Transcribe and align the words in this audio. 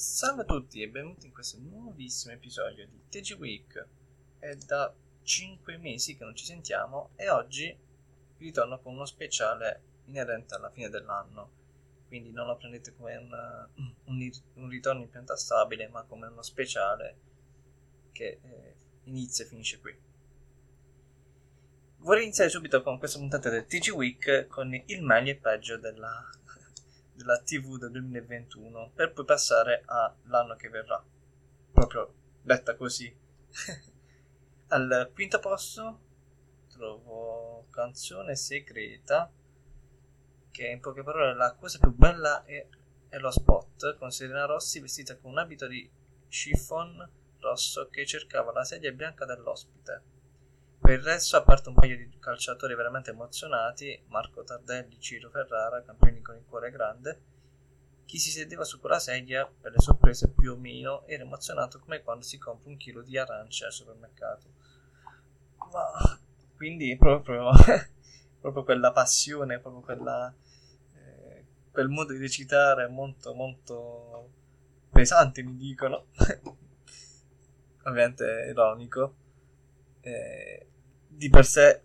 Salve 0.00 0.42
a 0.42 0.44
tutti 0.46 0.80
e 0.80 0.88
benvenuti 0.88 1.26
in 1.26 1.32
questo 1.34 1.58
nuovissimo 1.58 2.32
episodio 2.32 2.86
di 2.86 3.02
TG 3.10 3.38
Week. 3.38 3.86
È 4.38 4.54
da 4.54 4.94
5 5.22 5.76
mesi 5.76 6.16
che 6.16 6.24
non 6.24 6.34
ci 6.34 6.46
sentiamo 6.46 7.10
e 7.16 7.28
oggi 7.28 7.78
ritorno 8.38 8.80
con 8.80 8.94
uno 8.94 9.04
speciale 9.04 9.82
inerente 10.06 10.54
alla 10.54 10.70
fine 10.70 10.88
dell'anno. 10.88 11.50
Quindi 12.08 12.32
non 12.32 12.46
lo 12.46 12.56
prendete 12.56 12.94
come 12.96 13.14
un, 13.16 13.68
un, 14.04 14.30
un 14.54 14.68
ritorno 14.70 15.02
in 15.02 15.10
pianta 15.10 15.36
stabile, 15.36 15.86
ma 15.88 16.02
come 16.04 16.28
uno 16.28 16.40
speciale 16.40 17.16
che 18.12 18.40
eh, 18.42 18.74
inizia 19.04 19.44
e 19.44 19.48
finisce 19.48 19.80
qui. 19.80 19.94
Vorrei 21.98 22.22
iniziare 22.22 22.48
subito 22.48 22.82
con 22.82 22.98
questa 22.98 23.18
puntata 23.18 23.50
del 23.50 23.66
TG 23.66 23.90
Week 23.90 24.46
con 24.46 24.72
il 24.72 25.02
meglio 25.02 25.32
e 25.32 25.36
peggio 25.36 25.76
della 25.76 26.26
della 27.20 27.40
TV 27.40 27.76
del 27.76 27.90
2021 27.90 28.92
per 28.94 29.12
poi 29.12 29.24
passare 29.24 29.82
all'anno 29.86 30.56
che 30.56 30.68
verrà. 30.68 31.02
Proprio 31.72 32.14
detta 32.42 32.74
così. 32.74 33.14
Al 34.68 35.10
quinto 35.12 35.38
posto 35.38 36.00
trovo 36.68 37.66
Canzone 37.70 38.34
Segreta, 38.36 39.30
che 40.50 40.66
in 40.66 40.80
poche 40.80 41.02
parole 41.02 41.34
la 41.34 41.54
cosa 41.54 41.78
più 41.78 41.92
bella 41.92 42.44
è, 42.44 42.66
è 43.08 43.18
lo 43.18 43.30
spot 43.30 43.96
con 43.98 44.10
Serena 44.10 44.46
Rossi 44.46 44.80
vestita 44.80 45.16
con 45.16 45.32
un 45.32 45.38
abito 45.38 45.66
di 45.66 45.88
chiffon 46.28 47.08
rosso 47.40 47.88
che 47.88 48.06
cercava 48.06 48.52
la 48.52 48.64
sedia 48.64 48.92
bianca 48.92 49.24
dell'ospite. 49.24 50.18
Per 50.80 50.98
il 50.98 51.04
resto, 51.04 51.36
a 51.36 51.42
parte 51.42 51.68
un 51.68 51.74
paio 51.74 51.96
di 51.96 52.18
calciatori 52.18 52.74
veramente 52.74 53.10
emozionati, 53.10 54.02
Marco 54.08 54.42
Tardelli, 54.42 54.98
Ciro 54.98 55.28
Ferrara, 55.28 55.82
campioni 55.82 56.22
con 56.22 56.36
il 56.36 56.44
cuore 56.48 56.70
grande, 56.70 57.20
chi 58.06 58.18
si 58.18 58.30
sedeva 58.30 58.64
su 58.64 58.80
quella 58.80 58.98
sedia, 58.98 59.46
per 59.46 59.72
le 59.72 59.78
sorprese 59.78 60.30
più 60.30 60.52
o 60.52 60.56
meno, 60.56 61.06
era 61.06 61.22
emozionato 61.22 61.78
come 61.78 62.02
quando 62.02 62.24
si 62.24 62.38
compra 62.38 62.70
un 62.70 62.76
chilo 62.76 63.02
di 63.02 63.16
arance 63.16 63.66
al 63.66 63.72
supermercato. 63.72 64.46
Ma 65.70 66.18
quindi 66.56 66.96
proprio, 66.96 67.50
proprio 68.40 68.64
quella 68.64 68.90
passione, 68.90 69.60
proprio 69.60 69.82
quella, 69.82 70.34
eh, 70.94 71.44
quel 71.70 71.88
modo 71.88 72.12
di 72.12 72.18
recitare 72.18 72.88
molto 72.88 73.34
molto 73.34 74.30
pesante 74.90 75.42
mi 75.44 75.56
dicono 75.56 76.06
ovviamente 77.84 78.48
ironico 78.50 79.14
eh, 80.00 80.69
di 81.10 81.28
per 81.28 81.44
sé 81.44 81.82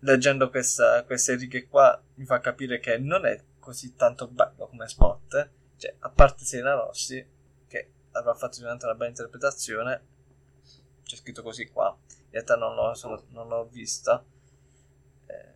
leggendo 0.00 0.50
questa, 0.50 1.04
queste 1.04 1.36
righe 1.36 1.66
qua 1.66 2.00
mi 2.14 2.24
fa 2.24 2.40
capire 2.40 2.78
che 2.78 2.98
non 2.98 3.24
è 3.26 3.42
così 3.58 3.94
tanto 3.94 4.28
bello 4.28 4.68
come 4.68 4.88
spot 4.88 5.50
cioè 5.76 5.94
a 6.00 6.10
parte 6.10 6.44
Serena 6.44 6.74
Rossi 6.74 7.24
che 7.66 7.90
avrà 8.12 8.34
fatto 8.34 8.54
sicuramente 8.54 8.86
una 8.86 8.94
bella 8.94 9.10
interpretazione 9.10 10.02
c'è 11.04 11.16
scritto 11.16 11.42
così 11.42 11.68
qua 11.68 11.96
in 12.08 12.30
realtà 12.30 12.56
non 12.56 12.74
l'ho, 12.74 12.94
sono, 12.94 13.24
non 13.28 13.48
l'ho 13.48 13.68
vista 13.70 14.24
eh, 15.26 15.54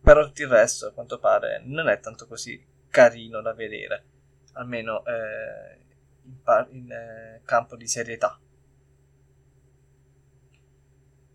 però 0.00 0.26
tutto 0.26 0.42
il 0.42 0.48
resto 0.48 0.86
a 0.86 0.92
quanto 0.92 1.18
pare 1.18 1.60
non 1.64 1.88
è 1.88 2.00
tanto 2.00 2.26
così 2.26 2.64
carino 2.88 3.40
da 3.40 3.52
vedere 3.52 4.04
almeno 4.54 5.04
eh, 5.06 5.78
in, 6.24 6.42
par- 6.42 6.68
in 6.70 6.90
eh, 6.90 7.42
campo 7.44 7.76
di 7.76 7.86
serietà 7.86 8.38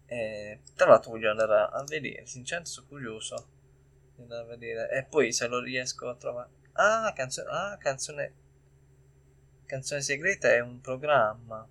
e, 0.08 0.62
tra 0.74 0.88
l'altro 0.88 1.12
voglio 1.12 1.30
andare 1.30 1.70
a 1.72 1.84
vedere, 1.84 2.26
sinceramente 2.26 2.72
sono 2.72 2.88
curioso 2.88 3.48
di 4.16 4.22
andare 4.22 4.44
a 4.44 4.46
vedere. 4.46 4.90
E 4.92 5.04
poi 5.04 5.32
se 5.34 5.48
lo 5.48 5.60
riesco 5.60 6.10
a 6.10 6.16
trovare... 6.16 6.50
Ah, 6.74 7.12
canzone... 7.14 7.50
Ah, 7.50 7.78
canzone... 7.78 8.34
Canzone 9.66 10.02
segreta 10.02 10.50
è 10.50 10.62
un 10.62 10.80
programma. 10.80 11.68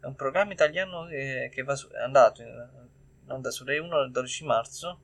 È 0.00 0.06
un 0.06 0.16
programma 0.16 0.52
italiano 0.52 1.06
che, 1.06 1.48
che 1.52 1.62
va 1.62 1.76
su, 1.76 1.88
è 1.90 2.00
andato 2.00 2.42
in, 2.42 2.48
in 3.22 3.30
onda 3.30 3.50
su 3.50 3.64
Rai 3.64 3.78
1 3.78 4.00
il 4.00 4.10
12 4.10 4.44
marzo 4.44 5.00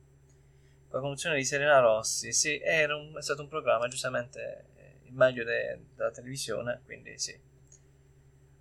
con 0.88 0.98
la 0.98 1.00
conduzione 1.00 1.36
di 1.36 1.44
Serena 1.44 1.78
Rossi. 1.78 2.32
Sì, 2.32 2.60
un, 2.88 3.16
è 3.16 3.22
stato 3.22 3.42
un 3.42 3.48
programma, 3.48 3.86
giustamente 3.86 4.64
il 5.04 5.12
meglio 5.12 5.44
de, 5.44 5.82
della 5.94 6.10
televisione, 6.10 6.80
quindi 6.84 7.16
sì. 7.16 7.38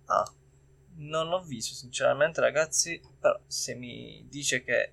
Ah, 0.04 0.32
non 0.96 1.28
l'ho 1.28 1.42
visto 1.42 1.74
sinceramente 1.74 2.40
ragazzi, 2.40 3.00
però 3.18 3.38
se 3.46 3.74
mi 3.74 4.26
dice 4.28 4.62
che 4.62 4.92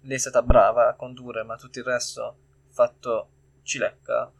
lei 0.00 0.16
è 0.16 0.20
stata 0.20 0.42
brava 0.42 0.88
a 0.88 0.94
condurre 0.94 1.42
ma 1.42 1.56
tutto 1.56 1.78
il 1.78 1.84
resto 1.84 2.36
fatto 2.70 3.28
cilecca, 3.62 4.30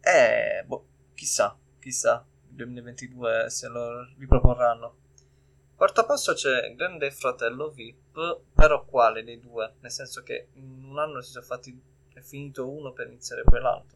eh, 0.00 0.62
boh, 0.64 0.86
chissà, 1.14 1.58
chissà, 1.80 2.24
il 2.50 2.54
2022 2.54 3.50
se 3.50 3.68
lo 3.68 4.04
riproporranno. 4.16 5.04
Quarto 5.74 6.06
posto 6.06 6.32
c'è 6.32 6.74
Grande 6.74 7.10
Fratello 7.10 7.70
VIP, 7.70 8.40
però 8.54 8.84
quale 8.84 9.24
dei 9.24 9.40
due? 9.40 9.74
Nel 9.80 9.90
senso 9.90 10.22
che 10.22 10.48
in 10.54 10.84
un 10.84 10.98
anno 10.98 11.20
si 11.20 11.32
sono 11.32 11.44
fatti, 11.44 11.78
è 12.14 12.20
finito 12.20 12.70
uno 12.70 12.92
per 12.92 13.08
iniziare 13.08 13.42
quell'altro. 13.42 13.95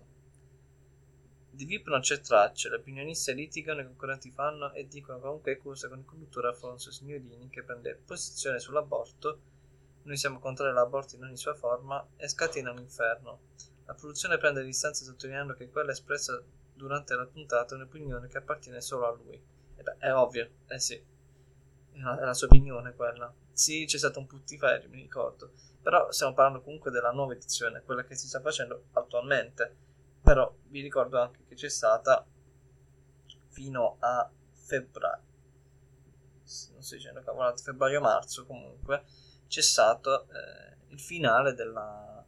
Di 1.60 1.66
VIP 1.66 1.88
non 1.88 2.00
c'è 2.00 2.20
traccia, 2.20 2.70
le 2.70 2.76
opinioniste 2.76 3.34
litigano, 3.34 3.82
i 3.82 3.84
concorrenti 3.84 4.30
fanno 4.30 4.72
e 4.72 4.88
dicono 4.88 5.18
qualunque 5.18 5.58
cosa 5.58 5.90
con 5.90 5.98
il 5.98 6.06
conduttore 6.06 6.48
Alfonso 6.48 6.90
Signorini 6.90 7.50
che 7.50 7.62
prende 7.62 8.00
posizione 8.02 8.58
sull'aborto. 8.58 9.40
Noi 10.04 10.16
siamo 10.16 10.38
contrari 10.38 10.70
all'aborto 10.70 11.16
in 11.16 11.24
ogni 11.24 11.36
sua 11.36 11.52
forma 11.52 12.02
e 12.16 12.28
scatena 12.28 12.70
un 12.70 12.78
inferno. 12.78 13.40
La 13.84 13.92
produzione 13.92 14.38
prende 14.38 14.64
distanza 14.64 15.04
sottolineando 15.04 15.52
che 15.52 15.68
quella 15.68 15.90
espressa 15.90 16.42
durante 16.72 17.14
la 17.14 17.26
puntata 17.26 17.74
è 17.74 17.76
un'opinione 17.76 18.28
che 18.28 18.38
appartiene 18.38 18.80
solo 18.80 19.06
a 19.06 19.12
lui. 19.12 19.38
E 19.76 19.82
beh, 19.82 19.96
è 19.98 20.14
ovvio, 20.14 20.48
eh 20.66 20.78
sì, 20.78 20.94
è 20.94 21.98
la 22.00 22.32
sua 22.32 22.46
opinione 22.46 22.94
quella. 22.94 23.30
Sì, 23.52 23.84
c'è 23.84 23.98
stato 23.98 24.18
un 24.18 24.26
puttiferio, 24.26 24.88
mi 24.88 25.02
ricordo. 25.02 25.52
Però 25.82 26.10
stiamo 26.10 26.32
parlando 26.32 26.62
comunque 26.62 26.90
della 26.90 27.10
nuova 27.10 27.34
edizione, 27.34 27.82
quella 27.82 28.04
che 28.04 28.14
si 28.14 28.28
sta 28.28 28.40
facendo 28.40 28.84
attualmente 28.92 29.88
però 30.30 30.48
vi 30.68 30.80
ricordo 30.80 31.20
anche 31.20 31.42
che 31.44 31.56
c'è 31.56 31.68
stata 31.68 32.24
fino 33.48 33.96
a 33.98 34.30
febbraio. 34.52 35.24
Non 36.70 36.82
sto 36.82 36.94
dicendo 36.94 37.20
cavolate 37.22 37.64
febbraio-marzo 37.64 38.46
comunque 38.46 39.02
c'è 39.48 39.60
stato 39.60 40.28
eh, 40.28 40.76
il 40.90 41.00
finale 41.00 41.54
della, 41.54 42.24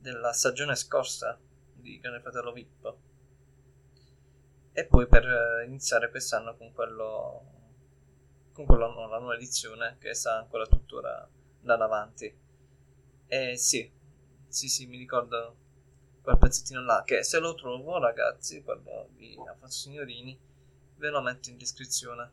della 0.00 0.32
stagione 0.32 0.74
scorsa 0.74 1.38
di 1.74 2.00
Grande 2.00 2.20
Fratello 2.22 2.50
VIP 2.50 2.94
e 4.72 4.86
poi 4.86 5.06
per 5.06 5.24
eh, 5.24 5.64
iniziare 5.64 6.10
quest'anno 6.10 6.56
con 6.56 6.72
quello 6.72 7.52
con 8.50 8.64
quello 8.64 8.92
no, 8.92 9.06
la 9.06 9.18
nuova 9.18 9.36
edizione 9.36 9.96
che 10.00 10.12
sta 10.12 10.38
ancora 10.38 10.66
tuttora 10.66 11.28
andando 11.60 11.84
avanti. 11.84 12.36
E 13.28 13.56
sì 13.56 13.88
sì 14.48 14.68
sì 14.68 14.86
mi 14.86 14.96
ricordo 14.96 15.65
quel 16.26 16.38
pezzettino 16.38 16.82
là 16.82 17.04
che 17.04 17.22
se 17.22 17.38
lo 17.38 17.54
trovo 17.54 18.00
ragazzi 18.00 18.60
quello 18.64 19.10
di 19.12 19.38
Alfonso 19.46 19.78
Signorini 19.78 20.36
ve 20.96 21.08
lo 21.08 21.22
metto 21.22 21.50
in 21.50 21.56
descrizione. 21.56 22.30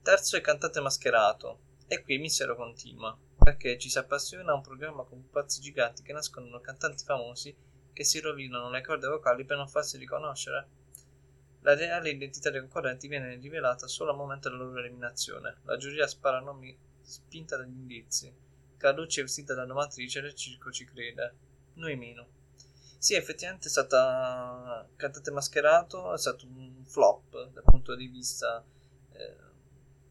Terzo 0.00 0.38
è 0.38 0.40
cantante 0.40 0.80
mascherato 0.80 1.58
e 1.86 2.02
qui 2.02 2.14
il 2.14 2.20
mistero 2.20 2.56
continua 2.56 3.14
perché 3.36 3.76
ci 3.76 3.90
si 3.90 3.98
appassiona 3.98 4.52
a 4.52 4.54
un 4.54 4.62
programma 4.62 5.02
con 5.02 5.20
pupazzi 5.20 5.60
giganti 5.60 6.02
che 6.02 6.14
nascondono 6.14 6.62
cantanti 6.62 7.04
famosi 7.04 7.54
che 7.92 8.02
si 8.02 8.18
rovinano 8.18 8.70
le 8.70 8.80
corde 8.80 9.08
vocali 9.08 9.44
per 9.44 9.58
non 9.58 9.68
farsi 9.68 9.98
riconoscere. 9.98 10.66
La 11.60 11.74
reale 11.74 12.08
identità 12.08 12.48
dei 12.48 12.60
concorrenti 12.60 13.08
viene 13.08 13.34
rivelata 13.34 13.86
solo 13.86 14.10
al 14.10 14.16
momento 14.16 14.48
della 14.48 14.62
loro 14.62 14.78
eliminazione. 14.78 15.58
La 15.64 15.76
giuria 15.76 16.06
spara 16.06 16.40
nomi 16.40 16.74
spinta 17.02 17.58
dagli 17.58 17.76
indizi. 17.76 18.34
Carlucci 18.78 19.20
è 19.20 19.22
vestita 19.22 19.52
da 19.52 19.66
domatrice 19.66 20.20
e 20.20 20.28
il 20.28 20.34
circo 20.34 20.70
ci 20.70 20.86
crede 20.86 21.50
noi 21.74 21.96
meno. 21.96 22.26
Sì, 22.98 23.14
effettivamente 23.14 23.66
è 23.66 23.70
stata 23.70 24.88
cantante 24.96 25.30
mascherato, 25.30 26.14
è 26.14 26.18
stato 26.18 26.46
un 26.46 26.84
flop 26.84 27.50
dal 27.50 27.64
punto 27.64 27.96
di 27.96 28.06
vista 28.06 28.64
eh, 29.12 29.36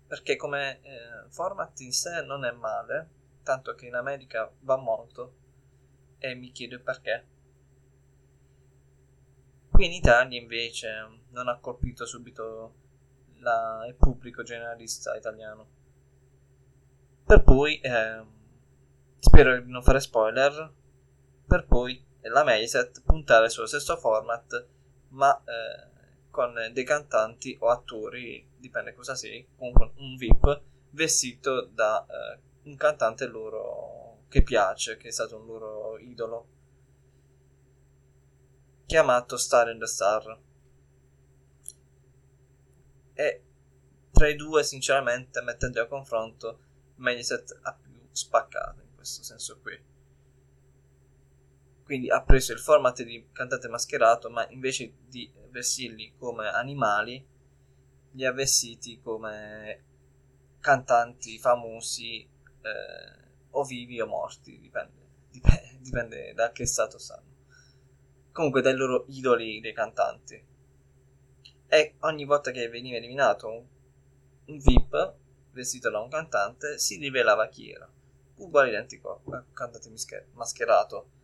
perché 0.08 0.36
come 0.36 0.82
eh, 0.82 1.30
format 1.30 1.80
in 1.80 1.94
sé 1.94 2.22
non 2.22 2.44
è 2.44 2.52
male, 2.52 3.10
tanto 3.44 3.76
che 3.76 3.86
in 3.86 3.96
America 3.96 4.52
va 4.60 4.76
molto 4.76 5.36
e 6.18 6.36
mi 6.36 6.52
chiedo 6.52 6.80
perché. 6.82 7.26
Qui 9.72 9.86
in 9.86 9.94
Italia 9.94 10.40
invece 10.40 10.90
non 11.30 11.48
ha 11.48 11.58
colpito 11.60 12.06
subito 12.06 12.74
la, 13.38 13.86
il 13.88 13.96
pubblico 13.96 14.44
generalista 14.44 15.16
italiano. 15.16 15.80
Per 17.26 17.42
poi, 17.44 17.80
eh, 17.80 18.24
spero 19.20 19.62
di 19.62 19.72
non 19.72 19.82
fare 19.82 20.02
spoiler, 20.02 20.74
per 21.52 21.66
poi 21.66 22.02
la 22.22 22.46
Mediaset 22.46 23.02
puntare 23.04 23.50
sullo 23.50 23.68
stesso 23.68 23.98
format 23.98 24.68
ma 25.10 25.38
eh, 25.44 26.30
con 26.30 26.54
dei 26.72 26.86
cantanti 26.86 27.58
o 27.60 27.68
attori, 27.68 28.48
dipende 28.56 28.94
cosa 28.94 29.16
sei, 29.16 29.46
comunque 29.58 29.92
un 29.98 30.16
VIP 30.16 30.62
vestito 30.92 31.66
da 31.66 32.06
eh, 32.06 32.40
un 32.70 32.78
cantante 32.78 33.28
loro 33.28 34.24
che 34.30 34.44
piace, 34.44 34.96
che 34.96 35.10
è 35.10 35.12
stato 35.12 35.36
un 35.36 35.46
loro 35.46 35.98
idolo. 35.98 36.48
chiamato 38.86 39.36
Star 39.36 39.72
in 39.72 39.80
the 39.80 39.88
Star. 39.88 40.40
E 43.14 43.44
tra 44.10 44.30
i 44.30 44.36
due, 44.38 44.64
sinceramente, 44.64 45.42
mettendo 45.42 45.82
a 45.82 45.88
confronto, 45.88 46.60
Mediaset 46.96 47.60
ha 47.64 47.74
più 47.74 47.92
spaccato 48.10 48.80
in 48.80 48.96
questo 48.96 49.22
senso 49.22 49.60
qui. 49.60 49.91
Quindi 51.92 52.10
ha 52.10 52.24
preso 52.24 52.54
il 52.54 52.60
format 52.60 53.04
di 53.04 53.28
cantante 53.34 53.68
mascherato, 53.68 54.30
ma 54.30 54.48
invece 54.52 54.94
di 55.10 55.30
vestirli 55.50 56.14
come 56.18 56.48
animali, 56.48 57.28
li 58.12 58.26
ha 58.26 58.32
vestiti 58.32 59.02
come 59.02 59.84
cantanti 60.62 61.38
famosi 61.38 62.22
eh, 62.22 62.30
o 63.50 63.64
vivi 63.66 64.00
o 64.00 64.08
morti, 64.08 64.58
dipende, 64.58 65.00
dipende, 65.32 65.80
dipende 65.82 66.34
da 66.34 66.54
che 66.54 66.66
stato 66.66 66.98
stanno. 66.98 67.28
Comunque 68.32 68.62
dai 68.62 68.76
loro 68.78 69.04
idoli 69.10 69.60
dei 69.60 69.74
cantanti. 69.74 70.42
E 71.68 71.96
ogni 72.00 72.24
volta 72.24 72.52
che 72.52 72.70
veniva 72.70 72.96
eliminato 72.96 73.50
un, 73.50 73.66
un 74.46 74.58
VIP 74.60 75.16
vestito 75.52 75.90
da 75.90 76.00
un 76.00 76.08
cantante 76.08 76.80
si 76.80 76.98
rivelava 76.98 77.50
chi 77.50 77.70
era. 77.70 77.92
Uguale 78.36 78.70
identico 78.70 79.24
al 79.30 79.44
cantante 79.52 79.92
mascherato. 80.32 81.20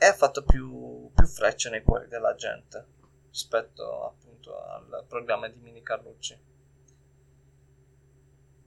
E 0.00 0.06
ha 0.06 0.12
fatto 0.12 0.44
più, 0.44 1.10
più 1.12 1.26
frecce 1.26 1.70
nei 1.70 1.82
cuori 1.82 2.06
della 2.06 2.36
gente 2.36 2.86
rispetto 3.30 4.04
appunto 4.04 4.56
al 4.56 5.04
programma 5.08 5.48
di 5.48 5.58
Mini 5.58 5.82
Carlucci. 5.82 6.40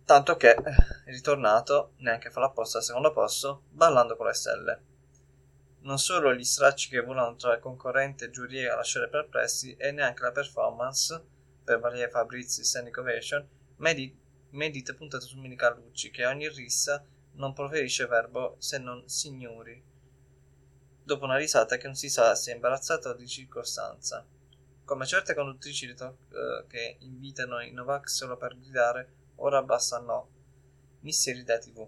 Tanto 0.04 0.36
che 0.36 0.54
è 0.54 0.76
ritornato, 1.06 1.94
neanche 2.00 2.30
fa 2.30 2.42
l'apposta 2.42 2.80
al 2.80 2.84
secondo 2.84 3.14
posto, 3.14 3.64
ballando 3.70 4.18
con 4.18 4.28
le 4.28 4.34
stelle. 4.34 4.84
Non 5.84 6.00
solo 6.00 6.34
gli 6.34 6.44
stracci 6.44 6.90
che 6.90 7.00
volano 7.00 7.36
tra 7.36 7.60
concorrente 7.60 8.26
e 8.26 8.30
giuria 8.30 8.74
a 8.74 8.76
lasciare 8.76 9.08
perplessi, 9.08 9.74
e 9.78 9.92
neanche 9.92 10.24
la 10.24 10.32
performance, 10.32 11.26
per 11.64 11.80
Valeria 11.80 12.10
Fabrizi 12.10 12.64
Standing 12.64 12.98
Ovation, 12.98 13.48
medit- 13.78 14.18
medita 14.50 14.94
puntato 14.94 15.26
su 15.26 15.40
Mini 15.40 15.56
Carlucci, 15.56 16.12
che 16.12 16.26
ogni 16.26 16.50
rissa 16.50 17.06
non 17.36 17.54
proferisce 17.54 18.06
verbo 18.06 18.58
se 18.60 18.80
non 18.80 19.08
signori. 19.08 19.91
Dopo 21.04 21.26
una 21.26 21.38
risata 21.38 21.78
che 21.78 21.86
non 21.86 21.96
si 21.96 22.10
sa 22.10 22.36
se 22.36 22.52
imbarazzata 22.52 23.10
o 23.10 23.14
di 23.14 23.28
circostanza. 23.28 24.26
Come 24.86 25.06
certe 25.06 25.34
conduttrici 25.34 25.88
di 25.88 25.96
talk 25.96 26.18
uh, 26.30 26.68
che 26.68 26.98
invitano 27.00 27.60
i 27.60 27.72
Novak 27.72 28.10
solo 28.10 28.38
per 28.38 28.58
gridare 28.58 29.20
ora 29.38 29.62
basta 29.64 30.00
no. 30.00 30.30
Misteri 31.02 31.44
da 31.44 31.58
TV. 31.58 31.88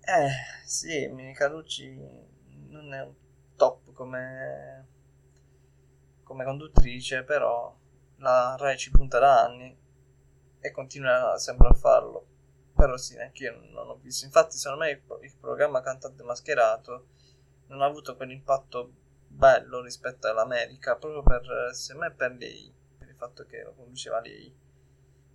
Eh, 0.00 0.30
sì, 0.64 1.06
Mini 1.08 1.32
Carucci 1.32 1.94
non 2.68 2.92
è 2.92 3.02
un 3.02 3.14
top 3.56 3.92
come, 3.92 4.88
come 6.24 6.44
conduttrice, 6.44 7.22
però 7.22 7.72
la 8.16 8.56
Rai 8.58 8.76
ci 8.76 8.90
punta 8.90 9.20
da 9.20 9.44
anni 9.44 9.76
e 10.58 10.70
continua 10.72 11.38
sempre 11.38 11.68
a 11.68 11.74
farlo. 11.74 12.26
Però 12.74 12.96
sì, 12.96 13.16
anche 13.16 13.44
io 13.44 13.60
non 13.70 13.88
ho 13.88 13.96
visto. 13.96 14.24
Infatti, 14.24 14.56
secondo 14.56 14.84
me 14.84 14.90
il, 14.90 15.02
il 15.20 15.36
programma 15.38 15.82
Cantante 15.82 16.24
Mascherato 16.24 17.06
non 17.72 17.82
ha 17.82 17.86
avuto 17.86 18.16
quell'impatto 18.16 18.92
bello 19.26 19.80
rispetto 19.80 20.28
all'America, 20.28 20.96
proprio 20.96 21.22
per, 21.22 21.70
secondo 21.72 22.06
me, 22.06 22.14
per 22.14 22.36
lei, 22.36 22.72
per 22.98 23.08
il 23.08 23.16
fatto 23.16 23.44
che 23.46 23.62
lo 23.62 23.74
conduceva 23.74 24.20
lei 24.20 24.60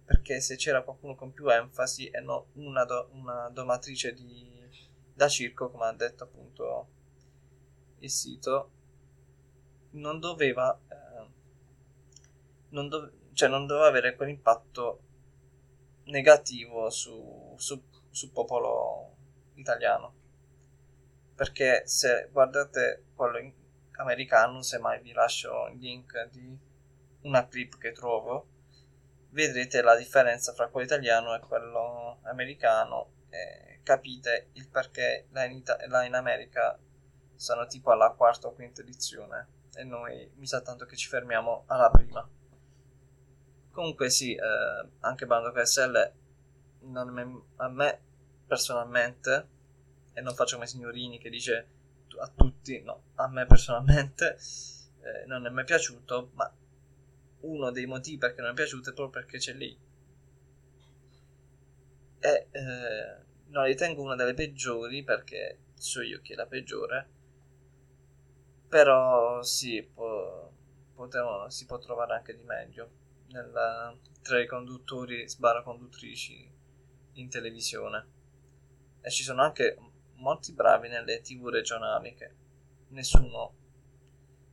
perché 0.07 0.39
se 0.39 0.55
c'era 0.55 0.83
qualcuno 0.83 1.15
con 1.15 1.33
più 1.33 1.49
enfasi 1.49 2.07
e 2.07 2.21
non 2.21 2.41
una, 2.53 2.85
do, 2.85 3.09
una 3.11 3.49
domatrice 3.49 4.13
di, 4.13 4.49
da 5.13 5.27
circo, 5.27 5.69
come 5.69 5.83
ha 5.87 5.91
detto 5.91 6.23
appunto 6.23 6.87
il 7.99 8.09
sito, 8.09 8.71
non 9.91 10.21
doveva, 10.21 10.79
eh, 10.87 11.27
non, 12.69 12.87
dove, 12.87 13.31
cioè 13.33 13.49
non 13.49 13.65
doveva 13.65 13.87
avere 13.87 14.15
quell'impatto 14.15 15.01
negativo 16.05 16.89
su, 16.89 17.53
su, 17.57 17.83
sul 18.09 18.31
popolo 18.31 19.13
italiano. 19.55 20.13
Perché 21.37 21.83
se 21.85 22.29
guardate 22.31 23.03
quello 23.15 23.37
in, 23.37 23.53
americano, 23.97 24.61
semmai 24.63 24.99
vi 25.01 25.13
lascio 25.13 25.67
il 25.67 25.77
link 25.77 26.29
di 26.31 26.57
una 27.21 27.47
clip 27.47 27.77
che 27.77 27.91
trovo, 27.91 28.47
vedrete 29.29 29.81
la 29.83 29.95
differenza 29.95 30.51
fra 30.53 30.67
quello 30.67 30.87
italiano 30.87 31.35
e 31.35 31.39
quello 31.39 32.19
americano 32.23 33.11
e 33.29 33.81
capite 33.83 34.49
il 34.53 34.67
perché 34.67 35.27
là 35.29 35.45
in, 35.45 35.57
Ita- 35.57 35.77
là 35.87 36.03
in 36.05 36.15
America 36.15 36.77
sono 37.35 37.67
tipo 37.67 37.91
alla 37.91 38.11
quarta 38.11 38.47
o 38.47 38.53
quinta 38.53 38.81
edizione 38.81 39.47
e 39.75 39.83
noi 39.83 40.31
mi 40.37 40.47
sa 40.47 40.61
tanto 40.61 40.85
che 40.85 40.95
ci 40.95 41.07
fermiamo 41.07 41.65
alla 41.67 41.91
prima. 41.91 42.27
Comunque 43.71 44.09
sì, 44.09 44.33
eh, 44.33 44.89
anche 45.01 45.27
Bando 45.27 45.51
KSL 45.51 46.13
me, 46.79 47.41
a 47.57 47.69
me 47.69 48.01
personalmente, 48.47 49.47
e 50.17 50.21
non 50.21 50.33
faccio 50.33 50.55
come 50.55 50.65
signorini 50.65 51.19
che 51.19 51.29
dice 51.29 51.67
a 52.17 52.27
tutti, 52.35 52.81
no, 52.81 53.03
a 53.15 53.27
me 53.27 53.45
personalmente 53.45 54.35
eh, 55.03 55.27
non 55.27 55.45
è 55.45 55.49
mai 55.51 55.63
piaciuto, 55.63 56.31
ma 56.33 56.51
uno 57.41 57.69
dei 57.69 57.85
motivi 57.85 58.17
perché 58.17 58.41
non 58.41 58.49
è 58.49 58.53
piaciuto 58.55 58.89
è 58.89 58.93
proprio 58.93 59.21
perché 59.21 59.37
c'è 59.37 59.53
lei. 59.53 59.77
E 62.19 62.47
eh, 62.49 63.15
non 63.49 63.65
ritengo 63.65 64.01
una 64.01 64.15
delle 64.15 64.33
peggiori 64.33 65.03
perché 65.03 65.59
so 65.75 66.01
io 66.01 66.19
che 66.23 66.33
è 66.33 66.35
la 66.35 66.47
peggiore. 66.47 67.09
Però 68.67 69.43
sì, 69.43 69.83
può, 69.83 70.51
potevo, 70.95 71.47
si 71.51 71.67
può 71.67 71.77
trovare 71.77 72.15
anche 72.15 72.35
di 72.35 72.41
meglio 72.41 72.89
nella, 73.27 73.95
tra 74.23 74.41
i 74.41 74.47
conduttori 74.47 75.29
sbarra 75.29 75.61
conduttrici 75.61 76.51
in 77.13 77.29
televisione. 77.29 78.15
E 78.99 79.11
ci 79.11 79.21
sono 79.21 79.43
anche 79.43 79.77
molti 80.17 80.53
bravi 80.53 80.87
nelle 80.89 81.21
tv 81.21 81.47
regionali 81.47 82.13
che 82.13 82.31
nessuno 82.89 83.53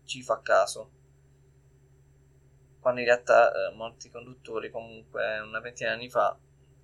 ci 0.05 0.23
fa 0.23 0.41
caso 0.41 1.03
quando 2.85 3.01
in 3.01 3.07
realtà 3.07 3.51
eh, 3.51 3.75
molti 3.75 4.11
conduttori 4.11 4.71
comunque 4.71 5.39
una 5.39 5.59
ventina 5.61 5.89
di 5.89 5.95
anni 5.95 6.11
fa 6.11 6.39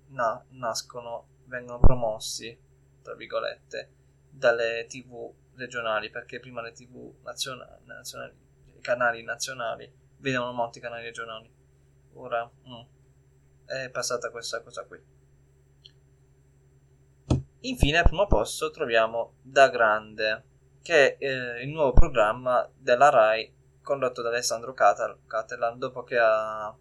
na- 0.07 0.43
nascono, 0.49 1.27
vengono 1.45 1.77
promossi, 1.79 2.59
tra 3.03 3.13
virgolette, 3.13 3.91
dalle 4.27 4.87
tv 4.87 5.31
regionali, 5.53 6.09
perché 6.09 6.39
prima 6.39 6.61
le 6.61 6.71
tv 6.71 7.13
nazionali, 7.21 7.85
nazionali 7.85 8.33
i 8.77 8.81
canali 8.81 9.21
nazionali 9.21 9.93
vedevano 10.17 10.53
molti 10.53 10.79
canali 10.79 11.03
regionali. 11.03 11.53
Ora 12.13 12.49
mm, 12.49 12.81
è 13.65 13.89
passata 13.91 14.31
questa 14.31 14.61
cosa 14.63 14.83
qui. 14.85 14.99
Infine 17.63 17.99
al 17.99 18.05
primo 18.05 18.25
posto 18.25 18.71
troviamo 18.71 19.35
Da 19.43 19.69
Grande, 19.69 20.43
che 20.81 21.17
è 21.17 21.23
eh, 21.23 21.61
il 21.61 21.69
nuovo 21.69 21.93
programma 21.93 22.67
della 22.75 23.09
RAI 23.09 23.53
condotto 23.83 24.23
da 24.23 24.29
Alessandro 24.29 24.73
Catalan 24.73 25.77
dopo 25.77 26.03
che 26.03 26.17
ha 26.19 26.75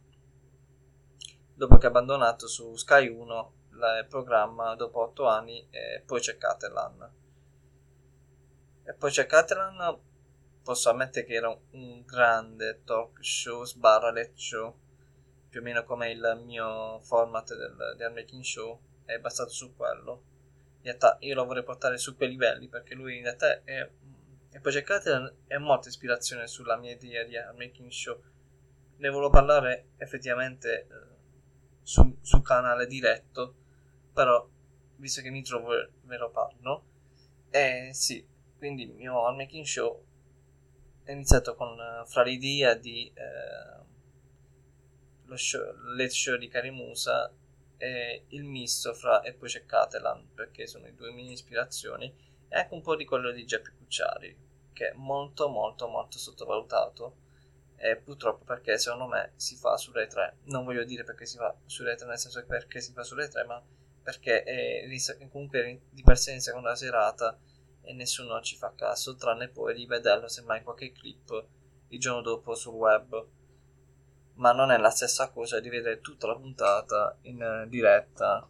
dopo 1.54 1.76
che 1.76 1.84
ha 1.84 1.88
abbandonato 1.90 2.46
su 2.46 2.75
Sky 2.76 3.08
1 3.08 3.52
il 3.72 4.06
programma 4.08 4.75
dopo 4.75 5.00
8 5.02 5.26
anni 5.26 5.66
e 5.70 6.02
poi 6.06 6.20
c'è 6.20 6.38
Catalan 6.38 7.10
e 8.84 8.94
poi 8.94 9.10
c'è 9.10 9.26
Catalan 9.26 9.99
posso 10.62 10.88
ammettere 10.88 11.26
che 11.26 11.34
era 11.34 11.54
un 11.72 12.02
grande 12.06 12.82
talk 12.84 13.22
show 13.22 13.64
sbarra 13.64 14.10
let 14.10 14.34
show 14.34 14.75
più 15.49 15.60
o 15.60 15.62
meno 15.62 15.84
come 15.84 16.10
il 16.10 16.42
mio 16.44 17.00
format 17.00 17.54
del, 17.54 17.94
del 17.96 18.12
making 18.12 18.42
show 18.42 18.80
è 19.04 19.18
basato 19.18 19.50
su 19.50 19.75
quello 19.75 20.28
in 20.82 20.87
realtà 20.87 21.16
io 21.20 21.34
lo 21.34 21.44
vorrei 21.44 21.62
portare 21.62 21.99
su 21.99 22.16
quei 22.16 22.30
livelli 22.30 22.68
perché 22.68 22.94
lui 22.94 23.16
in 23.16 23.22
realtà 23.22 23.62
è 23.64 23.88
e 24.52 24.58
poi 24.58 24.72
cercate 24.72 25.37
è 25.46 25.58
molta 25.58 25.88
ispirazione 25.88 26.49
sulla 26.49 26.76
mia 26.76 26.92
idea 26.92 27.22
di 27.22 27.37
making 27.56 27.90
show. 27.90 28.20
Ne 28.96 29.08
volevo 29.08 29.30
parlare 29.30 29.90
effettivamente 29.96 30.80
eh, 30.80 30.87
su, 31.82 32.18
sul 32.20 32.42
canale 32.42 32.87
diretto, 32.87 33.54
però 34.12 34.46
visto 34.96 35.22
che 35.22 35.30
mi 35.30 35.42
trovo 35.42 35.70
ve 36.02 36.16
lo 36.16 36.30
parlo. 36.30 36.84
E 37.49 37.90
sì, 37.92 38.26
quindi 38.58 38.82
il 38.82 38.92
mio 38.92 39.32
making 39.32 39.64
show 39.64 40.04
è 41.04 41.12
iniziato 41.12 41.54
con 41.54 41.78
uh, 41.78 42.04
fra 42.06 42.22
l'idea 42.22 42.75
di 42.75 43.12
uh, 43.14 43.84
lo 45.26 45.37
show, 45.37 45.75
show 46.08 46.37
di 46.37 46.49
Karimusa 46.49 47.32
e 47.80 48.25
il 48.28 48.44
misto 48.44 48.92
fra 48.92 49.22
e 49.22 49.32
poi 49.32 49.49
c'è 49.49 49.64
Catalan 49.64 50.28
perché 50.34 50.66
sono 50.66 50.84
le 50.84 50.94
due 50.94 51.12
mie 51.12 51.32
ispirazioni 51.32 52.14
e 52.49 52.58
anche 52.58 52.75
un 52.75 52.82
po' 52.82 52.94
di 52.94 53.06
quello 53.06 53.30
di 53.30 53.46
Geppi 53.46 53.70
Cucciari, 53.78 54.37
che 54.72 54.90
è 54.90 54.92
molto 54.94 55.49
molto 55.49 55.88
molto 55.88 56.18
sottovalutato 56.18 57.16
e 57.76 57.96
purtroppo 57.96 58.44
perché 58.44 58.76
secondo 58.78 59.06
me 59.06 59.32
si 59.37 59.56
fa 59.56 59.78
su 59.78 59.92
Rai 59.92 60.06
3 60.06 60.40
non 60.44 60.64
voglio 60.64 60.84
dire 60.84 61.02
perché 61.02 61.25
si 61.25 61.38
fa 61.38 61.56
su 61.64 61.82
Rai 61.82 61.96
3 61.96 62.06
nel 62.06 62.18
senso 62.18 62.44
perché 62.44 62.80
si 62.82 62.92
fa 62.92 63.02
su 63.02 63.14
Rai 63.14 63.30
3 63.30 63.44
ma 63.44 63.62
perché 64.02 64.42
è 64.42 64.87
comunque 65.30 65.82
di 65.88 66.02
per 66.02 66.18
sé 66.18 66.32
in 66.32 66.40
seconda 66.42 66.75
serata 66.75 67.38
e 67.82 67.94
nessuno 67.94 68.40
ci 68.42 68.56
fa 68.56 68.75
caso, 68.75 69.16
tranne 69.16 69.49
poi 69.49 69.75
di 69.75 69.87
vederlo 69.87 70.28
semmai 70.28 70.62
qualche 70.62 70.92
clip 70.92 71.46
il 71.88 71.99
giorno 71.99 72.20
dopo 72.22 72.54
sul 72.54 72.75
web. 72.75 73.26
Ma 74.40 74.52
non 74.52 74.70
è 74.70 74.78
la 74.78 74.88
stessa 74.88 75.28
cosa 75.28 75.61
di 75.61 75.68
vedere 75.68 76.00
tutta 76.00 76.26
la 76.26 76.35
puntata 76.35 77.18
in 77.23 77.66
diretta, 77.68 78.49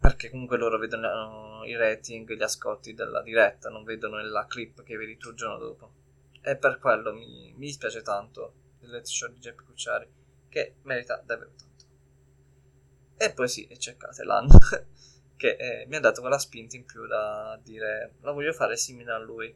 perché 0.00 0.30
comunque 0.30 0.58
loro 0.58 0.78
vedono 0.78 1.62
i 1.64 1.76
rating, 1.76 2.32
gli 2.32 2.42
ascolti 2.42 2.92
della 2.92 3.22
diretta, 3.22 3.70
non 3.70 3.84
vedono 3.84 4.20
la 4.20 4.46
clip 4.46 4.82
che 4.82 4.96
vedi 4.96 5.16
tu 5.16 5.30
il 5.30 5.36
giorno 5.36 5.58
dopo. 5.58 5.92
E 6.40 6.56
per 6.56 6.78
quello 6.78 7.12
mi, 7.12 7.54
mi 7.56 7.66
dispiace 7.66 8.02
tanto 8.02 8.54
del 8.80 8.90
let's 8.90 9.12
show 9.12 9.28
di 9.28 9.38
Geppi 9.38 9.62
Cucciari, 9.62 10.08
che 10.48 10.74
merita 10.82 11.22
davvero 11.24 11.52
tanto. 11.56 11.84
E 13.16 13.32
poi 13.32 13.48
sì, 13.48 13.68
c'è 13.78 13.96
Catelan. 13.96 14.48
che 15.36 15.56
eh, 15.56 15.86
mi 15.86 15.96
ha 15.96 16.00
dato 16.00 16.22
quella 16.22 16.38
spinta 16.38 16.76
in 16.76 16.84
più 16.84 17.06
da 17.06 17.60
dire 17.62 18.14
la 18.22 18.32
voglio 18.32 18.52
fare 18.52 18.76
simile 18.76 19.12
a 19.12 19.18
lui. 19.18 19.54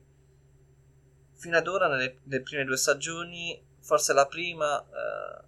Fino 1.35 1.57
ad 1.57 1.67
ora, 1.67 1.89
nelle, 1.89 2.21
nelle 2.25 2.43
prime 2.43 2.65
due 2.65 2.77
stagioni, 2.77 3.67
forse 3.91 4.13
la 4.13 4.27
prima 4.29 4.81
eh, 4.81 5.45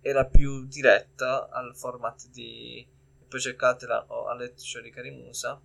era 0.00 0.24
più 0.24 0.64
diretta 0.64 1.50
al 1.50 1.76
format 1.76 2.28
di 2.28 2.88
poi 3.28 3.40
cercatela 3.40 4.06
o 4.08 4.28
a 4.28 4.34
letto 4.34 4.62
di 4.80 4.90
Karimusa. 4.90 5.60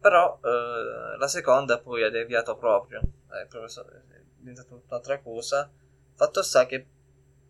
Però 0.00 0.40
eh, 0.42 1.16
la 1.16 1.28
seconda 1.28 1.78
poi 1.78 2.02
ha 2.02 2.10
deviato 2.10 2.56
proprio, 2.56 3.00
è, 3.28 3.46
proprio, 3.46 3.68
è 4.08 4.20
diventata 4.38 4.74
un'altra 4.74 5.20
cosa. 5.20 5.70
Fatto 6.14 6.42
sta 6.42 6.66
che 6.66 6.86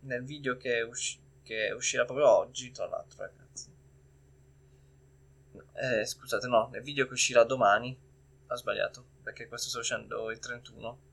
nel 0.01 0.23
video 0.23 0.57
che, 0.57 0.81
usci- 0.81 1.19
che 1.41 1.71
uscirà 1.71 2.05
proprio 2.05 2.29
oggi, 2.29 2.69
tra 2.69 2.85
l'altro, 2.85 3.23
ragazzi, 3.23 3.73
eh, 5.73 6.05
scusate, 6.05 6.45
no, 6.45 6.67
nel 6.71 6.83
video 6.83 7.07
che 7.07 7.13
uscirà 7.13 7.43
domani, 7.43 7.97
ho 8.47 8.55
sbagliato, 8.55 9.05
perché 9.23 9.47
questo 9.47 9.69
sto 9.69 9.79
uscendo 9.79 10.29
il 10.29 10.37
31. 10.37 11.08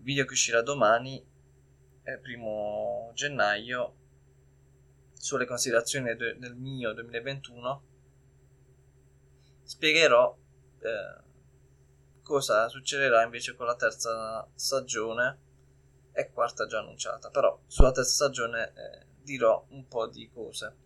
Il 0.00 0.06
video 0.06 0.24
che 0.24 0.32
uscirà 0.32 0.62
domani, 0.62 1.22
è 2.02 2.16
primo 2.16 3.10
gennaio, 3.12 3.96
sulle 5.12 5.44
considerazioni 5.44 6.16
del, 6.16 6.38
del 6.38 6.54
mio 6.56 6.94
2021, 6.94 7.82
spiegherò 9.62 10.34
eh, 10.78 11.22
cosa 12.22 12.66
succederà 12.70 13.22
invece 13.24 13.54
con 13.54 13.66
la 13.66 13.76
terza 13.76 14.48
stagione 14.54 15.38
e 16.12 16.30
quarta 16.32 16.64
già 16.64 16.78
annunciata. 16.78 17.28
Però 17.28 17.60
sulla 17.66 17.92
terza 17.92 18.24
stagione 18.24 18.72
eh, 18.74 19.06
dirò 19.22 19.66
un 19.68 19.86
po' 19.86 20.06
di 20.06 20.30
cose. 20.32 20.76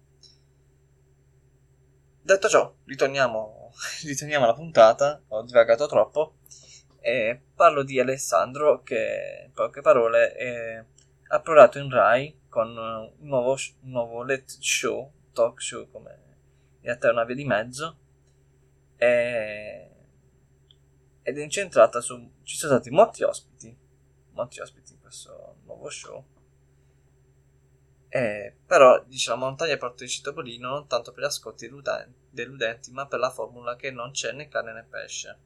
Detto 2.20 2.48
ciò, 2.48 2.74
ritorniamo, 2.86 3.70
ritorniamo 4.02 4.44
alla 4.44 4.54
puntata, 4.54 5.22
ho 5.28 5.44
divagato 5.44 5.86
troppo, 5.86 6.38
e 7.04 7.38
parlo 7.54 7.82
di 7.82 8.00
Alessandro 8.00 8.82
che, 8.82 9.42
in 9.44 9.52
poche 9.52 9.82
parole, 9.82 10.32
è 10.32 10.82
approdato 11.28 11.78
in 11.78 11.90
Rai 11.90 12.40
con 12.48 12.74
un 12.74 13.12
nuovo, 13.18 13.58
un 13.82 13.90
nuovo 13.90 14.22
let 14.22 14.48
show, 14.48 15.12
talk 15.34 15.60
show 15.60 15.86
come 15.90 16.22
in 16.76 16.80
realtà 16.80 17.08
è 17.08 17.12
una 17.12 17.24
via 17.24 17.34
di 17.34 17.44
mezzo, 17.44 17.98
e, 18.96 19.90
ed 21.22 21.38
è 21.38 21.42
incentrata 21.42 22.00
su... 22.00 22.30
ci 22.42 22.56
sono 22.56 22.72
stati 22.72 22.88
molti 22.88 23.22
ospiti, 23.22 23.76
molti 24.30 24.60
ospiti 24.60 24.94
in 24.94 25.00
questo 25.00 25.56
nuovo 25.64 25.90
show, 25.90 26.24
eh, 28.08 28.56
però 28.64 29.04
dice 29.04 29.28
la 29.28 29.36
montagna 29.36 29.76
porta 29.76 30.04
di 30.04 30.20
Topolino 30.22 30.70
non 30.70 30.86
tanto 30.86 31.12
per 31.12 31.24
gli 31.24 31.26
ascolti 31.26 31.70
deludenti, 32.30 32.92
ma 32.92 33.06
per 33.06 33.18
la 33.18 33.30
formula 33.30 33.76
che 33.76 33.90
non 33.90 34.10
c'è 34.10 34.32
né 34.32 34.48
carne 34.48 34.72
né 34.72 34.86
pesce. 34.88 35.38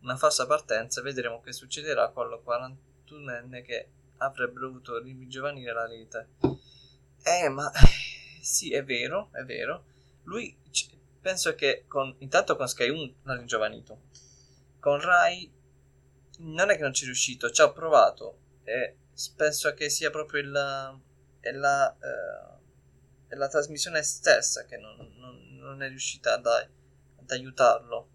Una 0.00 0.16
falsa 0.16 0.46
partenza 0.46 1.02
vedremo 1.02 1.40
che 1.40 1.52
succederà 1.52 2.10
con 2.10 2.28
lo 2.28 2.42
41enne 2.44 3.62
che 3.62 3.90
avrebbe 4.18 4.60
dovuto 4.60 5.00
ringiovanire 5.00 5.72
la 5.72 5.86
rete. 5.86 6.28
Eh, 7.22 7.48
ma 7.48 7.70
sì, 8.40 8.72
è 8.72 8.84
vero, 8.84 9.30
è 9.32 9.42
vero. 9.42 9.84
Lui 10.24 10.56
penso 11.20 11.54
che 11.54 11.84
con, 11.86 12.14
intanto 12.18 12.56
con 12.56 12.68
Sky 12.68 12.88
1 12.88 13.14
l'ha 13.22 13.36
ringiovanito. 13.36 14.02
Con 14.80 15.00
Rai 15.00 15.52
non 16.38 16.70
è 16.70 16.76
che 16.76 16.82
non 16.82 16.92
ci 16.92 17.02
è 17.02 17.06
riuscito, 17.06 17.50
ci 17.50 17.60
ha 17.60 17.70
provato 17.70 18.38
e 18.64 18.96
penso 19.36 19.74
che 19.74 19.88
sia 19.88 20.10
proprio 20.10 20.42
è 21.40 21.50
la, 21.52 21.96
eh, 21.98 23.36
la 23.36 23.48
trasmissione 23.48 24.02
stessa 24.02 24.64
che 24.64 24.76
non, 24.76 24.96
non, 25.16 25.56
non 25.56 25.82
è 25.82 25.88
riuscita 25.88 26.34
ad, 26.34 26.46
ad, 26.46 27.30
aiutarlo 27.30 28.08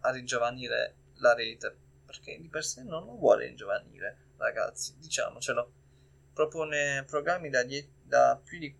a 0.00 0.10
ringiovanire 0.10 0.96
la 1.22 1.34
rete 1.34 1.74
perché 2.04 2.38
di 2.38 2.48
per 2.48 2.64
sé 2.64 2.82
non 2.82 3.06
lo 3.06 3.16
vuole 3.16 3.46
ringiovanire 3.46 4.32
ragazzi 4.36 4.94
diciamocelo. 4.98 5.72
Propone 6.34 7.04
programmi 7.04 7.48
da, 7.48 7.62
die- 7.62 7.88
da 8.02 8.38
più 8.42 8.58
di 8.58 8.74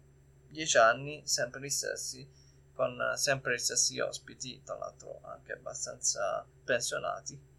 dieci 0.49 0.76
anni 0.76 1.22
sempre 1.25 1.61
gli 1.62 1.70
stessi 1.70 2.28
con 2.75 2.99
sempre 3.16 3.54
gli 3.54 3.58
stessi 3.58 4.00
ospiti 4.00 4.62
tra 4.62 4.76
l'altro 4.76 5.20
anche 5.22 5.52
abbastanza 5.52 6.46
pensionati. 6.64 7.50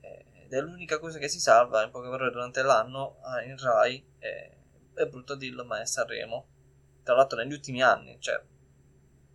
Ed 0.00 0.52
è 0.52 0.60
l'unica 0.60 0.98
cosa 0.98 1.18
che 1.18 1.28
si 1.28 1.40
salva 1.40 1.82
in 1.84 1.90
poche 1.90 2.08
parole 2.08 2.30
durante 2.30 2.62
l'anno 2.62 3.18
ah, 3.22 3.42
in 3.42 3.56
Rai 3.58 4.04
è, 4.18 4.50
è 4.94 5.06
brutto 5.06 5.34
dirlo 5.34 5.64
ma 5.64 5.80
è 5.80 5.86
Sanremo. 5.86 6.48
Tra 7.02 7.14
l'altro 7.14 7.38
negli 7.38 7.52
ultimi 7.52 7.82
anni 7.82 8.20
cioè 8.20 8.40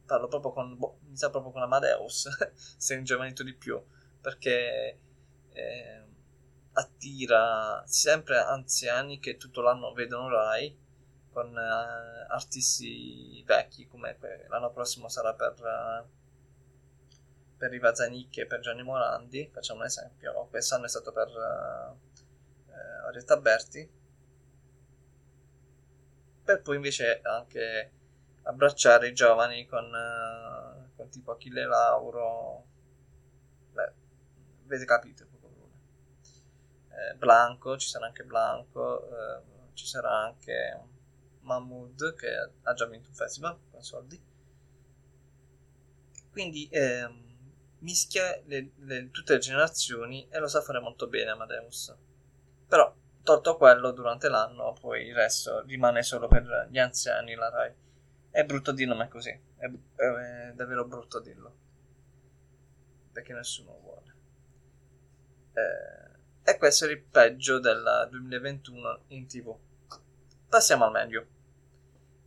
parlo 0.08 0.28
proprio 0.28 0.52
con 0.52 0.76
boh, 0.78 1.00
mi 1.04 1.18
proprio 1.20 1.52
con 1.52 1.62
Amadeus 1.62 2.28
se 2.56 2.96
è 2.96 2.98
ingiovanito 2.98 3.44
di 3.44 3.54
più 3.54 3.80
perché 4.20 5.00
eh, 5.52 6.04
attira 6.72 7.84
sempre 7.86 8.40
anziani 8.40 9.20
che 9.20 9.38
tutto 9.38 9.62
l'anno 9.62 9.94
vedono 9.94 10.30
Rai 10.30 10.76
con 11.32 11.56
eh, 11.56 12.26
artisti 12.30 13.44
vecchi 13.46 13.88
come 13.88 14.18
l'anno 14.48 14.72
prossimo 14.72 15.08
sarà 15.10 15.34
per 15.36 15.54
uh, 15.60 16.16
per 17.58 17.72
Riva 17.72 17.94
Zanicchi 17.94 18.42
e 18.42 18.46
per 18.46 18.60
Gianni 18.60 18.84
Morandi, 18.84 19.50
facciamo 19.52 19.80
un 19.80 19.88
esempio, 19.88 20.48
quest'anno 20.50 20.86
è 20.86 20.90
stato 20.90 21.12
per 21.12 21.28
uh, 21.28 23.08
Orietta 23.08 23.38
Berti, 23.38 23.90
per 26.44 26.62
poi 26.62 26.76
invece 26.76 27.20
anche 27.24 27.92
abbracciare 28.48 29.10
i 29.10 29.14
giovani 29.14 29.66
con, 29.66 29.86
uh, 29.86 30.96
con 30.96 31.10
tipo 31.10 31.32
Achille 31.32 31.66
Lauro, 31.66 32.66
beh, 33.74 33.94
avete 34.66 34.86
capito, 34.86 35.26
eh, 36.98 37.16
Blanco, 37.16 37.78
ci 37.78 37.88
sarà 37.88 38.08
anche 38.08 38.24
Blanco, 38.24 39.08
eh, 39.08 39.42
ci 39.74 39.86
sarà 39.86 40.18
anche 40.18 40.82
Mahmood 41.42 42.16
che 42.16 42.52
ha 42.62 42.74
già 42.74 42.86
vinto 42.88 43.10
un 43.10 43.16
festival 43.16 43.58
con 43.70 43.84
soldi. 43.84 44.20
Quindi 46.32 46.68
ehm, 46.72 47.26
mischia 47.80 48.42
le, 48.46 48.72
le, 48.78 49.12
tutte 49.12 49.34
le 49.34 49.40
generazioni 49.40 50.28
e 50.30 50.40
lo 50.40 50.48
sa 50.48 50.62
fare 50.62 50.80
molto 50.80 51.08
bene 51.08 51.32
Amadeus. 51.32 51.96
Però, 52.68 52.94
tolto 53.24 53.58
quello, 53.58 53.92
durante 53.92 54.28
l'anno 54.28 54.74
poi 54.74 55.08
il 55.08 55.16
resto 55.16 55.62
rimane 55.62 56.04
solo 56.04 56.28
per 56.28 56.68
gli 56.70 56.80
anziani 56.80 57.36
la 57.36 57.50
Rai. 57.50 57.74
È 58.38 58.46
brutto 58.46 58.72
dirlo, 58.72 58.94
ma 58.94 59.06
è 59.06 59.08
così. 59.08 59.32
È, 59.32 59.66
è, 59.66 60.52
davvero 60.54 60.86
brutto 60.86 61.20
dirlo. 61.20 61.56
Perché 63.12 63.34
nessuno 63.34 63.80
vuole. 63.82 64.16
Eh, 65.54 66.52
e 66.52 66.58
questo 66.60 66.86
è 66.86 66.92
il 66.92 67.02
peggio 67.02 67.58
del 67.58 68.08
2021 68.12 69.06
in 69.08 69.26
tv. 69.26 69.58
Passiamo 70.48 70.86
al 70.86 70.92
meglio. 70.92 71.26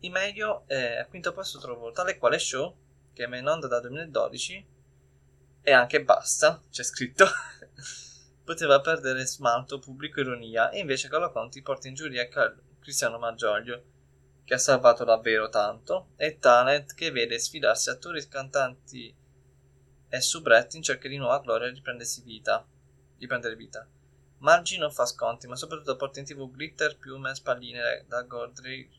In 0.00 0.11
meglio, 0.11 0.64
eh, 0.67 0.97
al 0.97 1.07
quinto 1.07 1.33
posto 1.33 1.61
trovo 1.61 1.93
Tale 1.93 2.19
Quale 2.19 2.40
Show, 2.40 2.76
che 3.12 3.25
è 3.26 3.37
in 3.37 3.47
onda 3.47 3.69
da 3.69 3.79
2012 3.79 4.67
e 5.62 5.73
anche 5.73 6.02
basta, 6.02 6.61
c'è 6.73 6.83
scritto. 6.83 7.25
Poteva 8.43 8.81
perdere 8.81 9.25
smalto, 9.26 9.79
pubblico 9.79 10.19
ironia, 10.19 10.71
e 10.71 10.81
invece 10.81 11.09
Carlo 11.09 11.31
Conti 11.31 11.62
porta 11.62 11.87
in 11.87 11.95
giuria 11.95 12.29
Cristiano 12.81 13.21
Maggioglio, 13.21 14.00
che 14.50 14.57
ha 14.57 14.59
salvato 14.59 15.04
davvero 15.04 15.49
tanto, 15.49 16.09
e 16.16 16.40
Talent 16.40 16.95
che 16.95 17.12
vede 17.12 17.38
sfidarsi 17.38 17.88
attori, 17.88 18.26
cantanti 18.26 19.16
e 20.09 20.21
subretti 20.21 20.76
in 20.76 20.83
cerca 20.83 21.07
di 21.07 21.19
nuova 21.19 21.38
gloria 21.38 21.69
e 21.69 21.71
riprendersi 21.71 22.21
vita. 22.23 22.66
Riprendere 23.19 23.54
vita. 23.54 23.87
Margi 24.38 24.76
non 24.76 24.90
fa 24.90 25.07
sconti, 25.07 25.47
ma 25.47 25.54
soprattutto 25.54 25.95
porta 25.95 26.19
in 26.19 26.25
tv 26.25 26.50
glitter, 26.50 26.99
piume, 26.99 27.33
spalline 27.33 28.07
da 28.09 28.23
Godric 28.23 28.90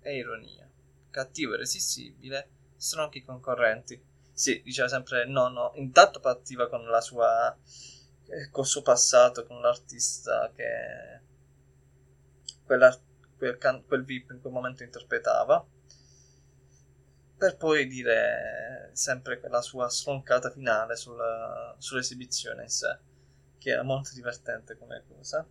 e 0.00 0.16
ironia. 0.16 0.66
Cattivo 1.10 1.52
e 1.52 1.56
irresistibile, 1.56 2.48
stronchi 2.76 3.22
concorrenti. 3.22 4.02
Sì, 4.32 4.62
diceva 4.62 4.88
sempre 4.88 5.26
no, 5.26 5.48
no. 5.48 5.72
Intanto 5.74 6.18
partiva 6.18 6.66
con 6.70 6.86
la 6.86 7.02
sua. 7.02 7.54
Eh, 8.24 8.48
col 8.50 8.64
suo 8.64 8.80
passato, 8.80 9.44
con 9.44 9.60
l'artista 9.60 10.50
che. 10.56 11.20
Quel, 13.38 13.56
can- 13.56 13.84
quel 13.86 14.04
VIP 14.04 14.32
in 14.32 14.40
quel 14.40 14.52
momento 14.52 14.82
interpretava. 14.82 15.66
per 17.38 17.56
poi 17.56 17.86
dire 17.86 18.90
sempre 18.92 19.38
quella 19.40 19.62
sua 19.62 19.88
stroncata 19.88 20.50
finale 20.50 20.96
sulla, 20.96 21.74
sull'esibizione 21.78 22.64
in 22.64 22.68
sé, 22.68 22.98
che 23.58 23.70
era 23.70 23.82
molto 23.82 24.10
divertente 24.12 24.76
come 24.76 25.04
cosa. 25.06 25.46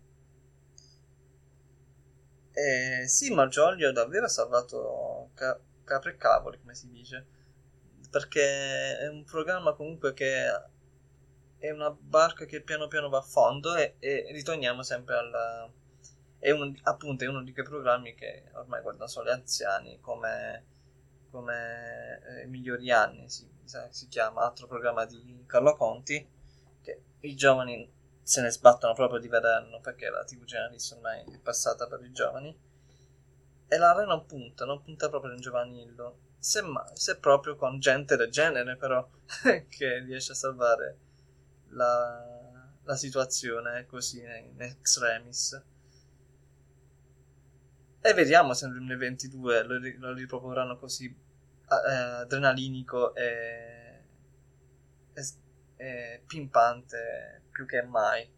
E 2.52 3.06
sì, 3.08 3.32
Malgioglio 3.32 3.92
davvero 3.92 4.26
ha 4.26 4.28
salvato 4.28 5.30
ca- 5.34 5.58
capre 5.84 6.10
e 6.12 6.16
cavoli, 6.16 6.58
come 6.58 6.74
si 6.74 6.88
dice, 6.90 7.24
perché 8.10 8.98
è 8.98 9.08
un 9.08 9.24
programma 9.24 9.74
comunque 9.74 10.12
che 10.12 10.46
è 11.58 11.70
una 11.70 11.90
barca 11.90 12.44
che 12.46 12.62
piano 12.62 12.88
piano 12.88 13.08
va 13.08 13.18
a 13.18 13.22
fondo 13.22 13.74
e, 13.76 13.96
e 13.98 14.28
ritorniamo 14.32 14.82
sempre 14.82 15.16
alla... 15.16 15.70
È 16.38 16.50
un, 16.50 16.76
appunto 16.82 17.24
è 17.24 17.28
uno 17.28 17.42
di 17.42 17.52
quei 17.52 17.64
programmi 17.64 18.14
che 18.14 18.44
ormai 18.54 18.80
guardano 18.82 19.08
solo 19.08 19.28
gli 19.28 19.32
anziani 19.32 19.98
come 20.00 20.64
come 21.30 22.20
eh, 22.24 22.46
Migliori 22.46 22.90
Anni, 22.90 23.28
si, 23.28 23.48
si, 23.90 24.08
chiama, 24.08 24.42
altro 24.42 24.66
programma 24.66 25.04
di 25.04 25.44
Carlo 25.46 25.76
Conti, 25.76 26.26
che 26.80 27.02
i 27.20 27.34
giovani 27.34 27.96
se 28.22 28.42
ne 28.42 28.50
sbattono 28.50 28.92
proprio 28.92 29.18
di 29.18 29.28
vederlo 29.28 29.80
perché 29.80 30.10
la 30.10 30.24
TV 30.24 30.44
generalista 30.44 30.94
ormai 30.94 31.24
è 31.32 31.38
passata 31.38 31.86
per 31.86 32.02
i 32.02 32.12
giovani. 32.12 32.66
E 33.70 33.76
la 33.76 33.92
Rai 33.92 34.06
non 34.06 34.24
punta, 34.26 34.64
non 34.64 34.82
punta 34.82 35.08
proprio 35.10 35.32
in 35.32 35.40
giovanillo, 35.40 36.18
semmai, 36.38 36.90
se 36.94 37.18
proprio 37.18 37.56
con 37.56 37.78
gente 37.78 38.16
del 38.16 38.30
genere 38.30 38.76
però 38.76 39.06
che 39.68 39.98
riesce 40.00 40.32
a 40.32 40.34
salvare 40.34 40.98
la, 41.70 42.70
la 42.82 42.96
situazione 42.96 43.84
così 43.86 44.20
in 44.20 44.60
extremis. 44.60 45.62
E 48.00 48.14
vediamo 48.14 48.54
se 48.54 48.66
nel 48.66 48.76
2022 48.76 49.62
lo, 49.64 49.78
lo 49.98 50.12
riproporranno 50.12 50.78
così 50.78 51.06
eh, 51.06 51.92
adrenalinico 52.22 53.14
e, 53.14 54.04
e, 55.12 55.22
e, 55.76 56.22
pimpante 56.26 57.42
più 57.50 57.66
che 57.66 57.82
mai. 57.82 58.30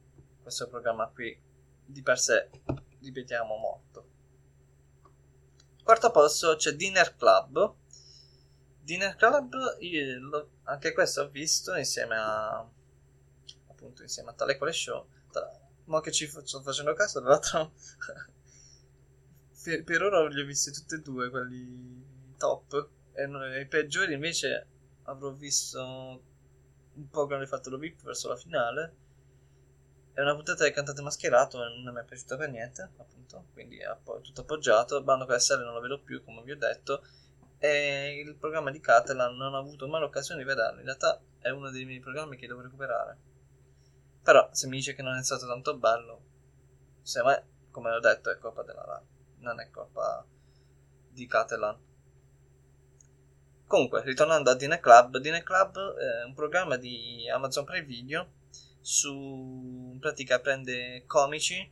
Questo 0.43 0.69
programma 0.69 1.09
qui 1.09 1.38
di 1.85 2.02
per 2.02 2.19
sé, 2.19 2.49
ripetiamo 3.00 3.57
molto. 3.57 4.09
Quarto 5.85 6.11
posto 6.11 6.57
c'è 6.57 6.73
Dinner 6.73 7.14
Club. 7.17 7.75
Dinner 8.81 9.14
Club, 9.17 9.79
lo, 10.21 10.50
anche 10.64 10.93
questo 10.93 11.23
ho 11.23 11.29
visto 11.29 11.75
insieme 11.75 12.17
a 12.17 12.67
appunto 13.69 14.02
insieme 14.02 14.31
a 14.31 14.35
tale 14.35 14.57
quale 14.57 14.73
show. 14.73 15.07
Ma 15.85 16.00
che 16.00 16.12
ci 16.12 16.26
sto 16.26 16.62
facendo 16.62 16.95
caso, 16.95 17.21
tra 17.21 17.31
l'altro 17.31 17.73
per, 19.62 19.85
per, 19.85 20.02
ora 20.02 20.26
li 20.29 20.40
ho 20.40 20.45
visti 20.45 20.73
tutti 20.73 20.95
e 20.95 21.00
due, 21.00 21.31
quelli 21.31 22.35
top. 22.37 22.88
E 23.12 23.61
i 23.61 23.67
peggiori 23.67 24.14
invece 24.14 24.67
avrò 25.05 25.31
visto 25.33 25.83
un 26.95 27.09
po' 27.11 27.26
che 27.26 27.35
hanno 27.35 27.47
fatto 27.47 27.71
lo 27.71 27.79
VIP 27.79 28.02
verso 28.02 28.29
la 28.29 28.37
finale. 28.37 28.95
È 30.12 30.21
una 30.21 30.35
puntata 30.35 30.64
del 30.64 30.73
cantante 30.73 31.02
mascherato 31.02 31.64
e 31.64 31.83
non 31.83 31.95
mi 31.95 32.00
è 32.00 32.05
piaciuta 32.05 32.37
per 32.37 32.50
niente, 32.50 32.90
appunto. 32.97 33.47
Quindi 33.52 33.79
è 33.79 33.97
tutto 34.23 34.40
appoggiato. 34.40 35.02
Bando 35.02 35.26
con 35.26 35.38
SL 35.38 35.62
non 35.62 35.75
lo 35.75 35.81
vedo 35.81 36.00
più, 36.00 36.25
come 36.25 36.43
vi 36.43 36.52
ho 36.52 36.57
detto. 36.57 37.05
E 37.59 38.23
il 38.25 38.35
programma 38.37 38.71
di 38.71 38.81
Catalan 38.81 39.37
non 39.37 39.52
ho 39.52 39.59
avuto 39.59 39.87
mai 39.87 40.00
l'occasione 40.00 40.40
di 40.40 40.47
vederlo. 40.47 40.79
In 40.79 40.87
realtà 40.87 41.21
è 41.38 41.50
uno 41.50 41.71
dei 41.71 41.85
miei 41.85 42.00
programmi 42.00 42.37
che 42.37 42.47
devo 42.47 42.62
recuperare. 42.62 43.29
Però 44.23 44.49
se 44.52 44.67
mi 44.67 44.76
dice 44.76 44.95
che 44.95 45.02
non 45.02 45.17
è 45.17 45.23
stato 45.23 45.47
tanto 45.47 45.76
bello, 45.76 46.23
se 47.02 47.23
mai, 47.23 47.40
come 47.71 47.90
ho 47.90 48.00
detto, 48.00 48.31
è 48.31 48.38
colpa 48.38 48.62
della 48.62 48.85
Rai 48.85 49.19
non 49.40 49.61
è 49.61 49.70
colpa 49.70 50.25
di 51.09 51.26
Catalan. 51.26 51.78
Comunque, 53.66 54.02
ritornando 54.02 54.50
a 54.50 54.56
Dine 54.56 54.80
Club, 54.80 55.18
Dine 55.18 55.42
Club 55.42 55.94
è 55.94 56.25
un 56.25 56.35
programma 56.35 56.76
di 56.76 57.28
Amazon 57.30 57.64
Prime 57.64 57.87
Video 57.87 58.32
su 58.80 59.90
in 59.92 59.99
pratica 60.00 60.40
prende 60.40 61.04
comici 61.06 61.70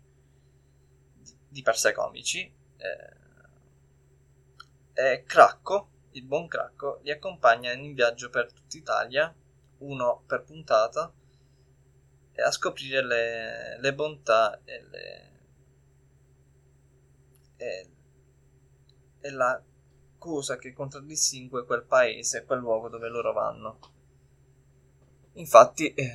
di 1.48 1.62
per 1.62 1.76
sé 1.76 1.92
comici 1.92 2.54
eh, 2.76 3.18
e 4.92 5.22
Cracco, 5.24 5.90
il 6.12 6.24
buon 6.24 6.48
Cracco, 6.48 7.00
li 7.02 7.10
accompagna 7.10 7.72
in 7.72 7.94
viaggio 7.94 8.30
per 8.30 8.52
tutta 8.52 8.76
Italia, 8.76 9.34
uno 9.78 10.24
per 10.26 10.42
puntata, 10.42 11.12
a 12.34 12.50
scoprire 12.50 13.04
le, 13.04 13.78
le 13.80 13.94
bontà 13.94 14.60
e 14.64 14.82
le, 14.90 15.27
è, 17.58 17.86
è 19.20 19.28
la 19.28 19.62
cosa 20.16 20.56
che 20.56 20.72
contraddistingue 20.72 21.66
quel 21.66 21.84
paese, 21.84 22.44
quel 22.44 22.60
luogo 22.60 22.88
dove 22.88 23.08
loro 23.08 23.32
vanno. 23.34 23.78
Infatti, 25.34 25.92
eh, 25.92 26.12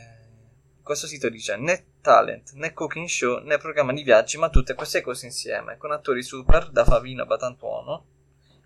questo 0.82 1.06
sito 1.06 1.29
dice 1.29 1.56
né 1.58 1.86
talent, 2.01 2.53
né 2.53 2.73
cooking 2.73 3.08
show, 3.08 3.43
né 3.43 3.58
programma 3.58 3.93
di 3.93 4.01
viaggi, 4.01 4.38
ma 4.38 4.49
tutte 4.49 4.73
queste 4.73 5.01
cose 5.01 5.27
insieme, 5.27 5.77
con 5.77 5.91
attori 5.91 6.23
super 6.23 6.71
da 6.71 6.84
Favino 6.84 7.21
a 7.21 7.25
Batantuono 7.25 8.06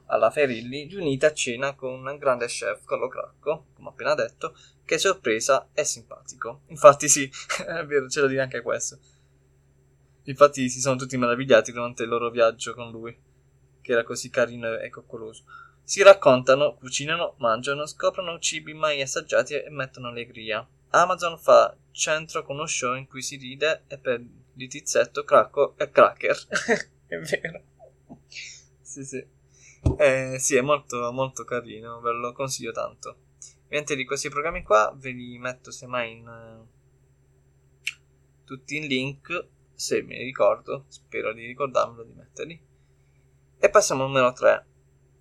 alla 0.08 0.32
Ferilli, 0.32 0.88
riunite 0.88 1.26
a 1.26 1.34
cena 1.34 1.76
con 1.76 2.06
un 2.06 2.18
grande 2.18 2.46
chef, 2.46 2.86
Carlo 2.86 3.08
Cracco, 3.08 3.66
come 3.74 3.90
appena 3.90 4.14
detto, 4.16 4.56
che 4.86 4.96
è 4.96 4.98
sorpresa 4.98 5.70
e 5.74 5.84
simpatico. 5.84 6.62
Infatti 6.68 7.10
sì, 7.10 7.30
è 7.66 7.86
vero, 7.86 8.08
ce 8.08 8.22
lo 8.22 8.28
dire 8.28 8.42
anche 8.42 8.62
questo. 8.62 8.98
Infatti 10.28 10.70
si 10.70 10.82
sono 10.82 10.98
tutti 10.98 11.18
meravigliati 11.18 11.72
durante 11.72 12.04
il 12.04 12.10
loro 12.10 12.30
viaggio 12.30 12.74
con 12.74 12.92
lui, 12.92 13.18
che 13.82 13.92
era 13.94 14.04
così 14.04 14.30
carino 14.30 14.78
e 14.78 14.90
coccoloso. 14.90 15.44
Si 15.84 16.04
raccontano, 16.04 16.76
cucinano, 16.76 17.36
mangiano, 17.38 17.86
scoprono 17.86 18.38
cibi 18.40 18.74
mai 18.74 19.02
assaggiati 19.02 19.54
e 19.54 19.70
mettono 19.70 20.10
allegria. 20.10 20.68
Amazon 20.90 21.38
fa 21.38 21.76
centro 21.92 22.44
con 22.44 22.58
uno 22.58 22.66
show 22.66 22.96
in 22.96 23.08
cui 23.08 23.22
si 23.22 23.38
ride 23.38 23.84
e 23.88 23.98
per 23.98 24.22
di 24.52 24.68
tizzetto, 24.68 25.24
cracco 25.24 25.78
e 25.78 25.90
cracker. 25.90 26.38
è 27.08 27.18
vero. 27.20 27.64
sì, 28.82 29.06
sì. 29.06 29.26
Eh, 29.98 30.36
sì, 30.40 30.58
è 30.58 30.62
molto, 30.62 31.10
molto 31.14 31.46
carino, 31.46 32.02
ve 32.02 32.12
lo 32.12 32.34
consiglio 32.34 32.74
tanto. 32.74 33.16
Niente 33.70 33.96
di 33.96 34.04
questi 34.04 34.28
programmi 34.28 34.62
qua, 34.64 34.94
ve 34.94 35.12
li 35.12 35.38
metto 35.38 35.72
semmai 35.72 36.12
in... 36.12 36.28
Uh, 36.28 36.76
tutti 38.44 38.76
in 38.78 38.88
link 38.88 39.56
se 39.78 40.02
mi 40.02 40.18
ricordo, 40.18 40.86
spero 40.88 41.34
di 41.34 41.46
ricordarmelo 41.46 42.04
di 42.04 42.14
metterli. 42.14 42.62
E 43.60 43.70
passiamo 43.70 44.04
al 44.04 44.08
numero 44.08 44.34
3. 44.34 44.66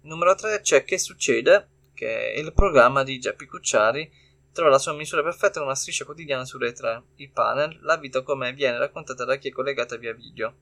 Numero 0.03 0.35
3 0.35 0.63
c'è 0.63 0.83
Che 0.83 0.99
succede? 0.99 1.69
Che 1.93 2.33
è 2.33 2.39
il 2.39 2.55
programma 2.55 3.03
di 3.03 3.19
Geppi 3.19 3.45
Cucciari. 3.45 4.11
Trova 4.53 4.71
la 4.71 4.79
sua 4.79 4.95
misura 4.95 5.23
perfetta 5.23 5.59
in 5.59 5.67
una 5.67 5.75
striscia 5.75 6.07
quotidiana 6.07 6.47
su 6.47 6.57
Rai 6.57 6.73
3. 6.73 7.03
Il 7.17 7.31
panel, 7.33 7.79
la 7.83 7.99
vita 7.99 8.23
come 8.23 8.55
viene 8.55 8.79
raccontata 8.79 9.27
da 9.27 9.37
chi 9.37 9.49
è 9.49 9.53
collegata 9.53 9.97
via 9.97 10.15
video. 10.15 10.55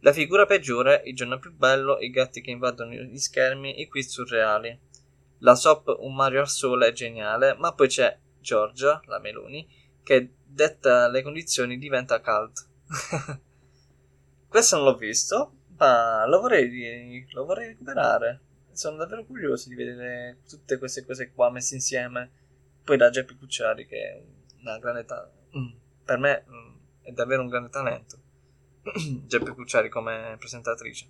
La 0.00 0.12
figura 0.12 0.46
peggiore, 0.46 1.02
il 1.06 1.16
giorno 1.16 1.40
più 1.40 1.52
bello, 1.52 1.98
i 1.98 2.10
gatti 2.10 2.40
che 2.40 2.52
invadono 2.52 2.92
gli 2.92 3.18
schermi, 3.18 3.80
i 3.80 3.88
quiz 3.88 4.10
surreali. 4.10 4.78
La 5.38 5.56
SOP 5.56 5.96
Un 5.98 6.14
Mario 6.14 6.38
al 6.38 6.48
Sole 6.48 6.86
è 6.86 6.92
geniale, 6.92 7.56
ma 7.58 7.74
poi 7.74 7.88
c'è 7.88 8.16
Giorgia, 8.38 9.00
la 9.06 9.18
Meloni, 9.18 9.66
che 10.04 10.34
detta 10.44 11.08
le 11.08 11.22
condizioni 11.22 11.78
diventa 11.78 12.20
cult. 12.20 12.74
Questo 14.48 14.76
non 14.76 14.84
l'ho 14.84 14.96
visto, 14.96 15.52
ma 15.78 16.26
lo 16.26 16.40
vorrei, 16.40 17.26
lo 17.30 17.44
vorrei 17.44 17.68
recuperare. 17.68 18.40
Sono 18.72 18.96
davvero 18.96 19.24
curioso 19.24 19.68
di 19.68 19.74
vedere 19.74 20.38
tutte 20.48 20.78
queste 20.78 21.04
cose 21.04 21.32
qua 21.32 21.50
messe 21.50 21.74
insieme. 21.74 22.30
Poi 22.84 22.96
da 22.96 23.10
Geppi 23.10 23.36
Cucciari, 23.36 23.86
che 23.86 23.96
è 23.96 24.22
una 24.60 24.78
grande 24.78 25.04
ta- 25.04 25.30
mm, 25.56 25.72
per 26.04 26.18
me 26.18 26.44
mm, 26.48 26.74
è 27.02 27.12
davvero 27.12 27.42
un 27.42 27.48
grande 27.48 27.70
talento. 27.70 28.18
Geppi 29.26 29.50
Cucciari 29.50 29.88
come 29.88 30.36
presentatrice. 30.38 31.08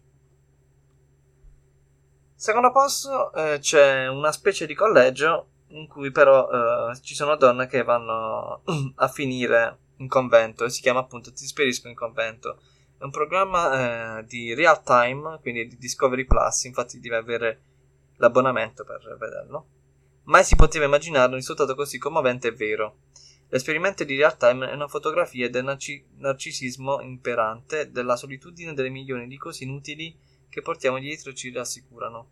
Secondo 2.34 2.70
posto 2.70 3.32
eh, 3.32 3.58
c'è 3.60 4.08
una 4.08 4.30
specie 4.30 4.66
di 4.66 4.74
collegio 4.74 5.48
in 5.68 5.88
cui 5.88 6.10
però 6.10 6.90
eh, 6.90 7.00
ci 7.00 7.14
sono 7.14 7.36
donne 7.36 7.66
che 7.66 7.82
vanno 7.82 8.62
a 8.96 9.08
finire 9.08 9.78
in 9.98 10.08
convento 10.08 10.64
e 10.64 10.70
si 10.70 10.80
chiama 10.80 11.00
appunto 11.00 11.32
Ti 11.32 11.46
spedisco 11.46 11.88
in 11.88 11.94
convento. 11.94 12.60
È 12.98 13.04
un 13.04 13.10
programma 13.10 14.18
eh, 14.18 14.24
di 14.24 14.54
real 14.54 14.82
time, 14.82 15.38
quindi 15.40 15.66
di 15.66 15.76
Discovery 15.76 16.24
Plus, 16.24 16.64
infatti 16.64 16.98
devi 16.98 17.14
avere 17.14 17.60
l'abbonamento 18.16 18.84
per 18.84 19.16
vederlo. 19.18 19.66
Mai 20.24 20.44
si 20.44 20.56
poteva 20.56 20.86
immaginare 20.86 21.28
un 21.28 21.34
risultato 21.34 21.74
così 21.74 21.98
commovente 21.98 22.48
e 22.48 22.52
vero. 22.52 22.98
L'esperimento 23.48 24.02
di 24.02 24.16
real 24.16 24.36
time 24.36 24.68
è 24.68 24.74
una 24.74 24.88
fotografia 24.88 25.48
del 25.48 25.64
narci- 25.64 26.04
narcisismo 26.16 27.00
imperante, 27.00 27.90
della 27.90 28.16
solitudine 28.16 28.74
delle 28.74 28.88
milioni 28.88 29.28
di 29.28 29.36
cose 29.36 29.64
inutili 29.64 30.16
che 30.48 30.62
portiamo 30.62 30.98
dietro 30.98 31.30
e 31.30 31.34
ci 31.34 31.52
rassicurano. 31.52 32.30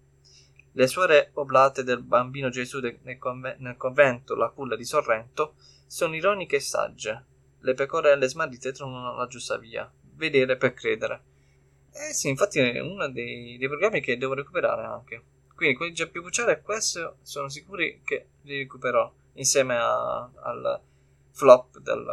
Le 0.72 0.86
suore 0.88 1.30
oblate 1.34 1.84
del 1.84 2.02
bambino 2.02 2.48
Gesù 2.48 2.80
de- 2.80 2.98
nel, 3.02 3.18
conve- 3.18 3.56
nel 3.60 3.76
convento 3.76 4.34
La 4.34 4.48
Culla 4.48 4.74
di 4.74 4.84
Sorrento 4.84 5.54
sono 5.86 6.16
ironiche 6.16 6.56
e 6.56 6.60
sagge, 6.60 7.24
le 7.64 7.72
pecorelle 7.72 8.28
smarrite 8.28 8.72
trovano 8.72 9.16
la 9.16 9.26
giusta 9.26 9.56
via. 9.56 9.90
Vedere 10.16 10.56
per 10.56 10.74
credere. 10.74 11.22
Eh 11.92 12.12
sì, 12.12 12.28
infatti 12.28 12.58
è 12.58 12.78
uno 12.80 13.08
dei, 13.10 13.56
dei 13.56 13.68
programmi 13.68 14.00
che 14.00 14.18
devo 14.18 14.34
recuperare 14.34 14.84
anche. 14.84 15.22
Quindi 15.54 15.76
quelli 15.76 15.92
già 15.94 16.06
più 16.06 16.22
Cucciara 16.22 16.52
e 16.52 16.60
questo 16.60 17.16
sono 17.22 17.48
sicuri 17.48 18.02
che 18.04 18.28
li 18.42 18.58
recuperò 18.58 19.10
insieme 19.34 19.76
a, 19.76 20.30
al 20.42 20.80
flop 21.30 21.78
del, 21.78 22.04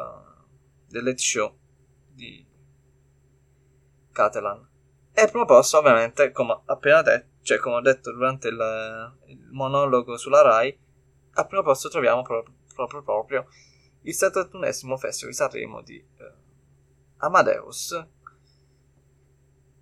del 0.87 1.03
late 1.03 1.17
show 1.17 1.53
di 2.07 2.45
Catalan. 4.11 4.69
E 5.13 5.21
al 5.21 5.29
primo 5.29 5.45
posto, 5.45 5.79
ovviamente, 5.79 6.31
come 6.31 6.61
appena 6.65 7.01
detto, 7.01 7.27
cioè 7.41 7.57
come 7.57 7.75
ho 7.75 7.81
detto 7.81 8.11
durante 8.13 8.47
il, 8.47 9.13
il 9.25 9.49
monologo 9.51 10.15
sulla 10.15 10.41
Rai, 10.41 10.77
al 11.33 11.47
primo 11.47 11.63
posto 11.63 11.89
troviamo 11.89 12.21
proprio, 12.21 12.55
proprio, 12.73 13.03
proprio 13.03 13.47
il 14.03 14.15
71esimo 14.17 14.97
Festival 14.97 15.31
di 15.31 15.35
Sanremo 15.35 15.81
di 15.81 15.97
eh, 15.97 16.31
Amadeus, 17.17 18.07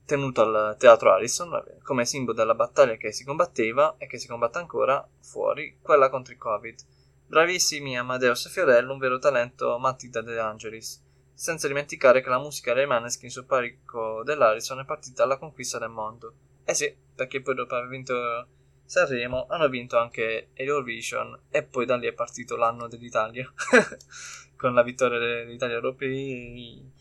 tenuto 0.06 0.42
al 0.42 0.76
Teatro 0.78 1.12
Harrison 1.12 1.78
come 1.84 2.06
simbolo 2.06 2.36
della 2.36 2.56
battaglia 2.56 2.96
che 2.96 3.12
si 3.12 3.24
combatteva 3.24 3.96
e 3.98 4.08
che 4.08 4.18
si 4.18 4.28
combatte 4.28 4.58
ancora 4.58 5.08
fuori, 5.22 5.78
quella 5.82 6.10
contro 6.10 6.34
il 6.34 6.40
Covid. 6.40 6.80
Bravissimi 7.28 7.98
Amadeus 7.98 8.48
e 8.48 8.50
Fiorello, 8.50 8.92
un 8.92 8.98
vero 8.98 9.20
talento 9.20 9.78
Matilda 9.78 10.22
De 10.22 10.40
Angelis. 10.40 11.06
Senza 11.32 11.68
dimenticare 11.68 12.22
che 12.22 12.30
la 12.30 12.40
musica 12.40 12.74
dei 12.74 12.88
Maneskin 12.88 13.30
sul 13.30 13.46
palco 13.46 14.24
dell'Harrison 14.24 14.80
è 14.80 14.86
partita 14.86 15.24
alla 15.24 15.38
conquista 15.38 15.78
del 15.78 15.90
mondo. 15.90 16.34
Eh 16.66 16.74
sì, 16.74 16.94
perché 17.16 17.42
poi 17.42 17.54
dopo 17.54 17.76
aver 17.76 17.88
vinto 17.88 18.48
Sanremo 18.90 19.46
hanno 19.48 19.70
vinto 19.70 20.00
anche 20.00 20.50
Eurovision 20.54 21.42
e 21.52 21.62
poi 21.62 21.86
da 21.86 21.96
lì 21.96 22.08
è 22.08 22.14
partito 22.14 22.56
l'anno 22.56 22.88
dell'Italia 22.88 23.48
con 24.58 24.74
la 24.74 24.82
vittoria 24.82 25.20
dell'Italia 25.20 25.76
europei 25.76 26.92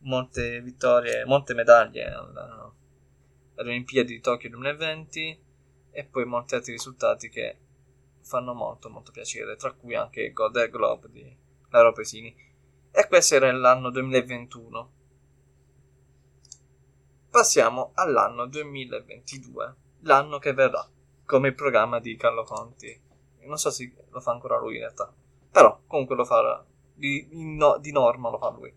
molte 0.00 0.60
vittorie, 0.60 1.24
molte 1.24 1.54
medaglie 1.54 2.04
alle 2.04 2.72
Olimpiadi 3.54 4.12
di 4.12 4.20
Tokyo 4.20 4.50
2020 4.50 5.42
e 5.90 6.04
poi 6.04 6.26
molti 6.26 6.54
altri 6.54 6.72
risultati 6.72 7.30
che 7.30 7.56
fanno 8.20 8.52
molto 8.52 8.90
molto 8.90 9.10
piacere, 9.10 9.56
tra 9.56 9.72
cui 9.72 9.94
anche 9.94 10.24
il 10.24 10.34
Golden 10.34 10.68
Globe 10.68 11.08
di 11.10 11.34
Laura 11.70 11.92
Pesini. 11.92 12.36
E 12.90 13.08
questo 13.08 13.36
era 13.36 13.50
l'anno 13.52 13.88
2021. 13.88 14.92
Passiamo 17.30 17.92
all'anno 17.94 18.46
2022, 18.46 19.74
l'anno 20.00 20.38
che 20.38 20.52
verrà, 20.52 20.86
come 21.28 21.48
il 21.48 21.54
programma 21.54 22.00
di 22.00 22.16
Carlo 22.16 22.42
Conti. 22.42 22.98
Non 23.42 23.58
so 23.58 23.68
se 23.70 23.92
lo 24.08 24.20
fa 24.20 24.32
ancora 24.32 24.58
lui 24.58 24.76
in 24.76 24.80
realtà, 24.80 25.12
però 25.50 25.78
comunque 25.86 26.16
lo 26.16 26.24
fa 26.24 26.64
di, 26.94 27.28
no, 27.30 27.76
di 27.78 27.92
norma 27.92 28.30
lo 28.30 28.38
fa 28.38 28.48
lui. 28.48 28.74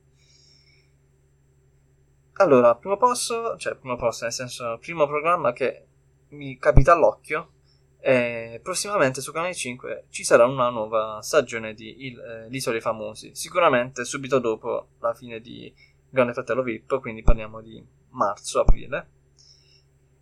Allora, 2.34 2.76
primo 2.76 2.98
posto, 2.98 3.56
cioè 3.56 3.76
primo 3.76 3.96
posto 3.96 4.26
nel 4.26 4.34
senso 4.34 4.78
primo 4.82 5.08
programma 5.08 5.54
che 5.54 5.86
mi 6.30 6.58
capita 6.58 6.92
all'occhio 6.92 7.54
e 8.00 8.60
prossimamente 8.62 9.22
su 9.22 9.32
Canale 9.32 9.54
5 9.54 10.08
ci 10.10 10.26
sarà 10.26 10.46
una 10.46 10.70
nuova 10.70 11.22
stagione 11.22 11.74
di 11.74 12.08
il, 12.08 12.20
eh, 12.20 12.50
L'Isola 12.50 12.74
dei 12.74 12.82
Famosi, 12.82 13.34
sicuramente 13.34 14.04
subito 14.04 14.40
dopo 14.40 14.90
la 15.00 15.14
fine 15.14 15.40
di 15.40 15.74
Grande 16.10 16.34
Fratello 16.34 16.64
VIP, 16.64 17.00
quindi 17.00 17.24
parliamo 17.24 17.62
di 17.62 17.82
marzo-aprile. 18.10 19.21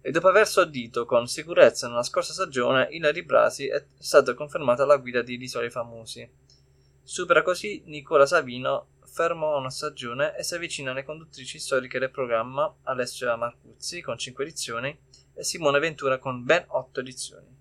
E 0.01 0.11
dopo 0.11 0.29
aver 0.29 0.47
soddito 0.47 1.05
con 1.05 1.27
sicurezza 1.27 1.87
nella 1.87 2.03
scorsa 2.03 2.31
stagione, 2.31 2.87
Ilari 2.91 3.23
Brasi 3.23 3.67
è 3.67 3.85
stata 3.97 4.33
confermata 4.33 4.83
alla 4.83 4.97
guida 4.97 5.21
di 5.21 5.37
L'Isola 5.37 5.63
dei 5.63 5.71
Famosi. 5.71 6.29
Supera 7.03 7.41
così 7.41 7.81
Nicola 7.85 8.25
Savino 8.25 8.91
fermò 9.11 9.57
una 9.57 9.69
stagione 9.69 10.37
e 10.37 10.43
si 10.43 10.55
avvicina 10.55 10.91
alle 10.91 11.03
conduttrici 11.03 11.59
storiche 11.59 11.99
del 11.99 12.11
programma 12.11 12.73
Alessia 12.83 13.35
Marcuzzi 13.35 14.01
con 14.01 14.17
5 14.17 14.43
edizioni 14.43 14.97
e 15.33 15.43
Simone 15.43 15.79
Ventura 15.79 16.17
con 16.17 16.43
ben 16.43 16.63
8 16.67 16.99
edizioni. 17.01 17.57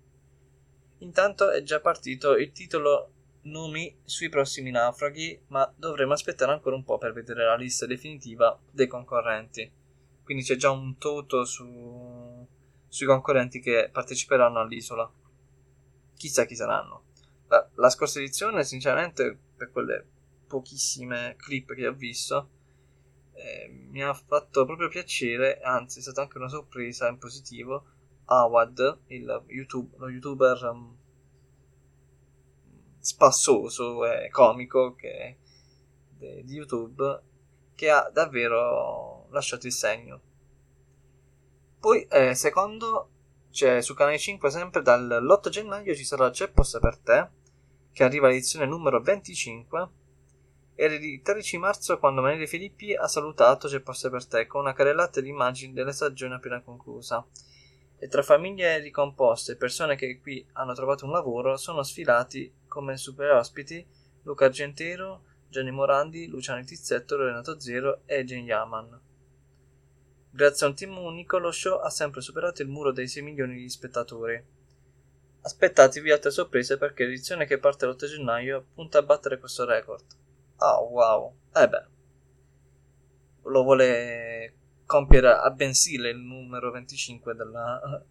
Intanto 0.99 1.49
è 1.49 1.61
già 1.61 1.81
partito 1.81 2.37
il 2.37 2.51
titolo 2.51 3.13
Numi 3.41 3.99
sui 4.03 4.29
prossimi 4.29 4.69
naufraghi, 4.69 5.41
ma 5.47 5.71
dovremo 5.75 6.13
aspettare 6.13 6.51
ancora 6.51 6.75
un 6.75 6.83
po' 6.83 6.97
per 6.97 7.13
vedere 7.13 7.45
la 7.45 7.55
lista 7.55 7.85
definitiva 7.85 8.57
dei 8.71 8.87
concorrenti. 8.87 9.71
Quindi 10.23 10.43
c'è 10.43 10.57
già 10.57 10.69
un 10.69 10.97
toto 10.97 11.43
su... 11.45 12.08
sui 12.89 13.05
concorrenti 13.05 13.61
che 13.61 13.89
parteciperanno 13.91 14.59
all'isola. 14.59 15.09
Chissà 16.15 16.45
chi 16.45 16.55
saranno. 16.55 17.05
La, 17.47 17.69
la 17.75 17.89
scorsa 17.89 18.19
edizione, 18.19 18.63
sinceramente, 18.63 19.37
per 19.55 19.71
quelle 19.71 20.05
pochissime 20.47 21.35
clip 21.37 21.73
che 21.73 21.87
ho 21.87 21.93
visto, 21.93 22.49
eh, 23.33 23.69
mi 23.69 24.03
ha 24.03 24.13
fatto 24.13 24.65
proprio 24.65 24.89
piacere, 24.89 25.59
anzi 25.61 25.99
è 25.99 26.01
stata 26.01 26.21
anche 26.21 26.37
una 26.37 26.49
sorpresa 26.49 27.07
in 27.07 27.17
positivo, 27.17 27.85
Awad, 28.25 28.99
il 29.07 29.43
YouTube, 29.47 29.95
lo 29.97 30.09
youtuber 30.09 30.63
um, 30.63 30.97
spassoso 32.99 34.05
e 34.05 34.29
comico 34.29 34.93
che, 34.93 35.37
de, 36.17 36.43
di 36.43 36.53
YouTube, 36.55 37.21
che 37.73 37.89
ha 37.89 38.09
davvero 38.11 39.27
lasciato 39.31 39.67
il 39.67 39.73
segno. 39.73 40.21
Poi, 41.79 42.05
eh, 42.09 42.35
secondo, 42.35 43.09
c'è 43.51 43.81
su 43.81 43.93
Canale 43.93 44.17
5 44.17 44.49
sempre 44.49 44.81
dall'8 44.81 45.49
gennaio 45.49 45.95
ci 45.95 46.03
sarà 46.03 46.29
C'è 46.29 46.49
posta 46.49 46.79
per 46.79 46.97
te, 46.97 47.29
che 47.91 48.03
arriva 48.03 48.27
all'edizione 48.27 48.65
numero 48.65 49.01
25 49.01 49.89
era 50.81 50.93
il 50.93 51.21
13 51.21 51.57
marzo 51.57 51.99
quando 51.99 52.21
Manuele 52.21 52.47
Filippi 52.47 52.93
ha 52.93 53.05
salutato 53.05 53.67
C'è 53.67 53.81
posto 53.81 54.09
per 54.09 54.25
te 54.25 54.47
con 54.47 54.61
una 54.61 54.71
carrellata 54.71 55.19
di 55.19 55.27
immagini 55.27 55.73
della 55.73 55.91
stagione 55.91 56.35
appena 56.35 56.61
conclusa. 56.61 57.25
E 57.97 58.07
tra 58.07 58.23
famiglie 58.23 58.79
ricomposte 58.79 59.51
e 59.51 59.55
persone 59.57 59.97
che 59.97 60.21
qui 60.21 60.47
hanno 60.53 60.73
trovato 60.73 61.03
un 61.03 61.11
lavoro 61.11 61.57
sono 61.57 61.83
sfilati 61.83 62.49
come 62.65 62.95
super 62.95 63.31
ospiti 63.31 63.85
Luca 64.23 64.45
Argentero, 64.45 65.23
Gianni 65.49 65.71
Morandi, 65.71 66.27
Luciano 66.27 66.63
Tizzetto, 66.63 67.17
Renato 67.17 67.59
Zero 67.59 68.03
e 68.05 68.23
Jen 68.23 68.45
Yaman. 68.45 69.01
Grazie 70.31 70.65
a 70.65 70.69
un 70.69 70.75
team 70.75 70.97
unico, 70.97 71.37
lo 71.39 71.51
show 71.51 71.79
ha 71.79 71.89
sempre 71.89 72.21
superato 72.21 72.61
il 72.61 72.67
muro 72.67 72.91
dei 72.91 73.07
6 73.07 73.23
milioni 73.23 73.55
di 73.55 73.69
spettatori. 73.69 74.41
Aspettatevi 75.41 76.11
altre 76.11 76.31
sorprese 76.31 76.77
perché 76.77 77.05
l'edizione 77.05 77.45
che 77.45 77.57
parte 77.57 77.85
l'8 77.85 78.05
gennaio 78.05 78.67
punta 78.73 78.99
a 78.99 79.03
battere 79.03 79.39
questo 79.39 79.65
record. 79.65 80.03
Oh 80.57 80.89
wow, 80.89 81.35
eh 81.55 81.67
beh, 81.67 81.87
lo 83.43 83.63
vuole 83.63 84.53
compiere 84.85 85.29
a 85.29 85.49
bensile 85.51 86.09
il 86.09 86.19
numero 86.19 86.71
25 86.71 87.33
della, 87.35 88.03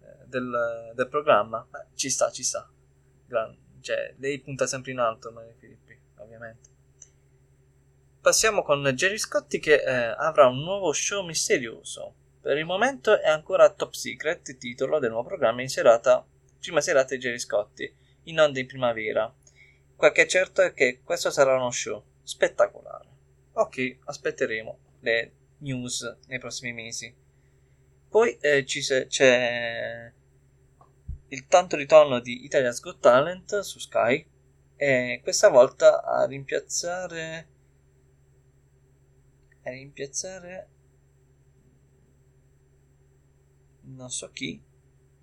eh, 0.00 0.26
del, 0.26 0.92
del, 0.94 1.08
programma. 1.08 1.66
Eh, 1.72 1.94
ci 1.94 2.10
sta, 2.10 2.30
ci 2.30 2.42
sta. 2.42 2.68
Gran, 3.26 3.56
cioè, 3.80 4.14
lei 4.18 4.40
punta 4.40 4.66
sempre 4.66 4.92
in 4.92 4.98
alto, 4.98 5.30
Maria 5.30 5.54
Filippi, 5.58 5.98
ovviamente. 6.16 6.70
Passiamo 8.26 8.64
con 8.64 8.82
Jerry 8.82 9.18
Scotti 9.18 9.60
che 9.60 9.74
eh, 9.74 9.88
avrà 10.18 10.48
un 10.48 10.58
nuovo 10.58 10.92
show 10.92 11.24
misterioso. 11.24 12.12
Per 12.40 12.56
il 12.56 12.64
momento 12.64 13.20
è 13.20 13.28
ancora 13.28 13.72
top 13.72 13.92
secret, 13.92 14.58
titolo 14.58 14.98
del 14.98 15.10
nuovo 15.10 15.28
programma 15.28 15.62
in 15.62 15.68
serata, 15.68 16.26
prima 16.58 16.80
serata 16.80 17.14
di 17.14 17.20
Jerry 17.20 17.38
Scotti, 17.38 17.88
in 18.24 18.40
onda 18.40 18.58
in 18.58 18.66
primavera 18.66 19.32
Quel 19.94 20.10
che 20.10 20.22
è 20.22 20.26
certo 20.26 20.60
è 20.60 20.72
che 20.72 21.02
questo 21.04 21.30
sarà 21.30 21.54
uno 21.54 21.70
show 21.70 22.02
spettacolare. 22.24 23.06
Ok, 23.52 23.98
aspetteremo 24.06 24.78
le 25.02 25.32
news 25.58 26.16
nei 26.26 26.40
prossimi 26.40 26.72
mesi. 26.72 27.14
Poi 28.08 28.36
eh, 28.40 28.66
ci 28.66 28.80
c'è 28.80 30.12
il 31.28 31.46
tanto 31.46 31.76
ritorno 31.76 32.18
di 32.18 32.44
Italia's 32.44 32.80
Got 32.80 32.98
Talent 32.98 33.60
su 33.60 33.78
Sky 33.78 34.26
e 34.74 35.20
questa 35.22 35.48
volta 35.48 36.02
a 36.02 36.26
rimpiazzare 36.26 37.54
rimpiazzare 39.70 40.68
non 43.82 44.10
so 44.10 44.30
chi 44.30 44.62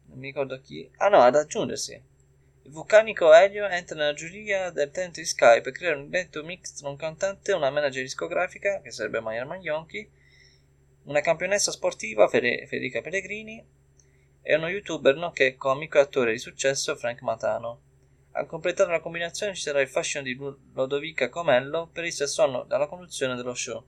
non 0.06 0.18
mi 0.18 0.28
ricordo 0.28 0.60
chi 0.62 0.90
ah 0.98 1.10
no 1.10 1.22
ad 1.22 1.36
aggiungersi 1.36 2.12
il 2.66 2.72
vulcanico 2.72 3.34
Elio 3.34 3.68
entra 3.68 3.98
nella 3.98 4.14
giuria 4.14 4.70
del 4.70 4.90
talento 4.90 5.20
di 5.20 5.26
Sky 5.26 5.60
per 5.60 5.74
creare 5.74 5.98
un 5.98 6.06
evento 6.06 6.42
mix 6.46 6.74
tra 6.76 6.88
un 6.88 6.96
cantante, 6.96 7.52
una 7.52 7.70
manager 7.70 8.02
discografica, 8.02 8.80
che 8.80 8.90
sarebbe 8.90 9.20
Maya 9.20 9.44
Maglionchi, 9.44 10.10
una 11.04 11.20
campionessa 11.20 11.72
sportiva, 11.72 12.30
Federica 12.30 13.02
Pellegrini, 13.02 13.62
e 14.42 14.56
uno 14.56 14.70
youtuber 14.70 15.16
nonché 15.18 15.56
comico 15.56 15.98
e 15.98 16.02
attore 16.02 16.32
di 16.32 16.38
successo, 16.38 16.96
Frank 16.96 17.22
Matano. 17.22 17.82
A 18.32 18.46
completare 18.46 18.92
la 18.92 19.02
combinazione 19.02 19.54
ci 19.56 19.62
sarà 19.62 19.82
il 19.82 19.90
fascino 19.90 20.24
di 20.24 20.38
Lodovica 20.74 21.28
Comello 21.28 21.90
per 21.92 22.06
il 22.06 22.14
stesso 22.14 22.44
anno 22.44 22.64
dalla 22.64 22.88
conduzione 22.88 23.36
dello 23.36 23.54
show. 23.54 23.86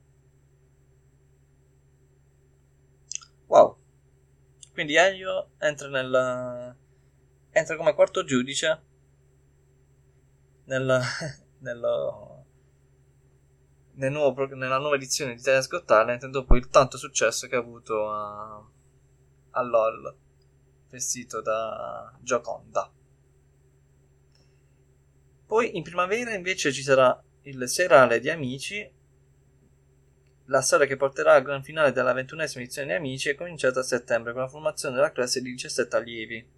Wow! 3.46 3.76
Quindi 4.72 4.94
Elio 4.96 5.50
entra 5.58 5.88
nella 5.88 6.76
entra 7.50 7.76
come 7.76 7.94
quarto 7.94 8.22
giudice 8.22 8.82
nel, 10.64 11.00
nello, 11.60 12.44
nel 13.92 14.12
nuovo, 14.12 14.44
nella 14.54 14.78
nuova 14.78 14.96
edizione 14.96 15.34
di 15.34 15.40
Italia's 15.40 15.68
Got 15.68 15.86
Talent 15.86 16.26
dopo 16.26 16.54
il 16.56 16.68
tanto 16.68 16.98
successo 16.98 17.46
che 17.46 17.56
ha 17.56 17.60
avuto 17.60 18.10
a, 18.10 18.62
a 19.50 19.62
LOL 19.62 20.16
vestito 20.90 21.40
da 21.40 22.14
Gioconda. 22.20 22.90
Poi 25.46 25.76
in 25.76 25.82
primavera 25.82 26.34
invece 26.34 26.72
ci 26.72 26.82
sarà 26.82 27.22
il 27.42 27.68
serale 27.68 28.20
di 28.20 28.28
Amici, 28.28 28.90
la 30.46 30.60
storia 30.60 30.86
che 30.86 30.96
porterà 30.96 31.34
al 31.34 31.42
gran 31.42 31.62
finale 31.62 31.92
della 31.92 32.12
ventunesima 32.12 32.62
edizione 32.62 32.88
di 32.88 32.94
Amici 32.94 33.30
è 33.30 33.34
cominciata 33.34 33.80
a 33.80 33.84
settembre 33.84 34.32
con 34.32 34.42
la 34.42 34.48
formazione 34.48 34.94
della 34.94 35.10
classe 35.10 35.40
di 35.40 35.50
17 35.50 35.96
allievi. 35.96 36.48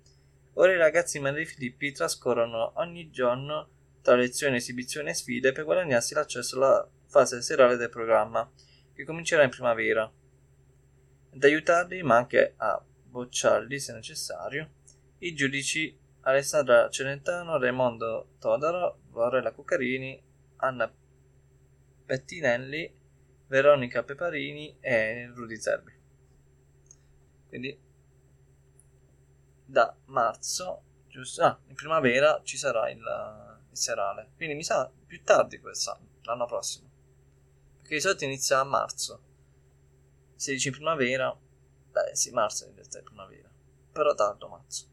Ora 0.54 0.72
i 0.72 0.76
ragazzi 0.76 1.18
Maria 1.20 1.44
Filippi 1.44 1.92
trascorrono 1.92 2.72
ogni 2.76 3.10
giorno 3.10 3.68
tra 4.02 4.14
lezioni, 4.14 4.56
esibizioni 4.56 5.10
e 5.10 5.14
sfide 5.14 5.52
per 5.52 5.64
guadagnarsi 5.64 6.14
l'accesso 6.14 6.56
alla 6.56 6.88
fase 7.06 7.40
serale 7.40 7.76
del 7.76 7.88
programma, 7.88 8.50
che 8.92 9.04
comincerà 9.04 9.42
in 9.44 9.50
primavera. 9.50 10.02
Ad 10.02 11.42
aiutarli, 11.42 12.02
ma 12.02 12.16
anche 12.16 12.54
a 12.56 12.82
bocciarli 13.04 13.78
se 13.78 13.92
necessario, 13.92 14.70
i 15.18 15.34
giudici 15.34 15.96
Alessandra 16.22 16.90
Celentano, 16.90 17.58
Raimondo 17.58 18.34
Todaro, 18.38 19.00
Lorella 19.12 19.52
Cuccarini, 19.52 20.20
Anna 20.56 20.92
Pettinelli, 22.04 22.97
Veronica 23.48 24.02
Peparini 24.02 24.76
e 24.80 25.26
Rudy 25.34 25.56
Zerbi. 25.56 25.92
Quindi 27.48 27.78
da 29.64 29.94
marzo, 30.06 30.82
giusto? 31.08 31.42
Ah, 31.42 31.58
in 31.66 31.74
primavera 31.74 32.40
ci 32.44 32.56
sarà 32.56 32.90
il, 32.90 32.98
il 32.98 33.76
serale. 33.76 34.30
Quindi 34.36 34.54
mi 34.54 34.64
sa 34.64 34.90
più 35.06 35.22
tardi 35.22 35.58
quest'anno, 35.58 36.18
l'anno 36.22 36.46
prossimo. 36.46 36.88
Perché 37.78 37.94
di 37.94 38.00
solito 38.00 38.24
inizia 38.24 38.60
a 38.60 38.64
marzo. 38.64 39.22
Se 40.34 40.52
dici 40.52 40.68
in 40.68 40.74
primavera, 40.74 41.34
beh 41.90 42.14
sì, 42.14 42.30
marzo 42.30 42.66
in 42.66 42.74
realtà 42.74 42.98
è 42.98 43.02
primavera. 43.02 43.50
Però 43.92 44.14
tardo 44.14 44.48
marzo. 44.48 44.86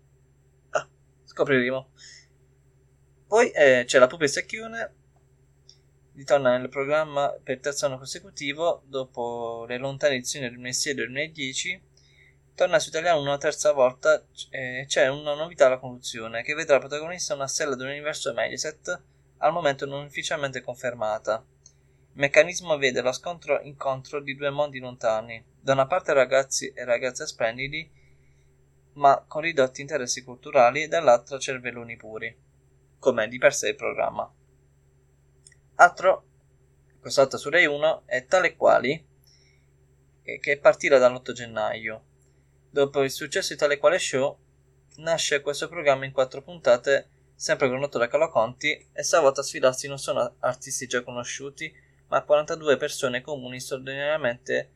Ah, 0.72 0.88
scopriremo. 1.26 1.92
Poi 3.28 3.52
eh, 3.52 3.84
c'è 3.86 4.00
la 4.00 4.08
Pupa 4.08 4.28
Secchione. 4.28 5.04
Ritorna 6.16 6.58
nel 6.58 6.70
programma 6.70 7.38
per 7.44 7.60
terzo 7.60 7.88
anno 7.88 7.98
consecutivo 7.98 8.84
dopo 8.86 9.66
le 9.68 9.78
lontane 9.78 10.16
edizioni 10.16 10.46
del 10.46 10.54
2006 10.56 10.92
e 10.92 10.96
del 10.96 11.06
2010 11.08 11.82
torna 12.56 12.80
su 12.80 12.88
Italiano 12.88 13.20
una 13.20 13.38
terza 13.38 13.74
volta 13.74 14.26
eh, 14.50 14.86
c'è 14.88 15.10
una 15.10 15.34
novità 15.34 15.66
alla 15.66 15.78
conduzione 15.78 16.42
che 16.42 16.54
vedrà 16.54 16.80
protagonista 16.80 17.34
una 17.34 17.50
stella 17.50 17.76
dell'universo 17.76 18.32
Mediaset 18.32 19.02
al 19.40 19.52
momento 19.52 19.86
non 19.86 20.06
ufficialmente 20.06 20.62
confermata. 20.62 21.46
Il 22.14 22.22
meccanismo 22.22 22.78
vede 22.78 23.02
lo 23.02 23.12
scontro-incontro 23.12 24.22
di 24.22 24.38
due 24.38 24.50
mondi 24.50 24.80
lontani, 24.80 25.44
da 25.60 25.74
una 25.74 25.86
parte 25.86 26.14
ragazzi 26.14 26.72
e 26.74 26.86
ragazze 26.86 27.28
splendidi, 27.28 27.92
ma 28.94 29.22
con 29.28 29.42
ridotti 29.42 29.82
interessi 29.82 30.24
culturali, 30.24 30.84
e 30.84 30.88
dall'altra 30.88 31.38
cervelloni 31.38 31.98
puri, 31.98 32.34
come 33.00 33.28
di 33.28 33.38
per 33.38 33.54
sé 33.54 33.70
il 33.70 33.76
programma. 33.76 34.32
Altro, 35.78 36.24
quest'altro 37.02 37.38
su 37.38 37.50
Rai 37.50 37.66
1, 37.66 38.04
è 38.06 38.26
Tale 38.26 38.56
Quali, 38.56 39.06
che 40.22 40.60
partirà 40.62 40.98
dall'8 40.98 41.34
gennaio. 41.34 42.04
Dopo 42.70 43.04
il 43.04 43.12
successo 43.12 43.52
di 43.52 43.60
Tale 43.60 43.78
Quale 43.78 44.00
Show, 44.00 44.40
nasce 44.98 45.42
questo 45.42 45.68
programma 45.68 46.06
in 46.06 46.14
quattro 46.14 46.42
puntate, 46.42 47.10
sempre 47.36 47.68
condotto 47.68 47.98
da 47.98 48.08
Carlo 48.08 48.30
Conti, 48.30 48.88
e 48.94 49.04
stavolta 49.04 49.42
a 49.42 49.44
sfidarsi 49.44 49.90
non 49.90 50.00
sono 50.00 50.36
artisti 50.40 50.88
già 50.88 51.04
conosciuti, 51.04 51.74
ma 52.08 52.24
42 52.24 52.78
persone 52.78 53.20
comuni 53.20 53.60
straordinariamente 53.60 54.72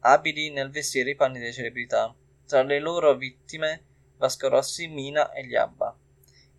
abili 0.00 0.50
nel 0.50 0.70
vestire 0.70 1.08
i 1.08 1.16
panni 1.16 1.38
delle 1.38 1.52
celebrità. 1.52 2.14
Tra 2.46 2.62
le 2.62 2.80
loro 2.80 3.14
vittime 3.14 3.84
Vasco 4.18 4.48
Rossi, 4.50 4.88
Mina 4.88 5.32
e 5.32 5.46
gli 5.46 5.54
Abba. 5.54 5.96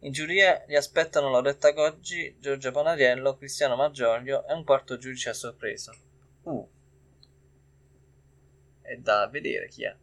In 0.06 0.12
giuria 0.12 0.64
li 0.68 0.76
aspettano 0.76 1.30
Loretta 1.30 1.72
Goggi, 1.72 2.38
Giorgio 2.40 2.70
Panariello, 2.70 3.38
Cristiano 3.38 3.76
Maggioglio 3.76 4.46
e 4.48 4.54
un 4.54 4.64
quarto 4.64 5.00
giudice 5.00 5.32
a 5.32 5.34
sorpresa. 5.34 5.92
Uh. 6.44 6.70
È 8.82 8.96
da 8.98 9.28
vedere 9.28 9.68
chi 9.68 9.84
è. 9.84 9.96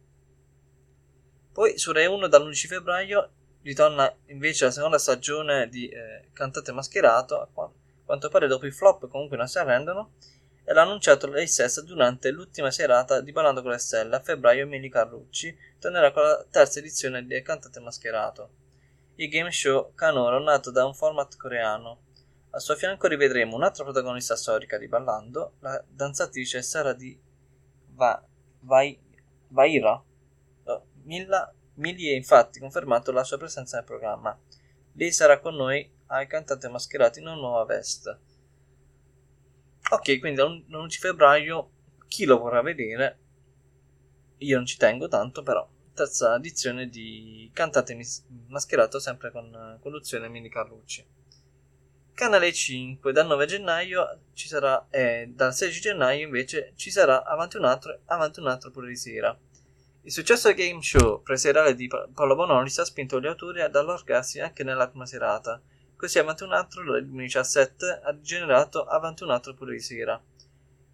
Poi 1.53 1.77
su 1.77 1.93
Rai 1.93 2.05
1 2.05 2.27
dall'11 2.27 2.67
febbraio 2.67 3.29
ritorna 3.61 4.13
invece 4.25 4.65
la 4.65 4.71
seconda 4.71 4.97
stagione 4.97 5.69
di 5.69 5.87
eh, 5.87 6.27
Cantate 6.33 6.73
Mascherato, 6.73 7.39
a 7.39 7.71
quanto 8.03 8.27
pare 8.27 8.47
dopo 8.47 8.65
i 8.65 8.71
flop 8.71 9.07
comunque 9.07 9.37
non 9.37 9.47
si 9.47 9.57
arrendono, 9.57 10.15
e 10.65 10.73
l'ha 10.73 10.81
annunciato 10.81 11.29
lei 11.29 11.47
stessa 11.47 11.81
durante 11.81 12.29
l'ultima 12.29 12.71
serata 12.71 13.21
di 13.21 13.31
Ballando 13.31 13.61
con 13.61 13.71
le 13.71 13.77
Stelle 13.77 14.17
a 14.17 14.19
febbraio 14.19 14.63
Emily 14.63 14.89
Carrucci 14.89 15.57
tornerà 15.79 16.11
con 16.11 16.23
la 16.23 16.45
terza 16.51 16.79
edizione 16.79 17.25
di 17.25 17.41
Cantate 17.41 17.79
Mascherato, 17.79 18.62
il 19.15 19.29
game 19.29 19.51
show 19.51 19.93
canoro 19.93 20.39
nato 20.39 20.71
da 20.71 20.85
un 20.85 20.93
format 20.93 21.35
coreano. 21.37 22.01
Al 22.51 22.61
suo 22.61 22.75
fianco 22.75 23.07
rivedremo 23.07 23.55
un'altra 23.55 23.83
protagonista 23.83 24.35
storica 24.35 24.77
di 24.77 24.87
Ballando, 24.87 25.53
la 25.59 25.83
danzatrice 25.87 26.61
Sara 26.61 26.93
di 26.93 27.19
Va- 27.95 28.23
Vai- 28.61 28.99
Vaira. 29.49 30.03
Oh, 30.65 30.85
Milla 31.03 31.53
Millie 31.75 32.13
ha 32.13 32.15
infatti 32.15 32.59
confermato 32.59 33.11
la 33.11 33.23
sua 33.23 33.37
presenza 33.37 33.77
nel 33.77 33.85
programma. 33.85 34.37
Lei 34.93 35.11
sarà 35.11 35.39
con 35.39 35.55
noi 35.55 35.91
ai 36.07 36.27
cantanti 36.27 36.67
mascherati 36.67 37.19
in 37.19 37.27
una 37.27 37.35
nuova 37.35 37.65
veste. 37.65 38.19
Ok, 39.91 40.19
quindi 40.19 40.41
l'11 40.41 40.99
febbraio 40.99 41.69
chi 42.07 42.25
lo 42.25 42.37
vorrà 42.37 42.61
vedere? 42.61 43.19
Io 44.37 44.57
non 44.57 44.65
ci 44.65 44.77
tengo 44.77 45.07
tanto, 45.07 45.41
però 45.41 45.67
terza 45.93 46.35
edizione 46.35 46.89
di 46.89 47.49
Cantate 47.53 47.95
mascherato 48.47 48.99
sempre 48.99 49.31
con 49.31 49.77
conduzione 49.79 50.27
Mini 50.27 50.49
Carlucci. 50.49 51.05
Canale 52.13 52.51
5 52.51 53.11
dal 53.11 53.27
9 53.27 53.45
gennaio 53.45 54.19
ci 54.33 54.47
sarà 54.47 54.87
e 54.89 55.31
dal 55.33 55.53
16 55.53 55.81
gennaio 55.81 56.25
invece 56.25 56.73
ci 56.75 56.89
sarà 56.89 57.23
avanti 57.23 57.57
un 57.57 57.65
altro 57.65 57.99
avanti 58.05 58.39
un 58.39 58.47
altro 58.47 58.71
pure 58.71 58.87
di 58.87 58.95
sera. 58.95 59.37
Il 60.01 60.11
successo 60.11 60.47
del 60.47 60.57
game 60.57 60.81
show 60.81 61.21
preserale 61.21 61.75
di 61.75 61.87
Paolo 61.87 62.35
Bonolis 62.35 62.77
ha 62.79 62.85
spinto 62.85 63.19
gli 63.19 63.27
autori 63.27 63.61
ad 63.61 63.75
allargarsi 63.75 64.39
anche 64.39 64.63
nella 64.63 64.89
prima 64.89 65.05
serata, 65.05 65.61
così 65.95 66.17
Avanti 66.19 66.43
un 66.43 66.53
altro 66.53 66.83
nel 66.83 67.05
2017 67.05 68.01
ha 68.03 68.19
generato 68.19 68.83
Avanti 68.83 69.23
un 69.23 69.29
altro 69.29 69.53
pure 69.53 69.73
di 69.73 69.79
sera, 69.79 70.21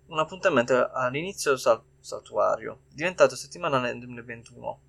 un 0.08 0.20
appuntamento 0.20 0.90
all'inizio 0.92 1.56
sal- 1.58 1.84
saltuario, 2.00 2.82
diventato 2.92 3.36
settimanale 3.36 3.92
nel 3.92 4.00
2021. 4.00 4.82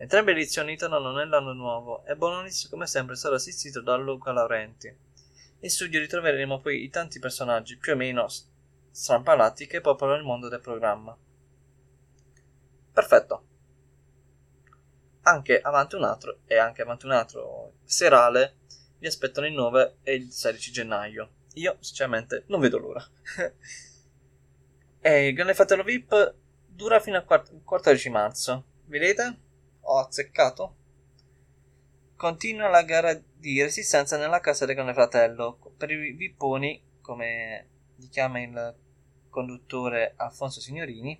Entrambe 0.00 0.32
le 0.32 0.40
edizioni 0.40 0.78
tornano 0.78 1.12
nell'anno 1.12 1.52
nuovo 1.52 2.06
e 2.06 2.16
Bonolis 2.16 2.70
come 2.70 2.86
sempre 2.86 3.16
sarà 3.16 3.34
assistito 3.34 3.82
da 3.82 3.96
Luca 3.96 4.32
Laurenti. 4.32 4.90
In 5.58 5.68
studio 5.68 6.00
ritroveremo 6.00 6.58
poi 6.58 6.82
i 6.82 6.88
tanti 6.88 7.18
personaggi 7.18 7.76
più 7.76 7.92
o 7.92 7.96
meno 7.96 8.26
strampalati 8.90 9.66
che 9.66 9.82
popolano 9.82 10.16
il 10.16 10.24
mondo 10.24 10.48
del 10.48 10.62
programma. 10.62 11.14
Perfetto. 12.94 13.44
Anche 15.20 15.60
avanti 15.60 15.96
un 15.96 16.04
altro 16.04 16.38
e 16.46 16.56
anche 16.56 16.80
avanti 16.80 17.04
un 17.04 17.12
altro 17.12 17.74
serale 17.84 18.54
vi 19.00 19.06
aspettano 19.06 19.48
il 19.48 19.52
9 19.52 19.96
e 20.02 20.14
il 20.14 20.32
16 20.32 20.72
gennaio. 20.72 21.30
Io, 21.56 21.76
sinceramente, 21.80 22.44
non 22.46 22.60
vedo 22.60 22.78
l'ora. 22.78 23.06
e 24.98 25.26
il 25.28 25.34
Grande 25.34 25.52
Fratello 25.52 25.82
VIP 25.82 26.34
dura 26.66 27.00
fino 27.00 27.18
al 27.18 27.26
14 27.62 28.08
marzo. 28.08 28.64
Vedete? 28.86 29.48
Ho 29.82 29.98
azzeccato. 29.98 30.76
Continua 32.16 32.68
la 32.68 32.82
gara 32.82 33.14
di 33.14 33.62
resistenza 33.62 34.16
nella 34.16 34.40
casa 34.40 34.66
del 34.66 34.74
Grande 34.74 34.92
Fratello 34.92 35.58
per 35.76 35.90
i 35.90 36.12
vipponi, 36.12 36.82
come 37.00 37.68
li 37.96 38.08
chiama 38.08 38.40
il 38.40 38.76
conduttore 39.30 40.12
Alfonso 40.16 40.60
Signorini 40.60 41.18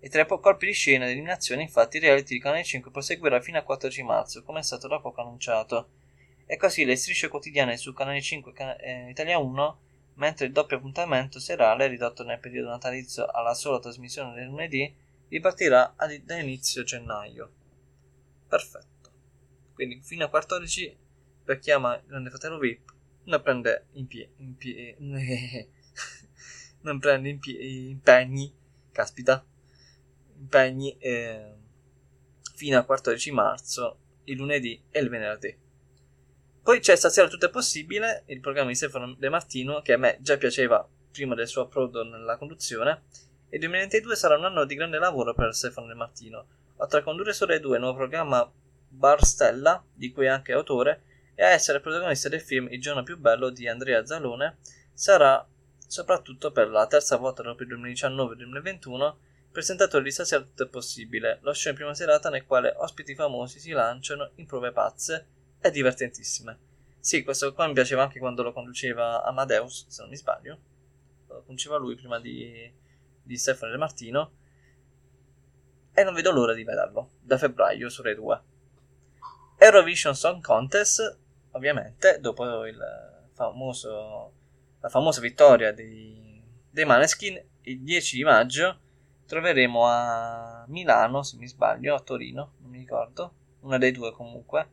e 0.00 0.08
tra 0.08 0.22
i 0.22 0.26
colpi 0.26 0.66
di 0.66 0.72
scena 0.72 1.04
ed 1.04 1.10
eliminazione 1.10 1.62
infatti 1.62 1.96
il 1.96 2.04
reality 2.04 2.34
di 2.34 2.40
Canale 2.40 2.62
5 2.62 2.90
proseguirà 2.90 3.40
fino 3.40 3.58
al 3.58 3.64
14 3.64 4.02
marzo, 4.04 4.44
come 4.44 4.60
è 4.60 4.62
stato 4.62 4.86
da 4.86 5.00
poco 5.00 5.20
annunciato. 5.20 5.90
E 6.46 6.56
così 6.56 6.84
le 6.84 6.96
strisce 6.96 7.28
quotidiane 7.28 7.76
su 7.76 7.92
Canale 7.92 8.22
5 8.22 8.52
e 8.78 9.10
Italia 9.10 9.38
1, 9.38 9.80
mentre 10.14 10.46
il 10.46 10.52
doppio 10.52 10.76
appuntamento 10.76 11.40
serale, 11.40 11.88
ridotto 11.88 12.22
nel 12.22 12.38
periodo 12.38 12.68
natalizio 12.68 13.26
alla 13.26 13.54
sola 13.54 13.80
trasmissione 13.80 14.34
del 14.34 14.46
lunedì, 14.46 14.94
ripartirà 15.28 15.94
da 16.22 16.38
inizio 16.38 16.84
gennaio. 16.84 17.52
Perfetto. 18.48 19.10
Quindi 19.74 20.00
fino 20.02 20.24
a 20.24 20.28
14 20.28 20.96
per 21.44 21.58
chi 21.58 21.70
ama 21.70 22.00
Grande 22.06 22.30
Fratello 22.30 22.58
VIP 22.58 22.94
non 23.24 23.42
prende 23.42 23.86
impie- 23.92 24.32
impie- 24.36 24.96
non 26.82 26.98
prende 26.98 27.28
impie- 27.28 27.62
impegni, 27.90 28.52
caspita, 28.90 29.44
impegni 30.36 30.96
eh, 30.98 31.54
fino 32.54 32.78
al 32.78 32.86
14 32.86 33.30
marzo, 33.30 33.98
il 34.24 34.36
lunedì 34.36 34.82
e 34.90 35.00
il 35.00 35.08
venerdì. 35.08 35.56
Poi 36.62 36.80
c'è 36.80 36.96
Stasera 36.96 37.28
Tutto 37.28 37.46
è 37.46 37.50
Possibile, 37.50 38.24
il 38.26 38.40
programma 38.40 38.68
di 38.68 38.74
Stefano 38.74 39.14
De 39.14 39.28
Martino, 39.28 39.80
che 39.80 39.94
a 39.94 39.96
me 39.96 40.18
già 40.20 40.36
piaceva 40.36 40.86
prima 41.10 41.34
del 41.34 41.48
suo 41.48 41.62
approdo 41.62 42.02
nella 42.02 42.36
conduzione, 42.36 43.04
e 43.48 43.54
il 43.56 43.60
2022 43.60 44.16
sarà 44.16 44.36
un 44.36 44.44
anno 44.44 44.64
di 44.64 44.74
grande 44.74 44.98
lavoro 44.98 45.32
per 45.34 45.54
Stefano 45.54 45.86
De 45.86 45.94
Martino. 45.94 46.46
A 46.78 47.02
condurre 47.02 47.32
su 47.32 47.44
Rai 47.44 47.60
2 47.60 47.76
il 47.76 47.82
nuovo 47.82 47.96
programma 47.96 48.50
Barstella, 48.88 49.84
di 49.92 50.10
cui 50.12 50.26
è 50.26 50.28
anche 50.28 50.52
autore, 50.52 51.02
e 51.34 51.44
a 51.44 51.50
essere 51.50 51.80
protagonista 51.80 52.28
del 52.28 52.40
film 52.40 52.68
Il 52.70 52.80
giorno 52.80 53.02
più 53.02 53.18
bello 53.18 53.50
di 53.50 53.68
Andrea 53.68 54.04
Zalone, 54.04 54.58
sarà 54.92 55.46
soprattutto 55.86 56.50
per 56.52 56.68
la 56.68 56.86
terza 56.86 57.16
volta 57.16 57.42
dopo 57.42 57.62
il 57.62 57.68
2019-2021 57.68 59.14
presentatore 59.50 60.04
di 60.04 60.10
Stasera 60.12 60.42
Tutto 60.42 60.64
è 60.64 60.68
Possibile, 60.68 61.38
lo 61.42 61.52
show 61.52 61.70
in 61.72 61.76
prima 61.76 61.94
serata 61.94 62.30
nel 62.30 62.46
quale 62.46 62.74
ospiti 62.76 63.14
famosi 63.14 63.58
si 63.58 63.70
lanciano 63.70 64.30
in 64.36 64.46
prove 64.46 64.70
pazze 64.70 65.26
e 65.60 65.70
divertentissime. 65.70 66.58
Sì, 67.00 67.24
questo 67.24 67.52
qua 67.54 67.66
mi 67.66 67.72
piaceva 67.72 68.02
anche 68.02 68.20
quando 68.20 68.42
lo 68.42 68.52
conduceva 68.52 69.24
Amadeus, 69.24 69.86
se 69.88 70.02
non 70.02 70.10
mi 70.10 70.16
sbaglio. 70.16 70.58
Lo 71.26 71.42
conduceva 71.42 71.76
lui 71.76 71.96
prima 71.96 72.20
di, 72.20 72.72
di 73.22 73.36
Stefano 73.36 73.72
De 73.72 73.78
Martino. 73.78 74.32
E 75.98 76.04
non 76.04 76.14
vedo 76.14 76.30
l'ora 76.30 76.54
di 76.54 76.62
vederlo, 76.62 77.14
da 77.20 77.36
febbraio 77.38 77.88
su 77.88 78.02
Rai 78.02 78.14
2. 78.14 78.40
Eurovision 79.56 80.14
Song 80.14 80.40
Contest, 80.40 81.18
ovviamente, 81.50 82.20
dopo 82.20 82.44
famoso, 83.32 84.32
la 84.78 84.88
famosa 84.90 85.20
vittoria 85.20 85.72
dei, 85.72 86.40
dei 86.70 86.84
Maneskin, 86.84 87.44
il 87.62 87.82
10 87.82 88.14
di 88.14 88.22
maggio 88.22 88.78
troveremo 89.26 89.86
a 89.88 90.64
Milano, 90.68 91.24
se 91.24 91.36
mi 91.36 91.48
sbaglio, 91.48 91.96
a 91.96 92.00
Torino, 92.00 92.52
non 92.60 92.70
mi 92.70 92.78
ricordo, 92.78 93.32
una 93.62 93.76
dei 93.76 93.90
due 93.90 94.12
comunque, 94.12 94.68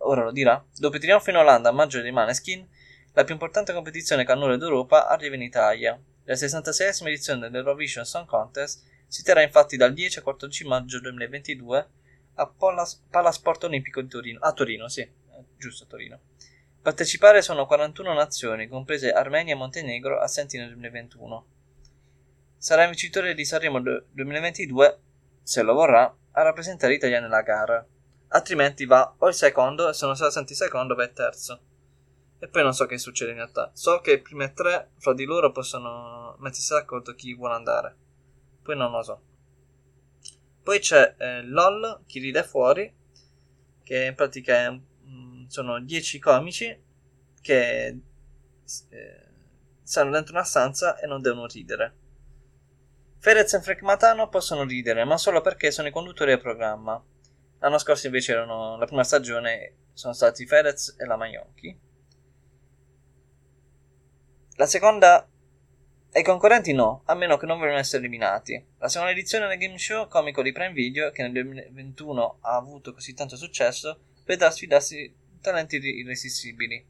ora 0.00 0.24
lo 0.24 0.30
dirà. 0.30 0.62
Dopo 0.76 0.96
il 0.96 1.00
trionfo 1.00 1.30
in 1.30 1.36
Olanda 1.36 1.70
a 1.70 1.72
maggio 1.72 2.02
dei 2.02 2.12
Maneskin, 2.12 2.68
la 3.14 3.24
più 3.24 3.32
importante 3.32 3.72
competizione 3.72 4.26
cannone 4.26 4.58
d'Europa 4.58 5.08
arriva 5.08 5.36
in 5.36 5.42
Italia. 5.42 5.98
La 6.24 6.34
66esima 6.34 7.06
edizione 7.06 7.48
dell'Eurovision 7.48 8.04
Song 8.04 8.26
Contest 8.26 8.94
si 9.06 9.22
terrà 9.22 9.42
infatti 9.42 9.76
dal 9.76 9.92
10 9.92 10.18
al 10.18 10.24
14 10.24 10.66
maggio 10.66 11.00
2022 11.00 11.88
a 12.34 12.52
Palasport 13.10 13.64
Olimpico 13.64 14.00
di 14.00 14.08
Torino, 14.08 14.40
a 14.40 14.52
Torino, 14.52 14.88
sì, 14.88 15.08
giusto 15.56 15.84
a 15.84 15.86
Torino. 15.86 16.20
Partecipare 16.82 17.42
sono 17.42 17.66
41 17.66 18.12
nazioni, 18.12 18.68
comprese 18.68 19.12
Armenia 19.12 19.54
e 19.54 19.56
Montenegro, 19.56 20.20
assenti 20.20 20.58
nel 20.58 20.68
2021 20.68 21.46
sarà 22.66 22.82
il 22.82 22.88
vincitore 22.88 23.34
di 23.34 23.44
Sanremo 23.44 23.80
2022, 23.80 25.00
se 25.42 25.62
lo 25.62 25.74
vorrà, 25.74 26.12
a 26.32 26.42
rappresentare 26.42 26.92
l'Italia 26.92 27.20
nella 27.20 27.42
gara. 27.42 27.86
Altrimenti 28.28 28.86
va 28.86 29.14
o 29.18 29.28
il 29.28 29.34
secondo, 29.34 29.92
se 29.92 30.04
non 30.04 30.16
sarà 30.16 30.30
senti 30.30 30.54
secondo, 30.54 30.96
va 30.96 31.04
il 31.04 31.12
terzo. 31.12 31.60
E 32.38 32.48
poi 32.48 32.62
non 32.64 32.74
so 32.74 32.86
che 32.86 32.98
succede 32.98 33.30
in 33.30 33.36
realtà. 33.36 33.70
So 33.72 34.00
che 34.00 34.14
i 34.14 34.20
primi 34.20 34.52
tre 34.52 34.90
fra 34.98 35.14
di 35.14 35.24
loro 35.24 35.52
possono 35.52 36.34
mettersi 36.40 36.72
d'accordo 36.72 37.14
chi 37.14 37.34
vuole 37.34 37.54
andare. 37.54 37.96
Poi 38.66 38.76
non 38.76 38.90
lo 38.90 39.02
so. 39.04 39.22
Poi 40.60 40.80
c'è 40.80 41.14
eh, 41.16 41.42
LOL, 41.42 42.02
chi 42.04 42.18
ride 42.18 42.42
fuori, 42.42 42.92
che 43.84 44.06
in 44.06 44.16
pratica 44.16 44.64
è, 44.64 44.70
mm, 44.72 45.46
sono 45.46 45.80
10 45.80 46.18
comici 46.18 46.82
che 47.40 47.86
eh, 47.86 49.28
stanno 49.84 50.10
dentro 50.10 50.34
una 50.34 50.42
stanza 50.42 50.98
e 50.98 51.06
non 51.06 51.22
devono 51.22 51.46
ridere. 51.46 51.94
Fedez 53.20 53.54
e 53.54 53.60
Frank 53.60 53.82
Matano 53.82 54.28
possono 54.28 54.64
ridere, 54.64 55.04
ma 55.04 55.16
solo 55.16 55.40
perché 55.40 55.70
sono 55.70 55.86
i 55.86 55.92
conduttori 55.92 56.30
del 56.30 56.40
programma. 56.40 57.00
L'anno 57.60 57.78
scorso 57.78 58.06
invece 58.06 58.32
erano 58.32 58.76
la 58.76 58.86
prima 58.86 59.04
stagione 59.04 59.76
sono 59.92 60.12
stati 60.12 60.44
Fedez 60.44 60.96
e 60.98 61.06
la 61.06 61.16
Magnocchi. 61.16 61.78
La 64.56 64.66
seconda 64.66 65.28
e 66.16 66.20
i 66.20 66.24
concorrenti 66.24 66.72
no, 66.72 67.02
a 67.04 67.14
meno 67.14 67.36
che 67.36 67.44
non 67.44 67.58
vogliano 67.58 67.76
essere 67.76 67.98
eliminati. 67.98 68.64
La 68.78 68.88
seconda 68.88 69.12
edizione 69.12 69.48
del 69.48 69.58
game 69.58 69.76
show 69.76 70.08
comico 70.08 70.40
di 70.40 70.50
Prime 70.50 70.72
Video, 70.72 71.10
che 71.10 71.20
nel 71.20 71.32
2021 71.32 72.38
ha 72.40 72.56
avuto 72.56 72.94
così 72.94 73.12
tanto 73.12 73.36
successo, 73.36 74.00
vedrà 74.24 74.50
sfidarsi 74.50 75.14
talenti 75.42 75.76
irresistibili. 75.76 76.82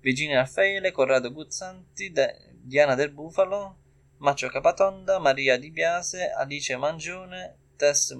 Virginia 0.00 0.40
Raffaele, 0.40 0.92
Corrado 0.92 1.32
Guzzanti, 1.32 2.12
Diana 2.60 2.94
del 2.94 3.12
Bufalo, 3.12 3.78
Macio 4.18 4.50
Capatonda, 4.50 5.18
Maria 5.18 5.56
Di 5.56 5.70
Biase, 5.70 6.30
Alice 6.30 6.76
Mangione, 6.76 7.56
Tess 7.76 8.14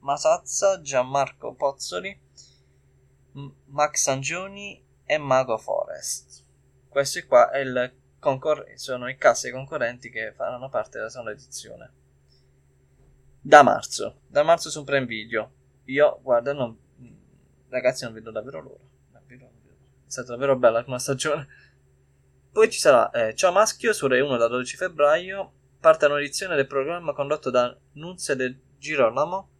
Masazza, 0.00 0.82
Gianmarco 0.82 1.54
Pozzoli, 1.54 2.20
Max 3.68 4.06
Angioni 4.08 4.78
e 5.06 5.16
Mago 5.16 5.56
Forest. 5.56 6.44
Questi 6.86 7.22
qua 7.22 7.50
concor- 8.26 8.72
sono 8.74 9.08
i 9.08 9.16
casi 9.16 9.52
concorrenti 9.52 10.10
che 10.10 10.32
faranno 10.34 10.68
parte 10.68 10.98
della 10.98 11.08
seconda 11.08 11.30
edizione. 11.30 11.92
Da 13.40 13.62
marzo, 13.62 14.22
da 14.26 14.42
marzo 14.42 14.68
su 14.68 14.82
Prime 14.82 15.06
Video. 15.06 15.52
Io, 15.84 16.18
guarda, 16.22 16.52
non, 16.52 16.76
ragazzi, 17.68 18.02
non 18.02 18.12
vedo 18.12 18.32
davvero 18.32 18.60
l'ora. 18.60 18.82
Davvero, 19.12 19.48
davvero. 19.52 19.76
È 20.04 20.10
stata 20.10 20.32
davvero 20.32 20.56
bella 20.56 20.84
la 20.84 20.98
stagione. 20.98 21.46
Poi 22.50 22.68
ci 22.68 22.80
sarà 22.80 23.10
eh, 23.10 23.34
Ciao 23.36 23.52
Maschio 23.52 23.92
su 23.92 24.08
Rai 24.08 24.20
1 24.20 24.36
dal 24.36 24.48
12 24.48 24.76
febbraio. 24.76 25.52
Parte 25.78 26.06
un'edizione 26.06 26.56
del 26.56 26.66
programma 26.66 27.12
condotto 27.12 27.50
da 27.50 27.76
Nunzia 27.92 28.34
del 28.34 28.58
Girolamo. 28.78 29.50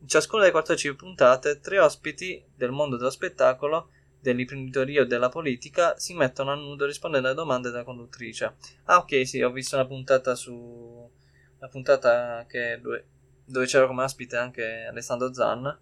In 0.00 0.08
ciascuna 0.08 0.40
delle 0.40 0.52
14 0.52 0.94
puntate, 0.94 1.60
tre 1.60 1.78
ospiti 1.78 2.44
del 2.54 2.70
mondo 2.70 2.98
dello 2.98 3.10
spettacolo, 3.10 3.90
dell'imprenditoria 4.20 5.02
o 5.02 5.04
della 5.04 5.28
politica 5.28 5.98
si 5.98 6.14
mettono 6.14 6.52
a 6.52 6.54
nudo 6.54 6.86
rispondendo 6.86 7.28
alle 7.28 7.36
domande 7.36 7.70
della 7.70 7.84
conduttrice. 7.84 8.56
Ah, 8.84 8.98
ok, 8.98 9.26
sì, 9.26 9.42
ho 9.42 9.50
visto 9.50 9.76
una 9.76 9.86
puntata 9.86 10.34
su. 10.34 10.52
Una 10.52 11.68
puntata 11.68 12.46
che 12.46 12.78
dove, 12.80 13.06
dove 13.44 13.66
c'era 13.66 13.86
come 13.86 14.04
ospite 14.04 14.36
anche 14.36 14.86
Alessandro 14.88 15.32
Zan. 15.32 15.78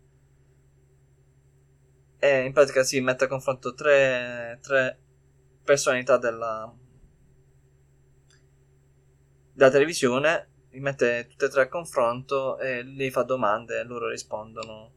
E 2.20 2.44
in 2.44 2.52
pratica 2.52 2.82
si 2.82 3.00
mette 3.00 3.24
a 3.24 3.28
confronto 3.28 3.74
tre, 3.74 4.58
tre 4.60 4.98
personalità 5.62 6.16
della, 6.16 6.74
della 9.52 9.70
televisione, 9.70 10.48
li 10.70 10.80
mette 10.80 11.28
tutte 11.28 11.44
e 11.44 11.48
tre 11.48 11.62
a 11.62 11.68
confronto 11.68 12.58
e 12.58 12.82
lei 12.82 13.10
fa 13.10 13.22
domande 13.22 13.78
e 13.78 13.84
loro 13.84 14.08
rispondono 14.08 14.92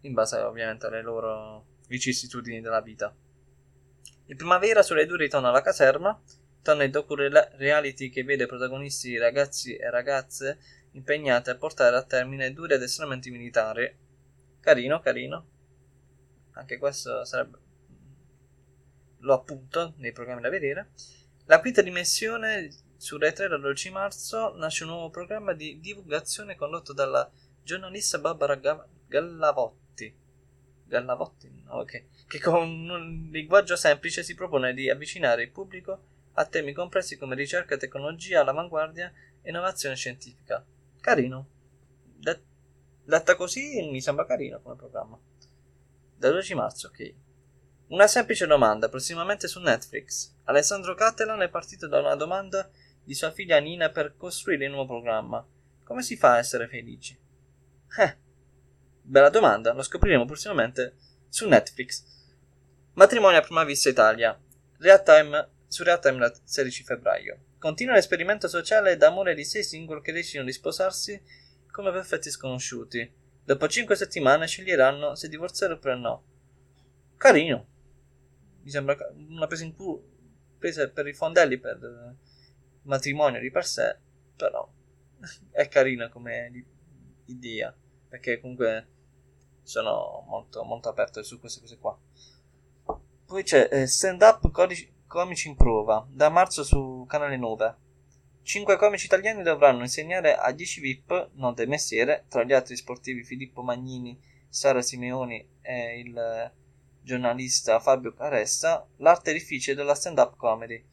in 0.00 0.12
base 0.12 0.38
ovviamente 0.40 0.86
alle 0.86 1.02
loro 1.02 1.66
vicissitudini 1.86 2.60
della 2.60 2.80
vita. 2.80 3.14
In 4.26 4.36
primavera 4.36 4.82
sulle 4.82 5.06
due 5.06 5.18
ritorna 5.18 5.48
alla 5.48 5.62
caserma, 5.62 6.20
torna 6.62 6.84
il 6.84 6.90
docu-reality 6.90 8.10
che 8.10 8.24
vede 8.24 8.46
protagonisti 8.46 9.16
ragazzi 9.18 9.76
e 9.76 9.88
ragazze 9.88 10.58
impegnati 10.92 11.50
a 11.50 11.56
portare 11.56 11.96
a 11.96 12.02
termine 12.02 12.52
duri 12.52 12.74
addestramenti 12.74 13.30
militari. 13.30 13.94
Carino, 14.60 15.00
carino. 15.00 15.46
Anche 16.52 16.78
questo 16.78 17.24
sarebbe 17.24 17.58
lo 19.26 19.34
appunto 19.34 19.94
nei 19.98 20.12
programmi 20.12 20.42
da 20.42 20.48
vedere. 20.48 20.90
La 21.46 21.60
quinta 21.60 21.82
dimensione 21.82 22.68
su 22.96 23.18
Rai 23.18 23.32
3 23.32 23.48
dal 23.48 23.60
12 23.60 23.90
marzo 23.90 24.54
nasce 24.56 24.84
un 24.84 24.90
nuovo 24.90 25.10
programma 25.10 25.52
di 25.52 25.78
divulgazione 25.80 26.56
condotto 26.56 26.92
dalla 26.92 27.30
giornalista 27.62 28.18
Barbara 28.18 28.58
Gallavotti. 29.06 29.85
Gallavotti? 30.86 31.64
Ok. 31.68 32.04
Che 32.26 32.40
con 32.40 32.88
un 32.88 33.28
linguaggio 33.30 33.76
semplice 33.76 34.22
si 34.22 34.34
propone 34.34 34.72
di 34.72 34.88
avvicinare 34.88 35.42
il 35.42 35.50
pubblico 35.50 36.00
a 36.34 36.44
temi 36.44 36.72
complessi 36.72 37.16
come 37.16 37.34
ricerca, 37.34 37.76
tecnologia, 37.76 38.40
all'avanguardia 38.40 39.12
e 39.42 39.50
innovazione 39.50 39.96
scientifica. 39.96 40.64
Carino. 41.00 41.48
Detta 42.18 43.36
così 43.36 43.88
mi 43.88 44.00
sembra 44.00 44.26
carino 44.26 44.60
come 44.60 44.74
programma. 44.74 45.18
Dal 46.16 46.32
12 46.32 46.54
marzo, 46.54 46.88
ok. 46.88 47.14
Una 47.88 48.08
semplice 48.08 48.46
domanda, 48.46 48.88
prossimamente 48.88 49.46
su 49.46 49.60
Netflix. 49.60 50.34
Alessandro 50.44 50.94
Cattelan 50.94 51.42
è 51.42 51.48
partito 51.48 51.86
da 51.86 52.00
una 52.00 52.16
domanda 52.16 52.68
di 53.04 53.14
sua 53.14 53.30
figlia 53.30 53.58
Nina 53.58 53.90
per 53.90 54.16
costruire 54.16 54.64
il 54.64 54.72
nuovo 54.72 54.94
programma. 54.94 55.46
Come 55.84 56.02
si 56.02 56.16
fa 56.16 56.32
a 56.32 56.38
essere 56.38 56.66
felici? 56.66 57.16
Eh, 57.98 58.16
bella 59.06 59.30
domanda, 59.30 59.72
lo 59.72 59.82
scopriremo 59.82 60.24
prossimamente 60.24 60.96
su 61.28 61.46
Netflix. 61.46 62.04
Matrimonio 62.94 63.38
a 63.38 63.42
prima 63.42 63.64
vista 63.64 63.88
Italia. 63.88 64.38
Real 64.78 65.02
time, 65.02 65.48
su 65.68 65.82
Real 65.84 66.00
Time 66.00 66.24
il 66.24 66.40
16 66.42 66.82
febbraio. 66.82 67.38
Continua 67.58 67.94
l'esperimento 67.94 68.48
sociale 68.48 68.96
d'amore 68.96 69.34
di 69.34 69.44
sei 69.44 69.62
single 69.62 70.00
che 70.02 70.12
decidono 70.12 70.46
di 70.46 70.52
sposarsi 70.52 71.20
come 71.70 71.92
perfetti 71.92 72.30
sconosciuti. 72.30 73.24
Dopo 73.44 73.68
cinque 73.68 73.96
settimane 73.96 74.46
sceglieranno 74.46 75.14
se 75.14 75.28
divorziare 75.28 75.74
oppure 75.74 75.96
no. 75.96 76.24
Carino 77.16 77.66
mi 78.66 78.72
sembra 78.72 78.96
una 79.14 79.46
presa 79.46 79.62
in 79.62 79.74
culo 79.74 80.02
presa 80.58 80.88
per 80.88 81.06
i 81.06 81.12
fondelli 81.12 81.58
per 81.58 81.78
il 81.80 82.16
matrimonio 82.82 83.40
di 83.40 83.50
per 83.52 83.64
sé 83.64 83.96
però 84.34 84.68
è 85.52 85.68
carina 85.68 86.08
come 86.08 86.66
idea 87.26 87.74
perché 88.08 88.40
comunque 88.40 88.88
sono 89.66 90.24
molto, 90.28 90.64
molto 90.64 90.88
aperto 90.88 91.22
su 91.22 91.38
queste 91.40 91.60
cose 91.60 91.78
qua 91.78 91.98
poi 93.26 93.42
c'è 93.42 93.68
eh, 93.70 93.86
stand 93.86 94.22
up 94.22 94.50
codici, 94.50 94.92
comici 95.06 95.48
in 95.48 95.56
prova 95.56 96.06
da 96.08 96.28
marzo 96.28 96.64
su 96.64 97.04
canale 97.08 97.36
9 97.36 97.76
5 98.42 98.76
comici 98.76 99.06
italiani 99.06 99.42
dovranno 99.42 99.82
insegnare 99.82 100.36
a 100.36 100.52
10 100.52 100.80
VIP 100.80 101.30
non 101.34 101.54
del 101.54 101.68
mestiere 101.68 102.26
tra 102.28 102.44
gli 102.44 102.52
altri 102.52 102.76
sportivi 102.76 103.24
Filippo 103.24 103.62
Magnini 103.62 104.16
Sara 104.48 104.80
Simeoni 104.80 105.46
e 105.60 105.98
il 105.98 106.52
giornalista 107.02 107.78
Fabio 107.78 108.12
Caressa 108.14 108.86
l'arte 108.96 109.32
difficile 109.32 109.76
della 109.76 109.94
stand-up 109.94 110.36
comedy. 110.36 110.84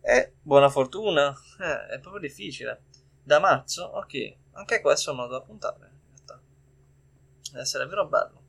E 0.00 0.32
buona 0.40 0.70
fortuna, 0.70 1.34
eh, 1.60 1.94
è 1.94 2.00
proprio 2.00 2.20
difficile. 2.20 2.84
Da 3.22 3.38
marzo, 3.38 3.84
ok, 3.84 4.36
anche 4.52 4.80
questo 4.80 5.10
è 5.10 5.12
un 5.12 5.18
modo 5.20 5.32
da 5.32 5.42
puntare. 5.42 5.90
Deve 7.50 7.62
essere 7.62 7.86
vero 7.86 8.06
bello. 8.06 8.42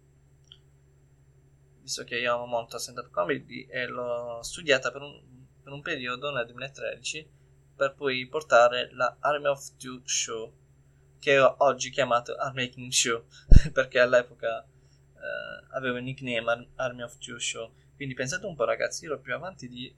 Visto 1.82 2.04
che 2.04 2.18
io 2.18 2.36
amo 2.36 2.46
molto 2.46 2.76
la 2.76 2.82
stand-up 2.82 3.10
comedy 3.10 3.66
e 3.66 3.88
l'ho 3.88 4.42
studiata 4.42 4.92
per 4.92 5.02
un, 5.02 5.22
per 5.64 5.74
un 5.74 5.82
periodo 5.82 6.32
nel 6.32 6.46
2013 6.46 7.38
per 7.80 7.94
poi 7.94 8.28
portare 8.28 8.90
la 8.92 9.16
Army 9.22 9.48
of 9.48 9.78
Two 9.78 10.02
Show, 10.04 10.54
che 11.18 11.40
ho 11.40 11.56
oggi 11.60 11.92
chiamato 11.92 12.36
Armaking 12.36 12.92
Show, 12.92 13.24
perché 13.72 14.02
all'epoca 14.02 14.62
eh, 14.62 15.66
avevo 15.70 15.96
il 15.96 16.04
nickname 16.04 16.72
Army 16.76 17.04
of 17.04 17.18
Two 17.20 17.40
Show. 17.40 17.74
Quindi 17.96 18.16
pensate 18.16 18.46
un 18.46 18.56
po' 18.56 18.66
ragazzi, 18.66 19.06
io 19.06 19.14
ero 19.14 19.22
più 19.22 19.34
avanti 19.34 19.70
di, 19.70 19.96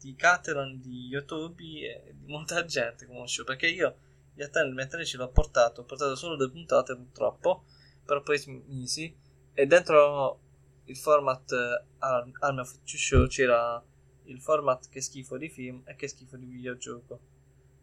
di 0.00 0.14
Cateron, 0.14 0.80
di 0.80 1.08
YouTube 1.08 1.62
e 1.62 2.14
di 2.14 2.26
molta 2.28 2.64
gente 2.64 3.06
come 3.06 3.26
show, 3.26 3.44
perché 3.44 3.66
io 3.66 3.98
gli 4.32 4.42
attendi 4.42 4.74
mentre 4.74 5.04
ce 5.04 5.18
l'ho 5.18 5.28
portato, 5.28 5.82
ho 5.82 5.84
portato 5.84 6.16
solo 6.16 6.36
due 6.36 6.50
puntate 6.50 6.96
purtroppo, 6.96 7.64
però 8.06 8.22
poi 8.22 8.38
smisi, 8.38 9.14
e 9.52 9.66
dentro 9.66 10.40
il 10.84 10.96
format 10.96 11.50
eh, 11.52 11.84
Army 11.98 12.60
of 12.60 12.72
Two 12.84 12.96
Show 12.96 13.26
c'era 13.26 13.84
il 14.24 14.40
format 14.40 14.88
che 14.88 15.00
schifo 15.00 15.36
di 15.36 15.48
film 15.48 15.82
e 15.84 15.94
che 15.96 16.08
schifo 16.08 16.36
di 16.36 16.46
videogioco, 16.46 17.20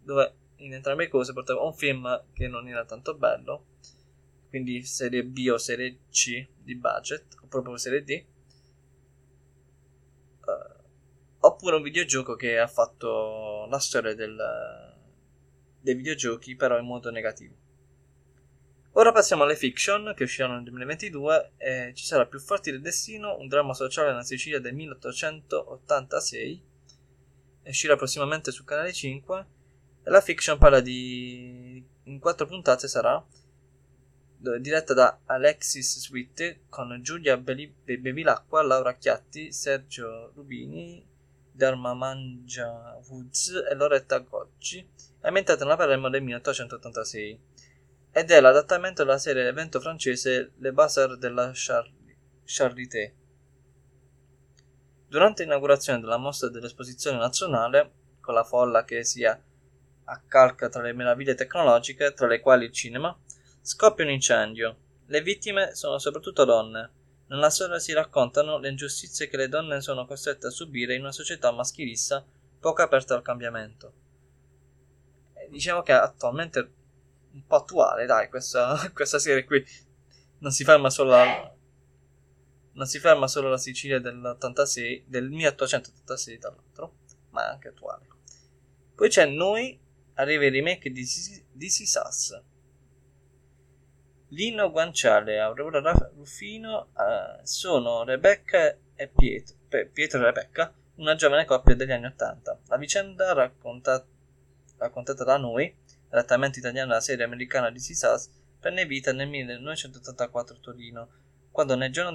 dove 0.01 0.36
in 0.57 0.74
entrambe 0.74 1.03
le 1.03 1.09
cose 1.09 1.34
portavo 1.34 1.65
un 1.65 1.74
film 1.74 2.26
che 2.34 2.47
non 2.47 2.67
era 2.67 2.86
tanto 2.86 3.15
bello, 3.15 3.65
quindi 4.49 4.84
serie 4.84 5.24
B 5.24 5.49
o 5.51 5.57
serie 5.57 5.99
C 6.09 6.47
di 6.57 6.76
budget, 6.76 7.36
o 7.41 7.47
proprio 7.47 7.76
serie 7.76 8.03
D, 8.03 8.26
uh, 10.45 10.84
oppure 11.39 11.76
un 11.76 11.82
videogioco 11.82 12.36
che 12.36 12.57
ha 12.57 12.67
fatto 12.67 13.65
la 13.69 13.80
storia 13.80 14.13
del, 14.13 14.38
dei 15.82 15.95
videogiochi, 15.95 16.55
però 16.55 16.78
in 16.78 16.86
modo 16.86 17.09
negativo. 17.09 17.55
Ora 18.95 19.11
passiamo 19.11 19.41
alle 19.41 19.55
fiction 19.55 20.13
che 20.15 20.21
usciranno 20.25 20.53
nel 20.53 20.65
2022 20.65 21.53
e 21.57 21.93
ci 21.95 22.05
sarà 22.05 22.27
Più 22.27 22.39
forti 22.39 22.69
del 22.69 22.79
destino, 22.79 23.35
un 23.39 23.47
dramma 23.47 23.73
sociale 23.73 24.09
nella 24.09 24.21
Sicilia 24.21 24.59
del 24.59 24.75
1886. 24.75 26.63
Uscirà 27.63 27.95
prossimamente 27.95 28.51
su 28.51 28.63
canale 28.63 28.93
5 28.93 29.45
e 30.03 30.09
la 30.11 30.21
fiction 30.21 30.59
parla 30.59 30.79
di 30.79 31.83
in 32.03 32.19
quattro 32.19 32.45
puntate 32.45 32.87
sarà 32.87 33.25
diretta 34.59 34.93
da 34.93 35.21
Alexis 35.25 35.97
Sweet 35.97 36.59
con 36.69 36.99
Giulia 37.01 37.35
Bevilacqua, 37.37 38.61
Laura 38.61 38.93
Chiatti, 38.93 39.51
Sergio 39.51 40.33
Rubini, 40.35 41.03
Dharma 41.51 41.95
Mangia 41.95 42.99
Woods 43.07 43.65
e 43.71 43.73
Loretta 43.73 44.19
Goggi, 44.19 44.87
ambientata 45.21 45.63
nella 45.63 45.77
Palermo 45.77 46.09
del 46.09 46.21
1886 46.21 47.39
ed 48.16 48.30
è 48.30 48.39
l'adattamento 48.39 49.03
della 49.03 49.18
serie 49.18 49.47
evento 49.47 49.80
francese 49.82 50.51
Le 50.59 50.72
Bazar 50.72 51.18
de 51.18 51.30
la 51.30 51.51
Charité. 52.45 53.16
Durante 55.07 55.41
l'inaugurazione 55.41 55.99
della 55.99 56.18
mostra 56.18 56.49
dell'esposizione 56.49 57.18
nazionale, 57.18 57.91
con 58.22 58.36
la 58.36 58.43
folla 58.43 58.84
che 58.84 59.03
si 59.03 59.26
accalca 59.26 60.70
tra 60.70 60.84
le 60.84 60.93
meraviglie 60.93 61.34
tecnologiche, 61.34 62.14
tra 62.14 62.28
le 62.28 62.39
quali 62.39 62.66
il 62.66 62.72
cinema, 62.72 63.18
scoppia 63.61 64.05
un 64.05 64.11
incendio. 64.11 64.78
Le 65.07 65.22
vittime 65.22 65.74
sono 65.74 65.97
soprattutto 65.97 66.45
donne. 66.45 66.91
Nella 67.30 67.49
storia 67.49 67.80
si 67.80 67.93
raccontano 67.93 68.59
le 68.59 68.70
ingiustizie 68.70 69.28
che 69.28 69.38
le 69.38 69.49
donne 69.49 69.82
sono 69.82 70.05
costrette 70.05 70.47
a 70.47 70.51
subire 70.51 70.93
in 70.93 71.01
una 71.01 71.11
società 71.11 71.51
maschilista 71.51 72.24
poco 72.59 72.84
aperta 72.84 73.16
al 73.16 73.24
cambiamento. 73.24 73.93
E 75.34 75.49
diciamo 75.49 75.82
che 75.82 75.93
attualmente 75.93 76.82
un 77.34 77.45
po' 77.45 77.57
attuale, 77.57 78.05
dai, 78.05 78.29
questa, 78.29 78.77
questa 78.93 79.19
serie 79.19 79.43
qui 79.43 79.63
non 80.39 80.51
si 80.51 80.63
ferma 80.63 80.89
solo 80.89 81.13
alla, 81.13 81.55
non 82.73 82.86
si 82.86 82.99
ferma 82.99 83.27
solo 83.27 83.47
alla 83.47 83.57
Sicilia 83.57 83.99
dell'86, 83.99 85.03
del 85.05 85.29
1886 85.29 86.39
tra 86.39 86.49
l'altro, 86.49 86.95
ma 87.29 87.47
è 87.47 87.51
anche 87.51 87.69
attuale. 87.69 88.07
Poi 88.95 89.09
c'è 89.09 89.25
Noi, 89.25 89.79
arriva 90.15 90.45
il 90.45 90.51
remake 90.51 90.91
di 90.91 91.03
This 91.03 91.79
Is 91.79 92.01
Us. 92.03 92.41
Lino 94.29 94.71
Guanciale 94.71 95.39
Aurora 95.39 95.93
Ruffino 96.15 96.89
uh, 96.93 97.39
sono 97.43 98.03
Rebecca 98.03 98.75
e 98.95 99.07
Pietro, 99.07 99.55
Pietro 99.91 100.19
e 100.19 100.23
Rebecca, 100.23 100.73
una 100.95 101.15
giovane 101.15 101.45
coppia 101.45 101.75
degli 101.75 101.91
anni 101.91 102.05
Ottanta. 102.05 102.59
La 102.67 102.77
vicenda 102.77 103.34
racconta, 103.34 104.03
raccontata 104.77 105.23
da 105.23 105.38
noi 105.38 105.75
adattamento 106.14 106.59
italiano 106.59 106.89
della 106.89 107.01
serie 107.01 107.26
americana 107.26 107.72
di 107.72 107.80
Sisas, 107.80 108.30
prende 108.59 108.86
vita 108.86 109.11
nel 109.11 109.28
1984 109.28 110.55
a 110.55 110.59
Torino, 110.59 111.09
quando 111.51 111.76
nel 111.76 111.91
giorno 111.91 112.14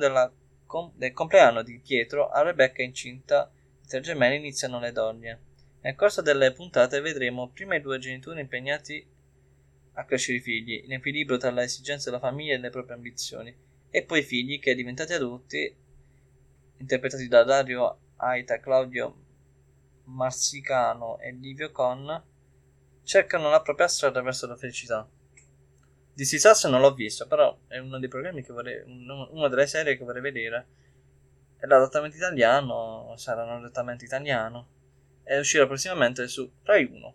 com- 0.66 0.92
del 0.94 1.12
compleanno 1.12 1.62
di 1.62 1.80
Pietro 1.80 2.28
a 2.28 2.42
Rebecca 2.42 2.82
incinta 2.82 3.50
i 3.82 3.86
tre 3.86 4.00
gemelli 4.00 4.36
iniziano 4.36 4.78
le 4.78 4.92
donne. 4.92 5.40
Nel 5.80 5.96
corso 5.96 6.22
delle 6.22 6.52
puntate 6.52 7.00
vedremo 7.00 7.48
prima 7.48 7.74
i 7.74 7.80
due 7.80 7.98
genitori 7.98 8.40
impegnati 8.40 9.04
a 9.94 10.04
crescere 10.04 10.38
i 10.38 10.40
figli, 10.40 10.82
in 10.84 10.92
equilibrio 10.92 11.38
tra 11.38 11.50
le 11.50 11.64
esigenze 11.64 12.10
della 12.10 12.20
famiglia 12.20 12.54
e 12.54 12.58
le 12.58 12.70
proprie 12.70 12.94
ambizioni, 12.94 13.54
e 13.90 14.04
poi 14.04 14.20
i 14.20 14.24
figli 14.24 14.60
che, 14.60 14.76
diventati 14.76 15.12
adulti, 15.12 15.76
interpretati 16.76 17.26
da 17.26 17.42
Dario 17.42 17.98
Aita, 18.16 18.60
Claudio 18.60 19.26
Marsicano 20.04 21.18
e 21.18 21.32
Livio 21.32 21.72
Con, 21.72 22.22
cercano 23.08 23.48
la 23.48 23.62
propria 23.62 23.88
strada 23.88 24.20
verso 24.20 24.46
la 24.46 24.54
felicità. 24.54 25.08
Di 26.12 26.24
Sisas 26.26 26.64
non 26.64 26.82
l'ho 26.82 26.92
visto, 26.92 27.26
però 27.26 27.58
è 27.66 27.78
uno 27.78 27.98
dei 27.98 28.08
programmi 28.08 28.42
che 28.42 28.52
vorrei, 28.52 28.82
una 28.84 29.48
delle 29.48 29.66
serie 29.66 29.96
che 29.96 30.04
vorrei 30.04 30.20
vedere. 30.20 30.66
È 31.56 31.64
l'adattamento 31.64 32.18
italiano, 32.18 33.14
sarà 33.16 33.44
un 33.44 33.64
adattamento 33.64 34.04
italiano, 34.04 34.68
e 35.24 35.38
uscirà 35.38 35.66
prossimamente 35.66 36.28
su 36.28 36.52
Rai 36.64 36.84
1. 36.84 37.14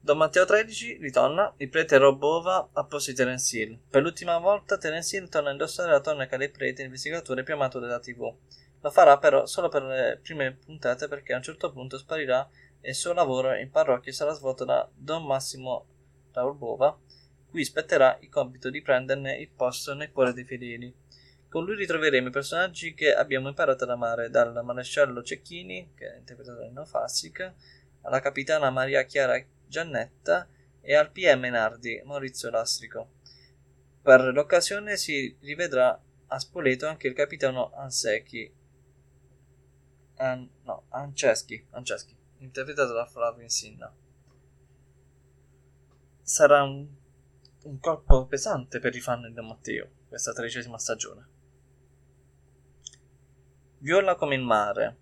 Don 0.00 0.16
Matteo 0.16 0.44
13 0.44 0.96
ritorna, 0.96 1.54
il 1.58 1.68
prete 1.68 1.98
Robova 1.98 2.70
a 2.72 2.84
posto 2.84 3.12
di 3.12 3.16
Terence 3.16 3.56
Hill. 3.56 3.78
Per 3.88 4.02
l'ultima 4.02 4.38
volta 4.38 4.76
Terence 4.76 5.16
Hill 5.16 5.28
torna 5.28 5.50
a 5.50 5.52
indossare 5.52 5.92
la 5.92 6.00
tonaca 6.00 6.36
dei 6.36 6.50
preti, 6.50 6.82
investigatore 6.82 7.44
più 7.44 7.54
amato 7.54 7.78
della 7.78 8.00
TV. 8.00 8.34
Lo 8.80 8.90
farà 8.90 9.18
però 9.18 9.46
solo 9.46 9.68
per 9.68 9.82
le 9.82 10.18
prime 10.20 10.52
puntate 10.52 11.06
perché 11.06 11.32
a 11.32 11.36
un 11.36 11.42
certo 11.42 11.70
punto 11.70 11.96
sparirà 11.96 12.48
e 12.80 12.90
il 12.90 12.94
suo 12.94 13.12
lavoro 13.12 13.54
in 13.54 13.70
parrocchia 13.70 14.12
sarà 14.12 14.32
svolto 14.32 14.64
da 14.64 14.88
Don 14.94 15.24
Massimo 15.26 15.86
Raul 16.32 16.56
Bova, 16.56 16.98
cui 17.48 17.64
spetterà 17.64 18.16
il 18.20 18.28
compito 18.28 18.70
di 18.70 18.80
prenderne 18.80 19.36
il 19.36 19.50
posto 19.50 19.94
nel 19.94 20.12
cuore 20.12 20.32
dei 20.32 20.44
fedeli. 20.44 20.94
Con 21.48 21.64
lui 21.64 21.74
ritroveremo 21.74 22.28
i 22.28 22.32
personaggi 22.32 22.94
che 22.94 23.12
abbiamo 23.12 23.48
imparato 23.48 23.84
ad 23.84 23.90
amare, 23.90 24.30
dal 24.30 24.64
maresciallo 24.64 25.22
Cecchini, 25.22 25.92
che 25.96 26.14
è 26.14 26.18
interpretato 26.18 26.58
da 26.58 26.66
Nino 26.66 26.86
alla 28.02 28.20
capitana 28.20 28.70
Maria 28.70 29.02
Chiara 29.02 29.42
Giannetta 29.66 30.48
e 30.80 30.94
al 30.94 31.10
PM 31.10 31.44
Nardi 31.46 32.00
Maurizio 32.04 32.50
Lastrico. 32.50 33.10
Per 34.00 34.32
l'occasione 34.32 34.96
si 34.96 35.36
rivedrà 35.40 36.00
a 36.28 36.38
Spoleto 36.38 36.86
anche 36.86 37.08
il 37.08 37.14
capitano 37.14 37.72
Ansecchi, 37.74 38.54
An- 40.16 40.48
no, 40.62 40.84
Anceschi, 40.90 41.66
Anceschi 41.70 42.19
interpretato 42.40 42.92
da 42.92 43.06
Flavio 43.06 43.42
Insinna. 43.42 43.92
Sarà 46.22 46.62
un, 46.62 46.86
un 47.64 47.78
colpo 47.78 48.26
pesante 48.26 48.78
per 48.78 48.94
i 48.94 49.00
fan 49.00 49.32
di 49.32 49.40
Matteo 49.40 49.98
questa 50.08 50.32
tredicesima 50.32 50.78
stagione. 50.78 51.28
Viola 53.78 54.16
come 54.16 54.34
il 54.34 54.42
mare. 54.42 54.96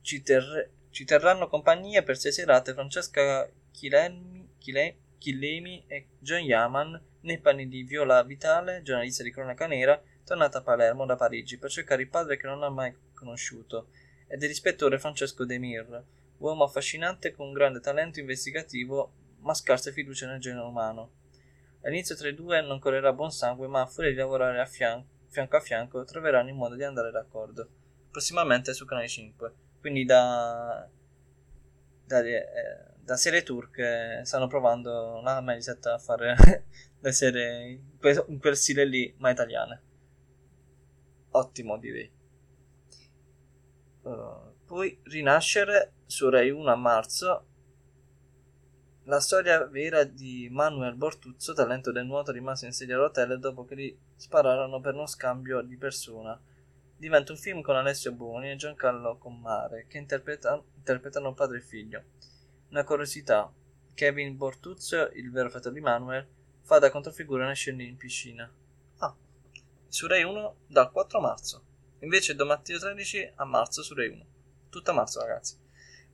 Ci, 0.00 0.22
ter- 0.22 0.70
ci 0.90 1.04
terranno 1.04 1.48
compagnia 1.48 2.02
per 2.02 2.16
sei 2.16 2.32
serate 2.32 2.72
Francesca 2.72 3.48
Chilemi, 3.70 4.54
Chile- 4.58 4.98
Chillemi 5.18 5.84
e 5.86 6.08
John 6.18 6.40
Yaman 6.40 7.00
nei 7.20 7.38
panni 7.38 7.68
di 7.68 7.82
Viola 7.82 8.22
Vitale, 8.22 8.82
giornalista 8.82 9.22
di 9.22 9.30
cronaca 9.30 9.66
nera, 9.66 10.02
tornata 10.24 10.58
a 10.58 10.62
Palermo 10.62 11.06
da 11.06 11.16
Parigi 11.16 11.58
per 11.58 11.70
cercare 11.70 12.02
il 12.02 12.08
padre 12.08 12.36
che 12.36 12.46
non 12.46 12.62
ha 12.62 12.70
mai 12.70 12.94
conosciuto 13.14 13.88
e 14.30 14.36
dell'ispettore 14.36 15.00
Francesco 15.00 15.44
De 15.44 15.58
Mir, 15.58 16.04
uomo 16.38 16.62
affascinante 16.62 17.32
con 17.32 17.52
grande 17.52 17.80
talento 17.80 18.20
investigativo 18.20 19.12
ma 19.40 19.54
scarsa 19.54 19.90
fiducia 19.90 20.26
nel 20.26 20.38
genere 20.38 20.66
umano. 20.66 21.10
All'inizio 21.82 22.14
tra 22.14 22.28
i 22.28 22.34
due 22.34 22.60
non 22.60 22.78
correrà 22.78 23.12
buon 23.12 23.32
sangue, 23.32 23.66
ma 23.66 23.80
a 23.80 23.86
furia 23.86 24.10
di 24.10 24.16
lavorare 24.16 24.60
a 24.60 24.66
fianco, 24.66 25.08
fianco 25.28 25.56
a 25.56 25.60
fianco 25.60 26.04
troveranno 26.04 26.50
il 26.50 26.54
modo 26.54 26.76
di 26.76 26.84
andare 26.84 27.10
d'accordo. 27.10 27.68
Prossimamente 28.10 28.72
su 28.72 28.84
Canale 28.84 29.08
5. 29.08 29.52
Quindi 29.80 30.04
da, 30.04 30.86
da, 32.04 32.20
eh, 32.20 32.46
da 33.00 33.16
serie 33.16 33.42
turche 33.42 34.20
stanno 34.24 34.46
provando 34.46 35.20
la 35.22 35.40
Mediaset 35.40 35.86
a 35.86 35.98
fare 35.98 36.36
le 37.00 37.12
serie 37.12 37.80
in 38.26 38.38
quel 38.38 38.56
stile 38.56 38.84
lì, 38.84 39.12
ma 39.18 39.30
italiane. 39.30 39.82
Ottimo 41.30 41.78
direi. 41.78 42.19
Uh, 44.02 44.54
poi 44.64 44.98
Rinascere 45.02 45.92
su 46.06 46.28
Rai 46.30 46.50
1 46.50 46.70
a 46.70 46.76
marzo. 46.76 47.46
La 49.04 49.20
storia 49.20 49.66
vera 49.66 50.04
di 50.04 50.48
Manuel 50.50 50.94
Bortuzzo, 50.94 51.52
talento 51.52 51.92
del 51.92 52.06
nuoto 52.06 52.32
rimasto 52.32 52.64
in 52.64 52.72
sedia 52.72 52.96
a 52.96 53.00
rotelle 53.00 53.38
dopo 53.38 53.64
che 53.64 53.76
gli 53.76 53.98
spararono 54.16 54.80
per 54.80 54.94
uno 54.94 55.06
scambio 55.06 55.60
di 55.62 55.76
persona. 55.76 56.38
Diventa 56.96 57.32
un 57.32 57.38
film 57.38 57.60
con 57.60 57.76
Alessio 57.76 58.12
Boni 58.12 58.50
e 58.50 58.56
Giancarlo 58.56 59.18
Commare 59.18 59.86
che 59.88 59.98
interpreta, 59.98 60.62
interpretano 60.76 61.34
padre 61.34 61.58
e 61.58 61.62
figlio. 61.62 62.02
Una 62.70 62.84
curiosità: 62.84 63.52
Kevin 63.94 64.36
Bortuzzo, 64.36 65.10
il 65.14 65.30
vero 65.30 65.50
fratello 65.50 65.74
di 65.74 65.80
Manuel, 65.80 66.26
fa 66.62 66.78
da 66.78 66.90
controfigura 66.90 67.42
nelle 67.42 67.54
scene 67.54 67.84
in 67.84 67.96
piscina. 67.96 68.50
Ah, 68.98 69.14
su 69.88 70.06
Rai 70.06 70.22
1 70.22 70.56
dal 70.68 70.90
4 70.90 71.20
marzo. 71.20 71.64
Invece 72.00 72.34
da 72.34 72.44
Matteo 72.44 72.78
13 72.78 73.32
a 73.36 73.44
marzo 73.44 73.82
su 73.82 73.94
Rai 73.94 74.08
1. 74.08 74.26
Tutta 74.70 74.92
marzo, 74.92 75.20
ragazzi. 75.20 75.58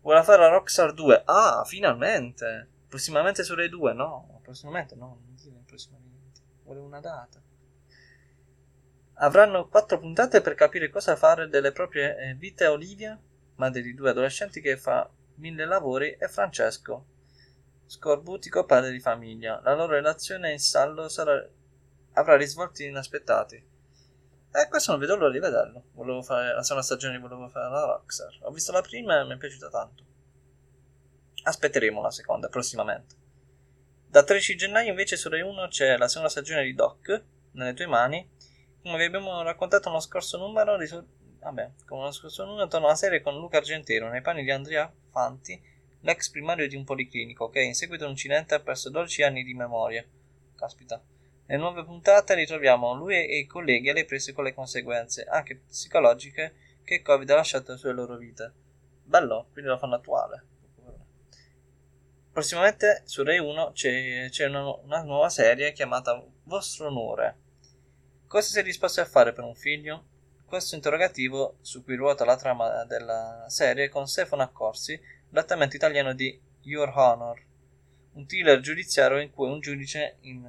Vuole 0.01 0.23
fare 0.23 0.41
la 0.41 0.49
Rockstar 0.49 0.93
2? 0.93 1.23
Ah, 1.27 1.65
finalmente! 1.65 2.69
Prossimamente 2.89 3.45
su 3.45 3.55
Rai 3.55 3.69
2? 3.69 3.93
No, 3.93 4.41
prossimamente 4.43 4.95
no, 4.97 5.21
non 5.25 5.35
dire 5.35 5.63
prossimamente. 5.65 6.41
Vuole 6.65 6.81
una 6.81 7.01
data. 7.01 7.41
Avranno 9.19 9.69
quattro 9.69 9.99
puntate 9.99 10.41
per 10.41 10.55
capire 10.55 10.91
cosa 10.91 11.17
fare 11.17 11.49
delle 11.49 11.73
proprie 11.73 12.17
eh, 12.19 12.35
vite 12.35 12.67
Olivia, 12.67 13.19
madre 13.57 13.81
di 13.83 13.95
due 13.95 14.11
adolescenti 14.11 14.61
che 14.61 14.77
fa 14.77 15.09
mille 15.37 15.65
lavori, 15.65 16.13
e 16.13 16.29
Francesco, 16.29 17.07
scorbutico 17.87 18.65
padre 18.65 18.91
di 18.91 19.01
famiglia. 19.01 19.61
La 19.63 19.75
loro 19.75 19.93
relazione 19.93 20.51
in 20.51 20.59
stallo 20.59 21.09
sarà... 21.09 21.49
avrà 22.15 22.37
risvolti 22.37 22.85
inaspettati. 22.85 23.75
E 24.53 24.69
questo 24.69 24.91
non 24.91 25.01
vedo 25.01 25.17
l'ora 25.17 25.31
di 25.31 25.39
vederlo. 25.39 25.85
Volevo 25.93 26.23
fare 26.23 26.55
la 26.55 26.63
seconda 26.63 26.83
stagione, 26.83 27.19
volevo 27.19 27.49
fare 27.49 27.71
la 27.71 27.85
Rockstar. 27.85 28.39
Ho 28.43 28.51
visto 28.51 28.73
la 28.73 28.81
prima 28.81 29.21
e 29.21 29.25
mi 29.25 29.35
è 29.35 29.37
piaciuta 29.37 29.69
tanto. 29.69 30.05
Aspetteremo 31.43 32.01
la 32.01 32.11
seconda 32.11 32.49
prossimamente. 32.49 33.15
Da 34.09 34.23
13 34.23 34.57
gennaio 34.57 34.91
invece 34.91 35.17
su 35.17 35.29
Rai 35.29 35.43
1 35.43 35.69
c'è 35.69 35.97
la 35.97 36.09
seconda 36.09 36.31
stagione 36.31 36.65
di 36.65 36.75
Doc, 36.75 37.23
nelle 37.53 37.75
tue 37.75 37.87
mani. 37.87 38.27
Come 38.83 38.97
vi 38.97 39.05
abbiamo 39.05 39.43
raccontato 39.43 39.89
nello 39.89 40.01
scorso 40.01 40.39
numero, 40.39 40.77
risol- 40.77 41.07
vabbè, 41.41 41.73
come 41.85 42.01
nello 42.01 42.13
scorso 42.13 42.45
numero 42.45 42.67
torna 42.69 42.87
la 42.87 42.95
serie 42.95 43.21
con 43.21 43.39
Luca 43.39 43.59
Argentero 43.59 44.09
nei 44.09 44.23
panni 44.23 44.43
di 44.43 44.51
Andrea 44.51 44.91
Fanti, 45.11 45.61
l'ex 46.01 46.31
primario 46.31 46.69
di 46.69 46.77
un 46.77 46.85
policlinico 46.85 47.51
che 47.51 47.61
in 47.61 47.75
seguito 47.75 48.05
a 48.05 48.07
un 48.07 48.13
incidente 48.13 48.55
ha 48.55 48.61
perso 48.61 48.91
12 48.91 49.23
anni 49.23 49.43
di 49.43 49.55
memoria. 49.55 50.05
Caspita. 50.55 51.03
Nelle 51.47 51.61
nuove 51.61 51.85
puntate 51.85 52.35
ritroviamo 52.35 52.95
lui 52.95 53.15
e 53.15 53.39
i 53.39 53.47
colleghi 53.47 53.89
alle 53.89 54.05
prese 54.05 54.33
con 54.33 54.45
le 54.45 54.53
conseguenze, 54.53 55.25
anche 55.25 55.63
psicologiche, 55.67 56.55
che 56.83 56.95
il 56.95 57.03
Covid 57.03 57.29
ha 57.31 57.37
lasciato 57.37 57.77
sulle 57.77 57.93
loro 57.93 58.17
vite. 58.17 58.53
Bello, 59.05 59.49
quindi 59.53 59.71
lo 59.71 59.79
fanno 59.79 59.95
attuale. 59.95 60.45
Prossimamente 62.33 63.03
su 63.05 63.23
Rai 63.23 63.39
1 63.39 63.71
c'è, 63.73 64.29
c'è 64.29 64.47
una, 64.47 64.69
una, 64.83 65.03
nuova 65.03 65.29
serie 65.29 65.73
chiamata 65.73 66.23
Vostro 66.43 66.89
Onore. 66.89 67.39
Cosa 68.27 68.51
sei 68.51 68.63
disposto 68.65 69.01
a 69.01 69.07
fare 69.07 69.33
per 69.33 69.45
un 69.45 69.55
figlio? 69.55 70.05
Questo 70.45 70.75
interrogativo, 70.75 71.59
su 71.61 71.83
cui 71.83 71.95
ruota 71.95 72.25
la 72.25 72.37
trama 72.37 72.85
della 72.85 73.45
serie, 73.47 73.89
con 73.89 74.07
Stefano 74.07 74.43
Accorsi, 74.43 75.01
l'adattamento 75.31 75.77
italiano 75.77 76.13
di 76.13 76.39
Your 76.63 76.93
Honor, 76.95 77.41
un 78.15 78.27
thriller 78.27 78.61
giudiziario 78.61 79.19
in 79.19 79.31
cui 79.31 79.49
un 79.49 79.61
giudice 79.61 80.19
in 80.21 80.45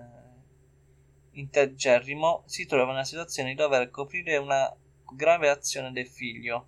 integerrimo 1.39 2.43
si 2.47 2.65
trova 2.65 2.91
nella 2.91 3.03
situazione 3.03 3.49
di 3.49 3.55
dover 3.55 3.89
coprire 3.89 4.37
una 4.37 4.73
grave 5.15 5.49
azione 5.49 5.91
del 5.91 6.07
figlio 6.07 6.67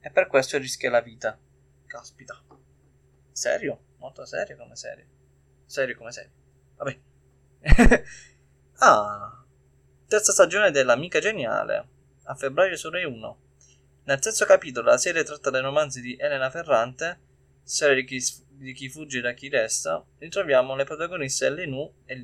e 0.00 0.10
per 0.10 0.26
questo 0.26 0.58
rischia 0.58 0.90
la 0.90 1.00
vita. 1.00 1.38
Caspita. 1.86 2.42
Serio? 3.32 3.80
Molto 3.98 4.24
serio 4.26 4.56
come 4.56 4.76
serie. 4.76 5.08
Serio 5.64 5.96
come 5.96 6.12
serie. 6.12 6.30
Vabbè. 6.76 7.00
ah. 8.80 9.44
Terza 10.06 10.32
stagione 10.32 10.70
dell'Amica 10.70 11.18
Geniale. 11.20 11.88
A 12.24 12.34
febbraio 12.34 12.76
su 12.76 12.90
Rai 12.90 13.04
1. 13.04 13.38
Nel 14.04 14.18
terzo 14.18 14.44
capitolo 14.44 14.90
la 14.90 14.98
serie 14.98 15.24
tratta 15.24 15.48
dai 15.48 15.62
romanzi 15.62 16.02
di 16.02 16.14
Elena 16.16 16.50
Ferrante, 16.50 17.20
serie 17.62 17.94
di 17.94 18.04
chi, 18.04 18.22
di 18.50 18.74
chi 18.74 18.90
fugge 18.90 19.22
da 19.22 19.32
chi 19.32 19.48
resta, 19.48 20.04
ritroviamo 20.18 20.76
le 20.76 20.84
protagoniste 20.84 21.48
Lenù 21.48 21.90
e 22.04 22.14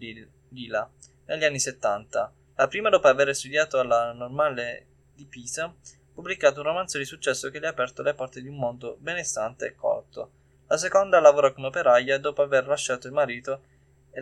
Lila 0.51 0.91
negli 1.31 1.45
anni 1.45 1.61
70. 1.61 2.33
La 2.57 2.67
prima, 2.67 2.89
dopo 2.89 3.07
aver 3.07 3.35
studiato 3.35 3.79
alla 3.79 4.13
Normale 4.13 4.87
di 5.15 5.27
Pisa, 5.27 5.73
pubblicato 6.13 6.61
un 6.61 6.67
romanzo 6.67 6.99
di 6.99 7.05
successo 7.05 7.51
che 7.51 7.61
le 7.61 7.69
ha 7.69 7.71
aperto 7.71 8.03
le 8.03 8.15
porte 8.15 8.43
di 8.43 8.49
un 8.49 8.57
mondo 8.57 8.97
benestante 8.99 9.67
e 9.67 9.75
colto. 9.75 10.33
La 10.67 10.77
seconda 10.77 11.21
lavora 11.21 11.53
come 11.53 11.69
operaia 11.69 12.19
dopo 12.19 12.43
aver 12.43 12.67
lasciato 12.67 13.07
il 13.07 13.13
marito 13.13 13.63
e 14.11 14.21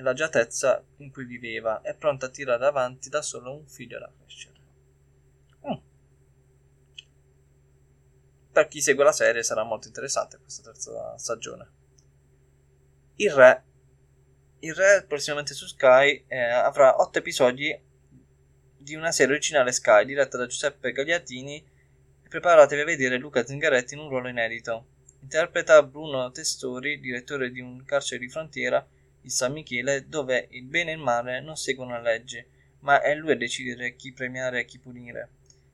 l'agiatezza 0.00 0.82
in 0.96 1.12
cui 1.12 1.24
viveva, 1.24 1.82
è 1.82 1.94
pronta 1.94 2.26
a 2.26 2.30
tirare 2.30 2.64
avanti 2.64 3.10
da 3.10 3.20
solo 3.20 3.54
un 3.54 3.66
figlio 3.66 3.98
da 3.98 4.10
crescere. 4.18 4.56
Mm. 5.68 5.76
Per 8.52 8.68
chi 8.68 8.80
segue 8.80 9.04
la 9.04 9.12
serie 9.12 9.42
sarà 9.42 9.64
molto 9.64 9.86
interessante 9.86 10.38
questa 10.38 10.62
terza 10.62 11.16
stagione. 11.18 11.70
Il 13.16 13.32
re 13.32 13.64
il 14.60 14.74
Re 14.74 15.04
prossimamente 15.06 15.54
su 15.54 15.66
Sky 15.66 16.24
eh, 16.26 16.40
avrà 16.40 17.00
8 17.00 17.18
episodi 17.18 17.80
di 18.76 18.94
una 18.96 19.12
serie 19.12 19.34
originale 19.34 19.70
Sky 19.70 20.04
diretta 20.04 20.36
da 20.36 20.46
Giuseppe 20.46 20.90
Gagliatini 20.90 21.56
e 22.22 22.28
preparatevi 22.28 22.80
a 22.80 22.84
vedere 22.84 23.18
Luca 23.18 23.46
Zingaretti 23.46 23.94
in 23.94 24.00
un 24.00 24.08
ruolo 24.08 24.28
inedito. 24.28 24.86
Interpreta 25.20 25.82
Bruno 25.84 26.32
Testori, 26.32 26.98
direttore 26.98 27.50
di 27.52 27.60
un 27.60 27.84
carcere 27.84 28.20
di 28.20 28.28
frontiera 28.28 28.84
di 29.20 29.30
San 29.30 29.52
Michele 29.52 30.08
dove 30.08 30.48
il 30.50 30.64
bene 30.64 30.90
e 30.90 30.94
il 30.94 31.00
male 31.00 31.40
non 31.40 31.56
seguono 31.56 31.92
la 31.92 32.00
legge, 32.00 32.48
ma 32.80 33.00
è 33.00 33.14
lui 33.14 33.32
a 33.32 33.36
decidere 33.36 33.94
chi 33.94 34.12
premiare 34.12 34.60
e 34.60 34.64
chi 34.64 34.80
punire. 34.80 35.30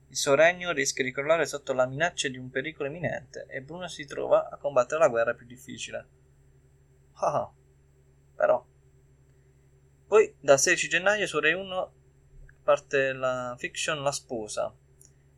Il 0.09 0.17
suo 0.17 0.35
regno 0.35 0.73
rischia 0.73 1.05
di 1.05 1.13
crollare 1.13 1.47
sotto 1.47 1.73
la 1.73 1.87
minaccia 1.87 2.29
di 2.29 2.37
un 2.37 2.51
pericolo 2.51 2.89
imminente 2.89 3.47
e 3.49 3.63
Bruno 3.63 3.89
si 3.89 4.05
trova 4.05 4.51
a 4.51 4.59
combattere 4.59 5.01
la 5.01 5.09
guerra 5.09 5.35
più 5.35 5.47
difficile. 5.47 6.07
Ah, 7.15 7.51
però 8.37 8.65
poi 10.15 10.33
dal 10.39 10.61
16 10.61 10.89
gennaio 10.89 11.27
su 11.27 11.41
Rai 11.41 11.55
1 11.55 11.93
parte 12.63 13.13
la 13.13 13.57
fiction 13.59 14.01
La 14.01 14.13
sposa. 14.13 14.73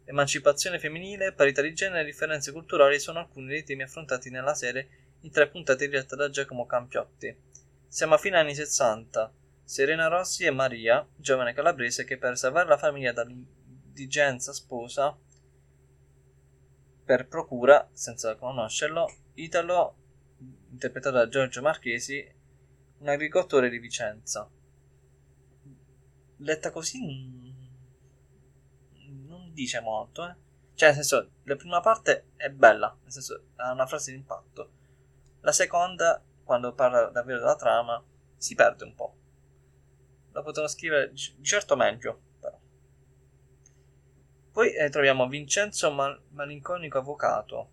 Emancipazione 0.05 0.79
femminile, 0.79 1.33
parità 1.33 1.63
di 1.63 1.73
genere 1.73 2.03
e 2.03 2.05
differenze 2.05 2.53
culturali 2.53 2.99
sono 2.99 3.21
alcuni 3.21 3.47
dei 3.47 3.65
temi 3.65 3.85
affrontati 3.85 4.29
nella 4.29 4.53
serie 4.53 5.15
in 5.23 5.31
tre 5.31 5.49
puntate 5.49 5.89
dirette 5.89 6.15
da 6.15 6.29
Giacomo 6.29 6.67
Campiotti. 6.67 7.35
Siamo 7.89 8.17
a 8.17 8.19
fine 8.19 8.37
anni 8.37 8.55
60. 8.55 9.33
Serena 9.65 10.09
Rossi 10.09 10.45
e 10.45 10.51
Maria, 10.51 11.09
giovane 11.17 11.55
calabrese 11.55 12.05
che 12.05 12.19
per 12.19 12.37
salvare 12.37 12.69
la 12.69 12.77
famiglia 12.77 13.13
dall'indigenza 13.13 14.53
sposa 14.53 15.19
per 17.03 17.29
procura, 17.29 17.89
senza 17.95 18.35
conoscerlo, 18.35 19.11
Italo, 19.37 19.97
interpretato 20.71 21.17
da 21.17 21.29
Giorgio 21.29 21.63
Marchesi, 21.63 22.31
un 22.99 23.09
agricoltore 23.09 23.71
di 23.71 23.79
Vicenza 23.79 24.51
letta 26.39 26.71
così 26.71 27.45
non 29.27 29.53
dice 29.53 29.81
molto, 29.81 30.27
eh. 30.27 30.35
Cioè, 30.75 30.89
nel 30.89 31.03
senso, 31.03 31.31
la 31.45 31.57
prima 31.57 31.81
parte 31.81 32.33
è 32.37 32.51
bella, 32.51 32.95
nel 33.03 33.11
senso, 33.11 33.45
ha 33.57 33.73
una 33.73 33.87
frase 33.87 34.11
di 34.11 34.19
impatto. 34.19 34.71
La 35.41 35.53
seconda, 35.53 36.23
quando 36.45 36.75
parla 36.75 37.07
davvero 37.07 37.39
della 37.39 37.57
trama, 37.57 38.03
si 38.37 38.55
perde 38.55 38.85
un 38.85 38.95
po'. 38.95 39.17
La 40.33 40.43
potrò 40.43 40.67
scrivere 40.67 41.13
di 41.13 41.43
certo 41.43 41.77
meglio, 41.77 42.21
però. 42.39 42.59
Poi 44.53 44.75
eh, 44.75 44.91
troviamo 44.91 45.29
Vincenzo 45.29 45.91
Mal- 45.91 46.21
Malinconico 46.31 46.99
Avvocato, 46.99 47.71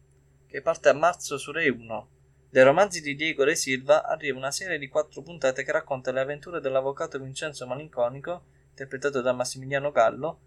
che 0.48 0.62
parte 0.62 0.88
a 0.88 0.94
marzo 0.94 1.38
su 1.38 1.52
Rai 1.52 1.68
1. 1.68 2.10
Dai 2.54 2.64
romanzi 2.64 3.02
di 3.02 3.16
Diego 3.16 3.44
Re 3.44 3.56
Silva 3.56 4.06
arriva 4.06 4.38
una 4.38 4.52
serie 4.52 4.78
di 4.78 4.88
quattro 4.88 5.24
puntate 5.24 5.64
che 5.64 5.72
racconta 5.72 6.12
le 6.12 6.20
avventure 6.20 6.62
dell'avvocato 6.62 7.18
Vincenzo 7.18 7.66
Malinconico 7.66 8.44
interpretato 8.70 9.22
da 9.22 9.34
Massimiliano 9.34 9.90
Gallo, 9.90 10.40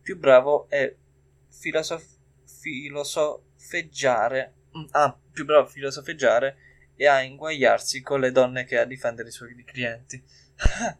più 0.00 0.16
bravo 0.20 0.68
è 0.68 0.94
filosof- 1.50 2.16
filosofeggiare. 2.44 4.54
Mm, 4.78 4.84
ah, 4.92 5.18
più 5.32 5.44
bravo 5.44 5.66
a 5.66 5.68
filosofeggiare 5.68 6.58
e 6.94 7.08
a 7.08 7.22
inguagliarsi 7.22 8.02
con 8.02 8.20
le 8.20 8.30
donne 8.30 8.64
che 8.64 8.78
a 8.78 8.84
difendere 8.84 9.30
i 9.30 9.32
suoi 9.32 9.64
clienti. 9.64 10.22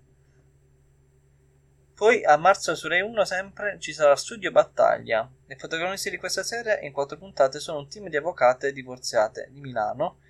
Poi 1.95 2.25
a 2.25 2.37
marzo 2.37 2.75
su 2.75 2.89
Rai 2.89 3.03
1 3.03 3.25
sempre 3.25 3.79
ci 3.79 3.93
sarà 3.93 4.17
Studio 4.17 4.51
Battaglia. 4.51 5.31
Le 5.47 5.55
protagonisti 5.55 6.11
di 6.11 6.17
questa 6.17 6.43
serie 6.43 6.81
in 6.83 6.91
quattro 6.91 7.17
puntate 7.17 7.61
sono 7.61 7.79
un 7.79 7.89
team 7.89 8.09
di 8.09 8.17
avvocate 8.17 8.73
divorziate 8.73 9.51
di 9.53 9.61
Milano 9.61 10.27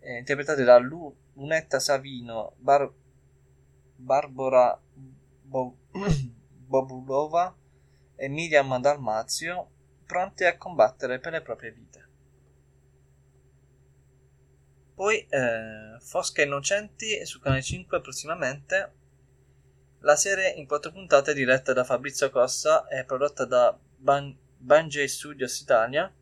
eh, 0.00 0.18
interpretate 0.18 0.64
da 0.64 0.78
Lu- 0.78 1.14
Lunetta 1.34 1.78
Savino, 1.78 2.54
Bar- 2.58 2.92
Barbara 3.96 4.80
Bo- 5.42 5.76
Bobulova 6.66 7.54
e 8.16 8.28
Miriam 8.28 8.80
Dalmazio, 8.80 9.70
pronte 10.04 10.46
a 10.46 10.56
combattere 10.56 11.18
per 11.18 11.32
le 11.32 11.42
proprie 11.42 11.72
vite. 11.72 12.06
Poi 14.94 15.26
eh, 15.28 15.96
Fosca 16.00 16.42
Innocenti 16.42 17.24
su 17.24 17.38
Canale 17.40 17.62
5 17.62 18.00
prossimamente. 18.00 18.92
La 20.00 20.16
serie 20.16 20.50
in 20.50 20.66
quattro 20.66 20.90
puntate 20.90 21.34
diretta 21.34 21.72
da 21.72 21.84
Fabrizio 21.84 22.30
Costa 22.30 22.86
e 22.88 23.04
prodotta 23.04 23.44
da 23.44 23.78
Ban- 23.96 24.36
Banjay 24.56 25.06
Studios 25.06 25.60
Italia 25.60 26.12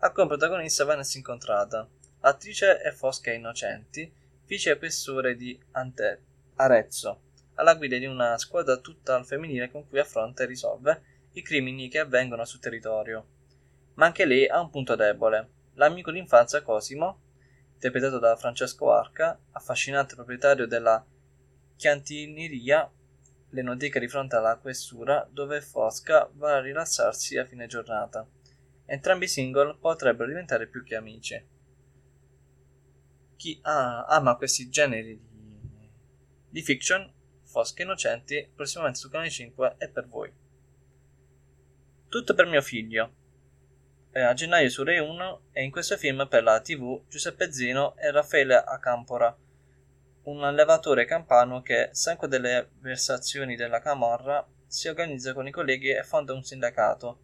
ha 0.00 0.12
come 0.12 0.26
protagonista 0.28 0.84
Vanessa 0.84 1.16
Incontrata. 1.16 1.88
Attrice 2.20 2.80
è 2.80 2.90
Fosca 2.90 3.32
Innocenti, 3.32 4.12
vice 4.44 4.76
questore 4.76 5.36
di 5.36 5.56
Ante- 5.72 6.22
Arezzo, 6.56 7.20
alla 7.54 7.76
guida 7.76 7.96
di 7.96 8.06
una 8.06 8.36
squadra 8.38 8.78
tutta 8.78 9.14
al 9.14 9.24
femminile 9.24 9.70
con 9.70 9.86
cui 9.86 10.00
affronta 10.00 10.42
e 10.42 10.46
risolve 10.46 11.02
i 11.34 11.42
crimini 11.42 11.88
che 11.88 12.00
avvengono 12.00 12.44
sul 12.44 12.58
territorio. 12.58 13.26
Ma 13.94 14.06
anche 14.06 14.24
lei 14.24 14.48
ha 14.48 14.60
un 14.60 14.68
punto 14.68 14.96
debole. 14.96 15.48
L'amico 15.74 16.10
d'infanzia 16.10 16.62
Cosimo, 16.62 17.20
interpretato 17.74 18.18
da 18.18 18.34
Francesco 18.34 18.90
Arca, 18.90 19.38
affascinante 19.52 20.16
proprietario 20.16 20.66
della 20.66 21.04
chiantineria 21.76 22.90
l'enoteca 23.50 24.00
di 24.00 24.08
fronte 24.08 24.34
alla 24.34 24.56
questura 24.56 25.24
dove 25.30 25.60
Fosca 25.60 26.28
va 26.32 26.56
a 26.56 26.60
rilassarsi 26.60 27.38
a 27.38 27.44
fine 27.44 27.68
giornata. 27.68 28.26
Entrambi 28.86 29.26
i 29.26 29.28
single 29.28 29.76
potrebbero 29.78 30.26
diventare 30.26 30.66
più 30.66 30.82
che 30.82 30.96
amici. 30.96 31.56
Chi 33.38 33.58
ah, 33.62 34.04
ama 34.04 34.36
questi 34.36 34.68
generi 34.68 35.16
di, 35.16 35.90
di 36.50 36.62
fiction, 36.62 37.10
Fosca 37.44 37.82
Innocenti, 37.82 38.50
prossimamente 38.54 38.98
su 38.98 39.08
Canale 39.08 39.30
5 39.30 39.76
è 39.78 39.88
per 39.88 40.08
voi. 40.08 40.30
Tutto 42.08 42.34
per 42.34 42.46
mio 42.46 42.60
figlio. 42.60 43.14
È 44.10 44.20
a 44.20 44.34
gennaio 44.34 44.68
su 44.68 44.82
Rai 44.82 44.98
1 44.98 45.42
e 45.52 45.62
in 45.62 45.70
questo 45.70 45.96
film 45.96 46.26
per 46.28 46.42
la 46.42 46.60
TV 46.60 47.06
Giuseppe 47.08 47.52
Zino 47.52 47.96
e 47.96 48.10
Raffaele 48.10 48.56
Acampora 48.56 49.34
un 50.28 50.44
allevatore 50.44 51.06
campano 51.06 51.62
che, 51.62 51.88
stanco 51.92 52.26
delle 52.26 52.72
versazioni 52.80 53.56
della 53.56 53.80
camorra, 53.80 54.46
si 54.66 54.88
organizza 54.88 55.32
con 55.32 55.46
i 55.46 55.50
colleghi 55.50 55.90
e 55.90 56.02
fonda 56.02 56.34
un 56.34 56.42
sindacato. 56.42 57.20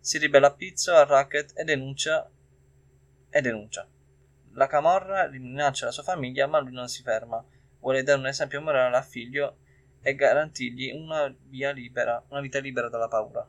Si 0.00 0.16
ribella 0.16 0.46
a 0.46 0.54
pizzo, 0.54 0.94
al 0.94 1.06
racket 1.06 1.52
e 1.54 1.64
denuncia. 1.64 2.30
e 3.28 3.40
denuncia. 3.42 3.86
La 4.58 4.66
camorra 4.66 5.28
minaccia 5.28 5.84
la 5.84 5.92
sua 5.92 6.02
famiglia, 6.02 6.48
ma 6.48 6.58
lui 6.58 6.72
non 6.72 6.88
si 6.88 7.04
ferma. 7.04 7.42
Vuole 7.78 8.02
dare 8.02 8.18
un 8.18 8.26
esempio 8.26 8.60
morale 8.60 8.96
al 8.96 9.04
figlio 9.04 9.58
e 10.02 10.16
garantirgli 10.16 10.90
una 10.90 11.32
via 11.44 11.70
libera, 11.70 12.20
una 12.30 12.40
vita 12.40 12.58
libera 12.58 12.88
dalla 12.88 13.06
paura. 13.06 13.48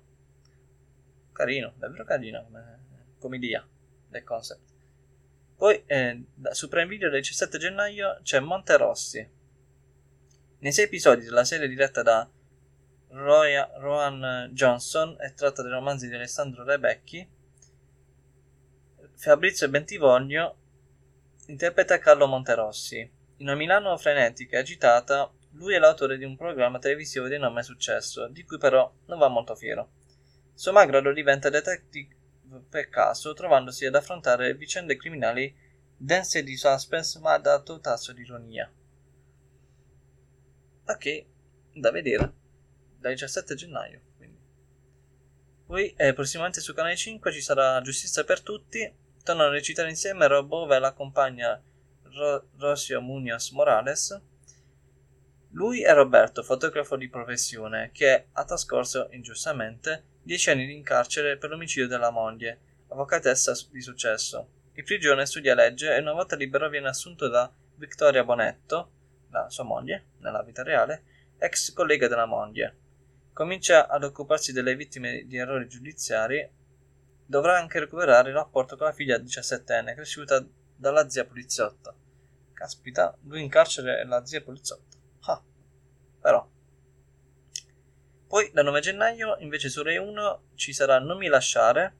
Carino, 1.31 1.73
davvero 1.77 2.03
carino 2.03 2.47
come, 3.17 3.37
idea 3.37 3.67
del 4.07 4.23
concept. 4.23 4.61
Poi 5.57 5.83
eh, 5.87 6.25
su 6.51 6.69
Prime 6.69 6.85
Video 6.85 7.09
del 7.09 7.21
17 7.21 7.57
gennaio 7.57 8.19
c'è 8.21 8.39
Monterossi. 8.39 9.27
Nei 10.59 10.71
sei 10.71 10.85
episodi 10.85 11.25
della 11.25 11.43
serie 11.43 11.67
diretta 11.67 12.03
da 12.03 12.29
Roya, 13.07 13.67
Rohan 13.77 14.51
Johnson 14.53 15.17
e 15.19 15.33
tratta 15.33 15.63
dei 15.63 15.71
romanzi 15.71 16.07
di 16.07 16.13
Alessandro 16.13 16.63
Rebecchi, 16.63 17.27
Fabrizio 19.15 19.67
Bentivoglio 19.69 20.57
interpreta 21.49 21.97
Carlo 21.97 22.27
Monterossi. 22.27 22.99
In 23.37 23.47
una 23.47 23.55
Milano 23.55 23.97
frenetica 23.97 24.57
e 24.57 24.59
agitata, 24.59 25.31
lui 25.53 25.73
è 25.73 25.79
l'autore 25.79 26.17
di 26.17 26.23
un 26.23 26.37
programma 26.37 26.77
televisivo 26.77 27.27
di 27.27 27.35
enorme 27.35 27.63
successo, 27.63 28.27
di 28.27 28.43
cui 28.43 28.57
però 28.57 28.91
non 29.07 29.17
va 29.17 29.27
molto 29.29 29.55
fiero. 29.55 29.91
Suo 30.53 30.71
malgrado 30.71 31.11
diventa 31.11 31.49
detective 31.49 32.15
per 32.69 32.89
caso, 32.89 33.33
trovandosi 33.33 33.85
ad 33.85 33.95
affrontare 33.95 34.53
vicende 34.55 34.97
criminali 34.97 35.55
dense 35.95 36.43
di 36.43 36.55
suspense 36.55 37.19
ma 37.19 37.33
ad 37.33 37.47
alto 37.47 37.79
tasso 37.79 38.13
di 38.13 38.21
ironia. 38.21 38.71
Ok, 40.85 41.25
da 41.73 41.91
vedere. 41.91 42.33
Dal 42.97 43.13
17 43.13 43.55
gennaio. 43.55 44.01
Quindi. 44.17 44.39
Poi, 45.65 45.93
eh, 45.95 46.13
prossimamente 46.13 46.61
su 46.61 46.73
Canale 46.73 46.95
5 46.95 47.31
ci 47.31 47.41
sarà 47.41 47.79
Giustizia 47.81 48.23
per 48.23 48.41
tutti. 48.41 49.07
Tornano 49.23 49.49
a 49.49 49.53
recitare 49.53 49.89
insieme 49.89 50.27
Robove 50.27 50.75
e 50.75 50.79
la 50.79 50.93
compagna 50.93 51.61
Ro- 52.03 52.49
Rosio 52.57 53.01
Munoz 53.01 53.51
Morales. 53.51 54.21
Lui 55.51 55.81
è 55.81 55.93
Roberto, 55.93 56.43
fotografo 56.43 56.95
di 56.95 57.09
professione, 57.09 57.89
che 57.91 58.27
ha 58.31 58.45
trascorso, 58.45 59.07
ingiustamente, 59.11 60.03
dieci 60.21 60.49
anni 60.49 60.71
in 60.71 60.83
carcere 60.83 61.37
per 61.37 61.49
l'omicidio 61.49 61.87
della 61.87 62.11
moglie, 62.11 62.59
avvocatessa 62.89 63.53
di 63.71 63.81
successo. 63.81 64.49
In 64.73 64.83
prigione 64.83 65.25
studia 65.25 65.55
legge 65.55 65.93
e 65.93 65.99
una 65.99 66.13
volta 66.13 66.35
libero 66.35 66.69
viene 66.69 66.87
assunto 66.87 67.27
da 67.27 67.51
Vittoria 67.75 68.23
Bonetto, 68.23 68.91
la 69.31 69.49
sua 69.49 69.63
moglie, 69.63 70.11
nella 70.19 70.43
vita 70.43 70.63
reale, 70.63 71.03
ex 71.37 71.73
collega 71.73 72.07
della 72.07 72.25
moglie. 72.25 72.77
Comincia 73.33 73.87
ad 73.87 74.03
occuparsi 74.03 74.51
delle 74.51 74.75
vittime 74.75 75.25
di 75.25 75.37
errori 75.37 75.67
giudiziari. 75.67 76.57
Dovrà 77.29 77.59
anche 77.59 77.77
recuperare 77.77 78.29
il 78.29 78.35
rapporto 78.35 78.75
con 78.75 78.87
la 78.87 78.91
figlia 78.91 79.19
17enne, 79.19 79.93
cresciuta 79.93 80.43
dalla 80.75 81.07
zia 81.07 81.25
poliziotta. 81.25 81.93
Caspita, 82.53 83.15
lui 83.25 83.43
in 83.43 83.49
carcere 83.49 83.99
e 83.99 84.05
la 84.05 84.25
zia 84.25 84.41
poliziotta. 84.41 84.97
Ah, 85.27 85.39
però. 86.19 86.49
Poi, 88.27 88.49
dal 88.51 88.65
9 88.65 88.79
gennaio, 88.79 89.37
invece 89.41 89.69
su 89.69 89.83
Rai 89.83 89.97
1 89.97 90.41
ci 90.55 90.73
sarà 90.73 90.97
Non 90.97 91.19
mi 91.19 91.27
lasciare, 91.27 91.97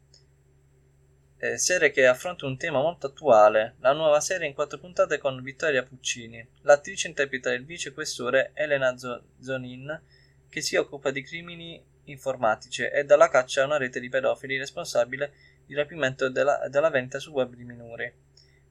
eh, 1.38 1.60
serie 1.60 1.92
che 1.92 2.08
affronta 2.08 2.48
un 2.48 2.58
tema 2.58 2.82
molto 2.82 3.06
attuale, 3.06 3.76
la 3.82 3.94
nuova 3.94 4.20
serie 4.22 4.48
in 4.48 4.56
quattro 4.56 4.80
puntate 4.80 5.20
con 5.20 5.44
Vittoria 5.44 5.84
Puccini. 5.84 6.44
L'attrice 6.62 7.08
interpreta 7.08 7.54
il 7.54 7.66
vice 7.66 7.94
questore 7.94 8.50
Elena 8.56 8.96
Zonin, 8.98 10.02
che 10.50 10.62
si 10.62 10.76
occupa 10.76 11.12
di 11.12 11.22
crimini 11.22 11.86
informatici 12.10 12.84
e 12.84 13.04
dalla 13.04 13.30
caccia 13.30 13.62
a 13.62 13.66
una 13.66 13.78
rete 13.78 14.00
di 14.00 14.10
pedofili 14.10 14.58
responsabile 14.58 15.32
di 15.66 15.76
rapimento 15.76 16.30
della, 16.30 16.68
della 16.70 16.90
vendita 16.90 17.20
su 17.20 17.32
web 17.32 17.54
di 17.54 17.64
minori. 17.64 18.12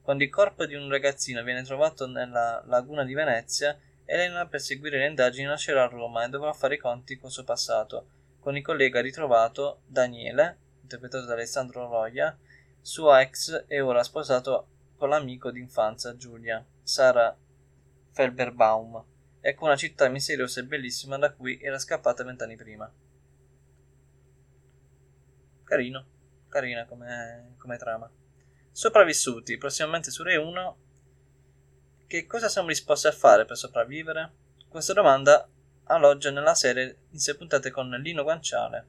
Quando 0.01 0.23
il 0.23 0.29
corpo 0.29 0.65
di 0.65 0.75
un 0.75 0.89
ragazzino 0.89 1.43
viene 1.43 1.63
trovato 1.63 2.07
nella 2.07 2.63
laguna 2.65 3.03
di 3.03 3.13
Venezia, 3.13 3.77
Elena 4.05 4.47
per 4.47 4.59
seguire 4.59 4.97
le 4.97 5.07
indagini 5.07 5.45
lascerà 5.45 5.85
Roma 5.85 6.25
e 6.25 6.29
dovrà 6.29 6.51
fare 6.51 6.75
i 6.75 6.79
conti 6.79 7.17
col 7.17 7.29
suo 7.29 7.43
passato, 7.43 8.07
con 8.39 8.57
il 8.57 8.63
collega 8.63 9.01
ritrovato, 9.01 9.81
Daniele, 9.85 10.57
interpretato 10.81 11.25
da 11.25 11.33
Alessandro 11.33 11.87
Roia, 11.87 12.35
suo 12.81 13.15
ex 13.15 13.65
e 13.67 13.81
ora 13.81 14.01
sposato 14.01 14.67
con 14.97 15.09
l'amico 15.09 15.51
d'infanzia 15.51 16.15
Giulia, 16.15 16.65
Sara 16.81 17.37
Felberbaum, 18.11 19.03
e 19.41 19.53
con 19.53 19.67
una 19.67 19.77
città 19.77 20.09
misteriosa 20.09 20.59
e 20.59 20.65
bellissima 20.65 21.17
da 21.17 21.31
cui 21.31 21.59
era 21.61 21.77
scappata 21.77 22.23
vent'anni 22.23 22.55
prima. 22.55 22.91
Carino, 25.69 26.03
carina 26.49 26.87
come, 26.87 27.53
come 27.59 27.77
trama. 27.77 28.09
Sopravvissuti, 28.71 29.59
prossimamente 29.59 30.09
su 30.09 30.23
Rai 30.23 30.35
1. 30.35 30.77
Che 32.07 32.25
cosa 32.25 32.49
siamo 32.49 32.69
disposti 32.69 33.05
a 33.05 33.11
fare 33.11 33.45
per 33.45 33.55
sopravvivere? 33.55 34.31
Questa 34.67 34.93
domanda 34.93 35.47
alloggia 35.83 36.31
nella 36.31 36.55
serie 36.55 37.01
in 37.11 37.19
sei 37.19 37.35
puntate 37.35 37.69
con 37.69 37.87
Lino 38.01 38.23
Guanciale. 38.23 38.87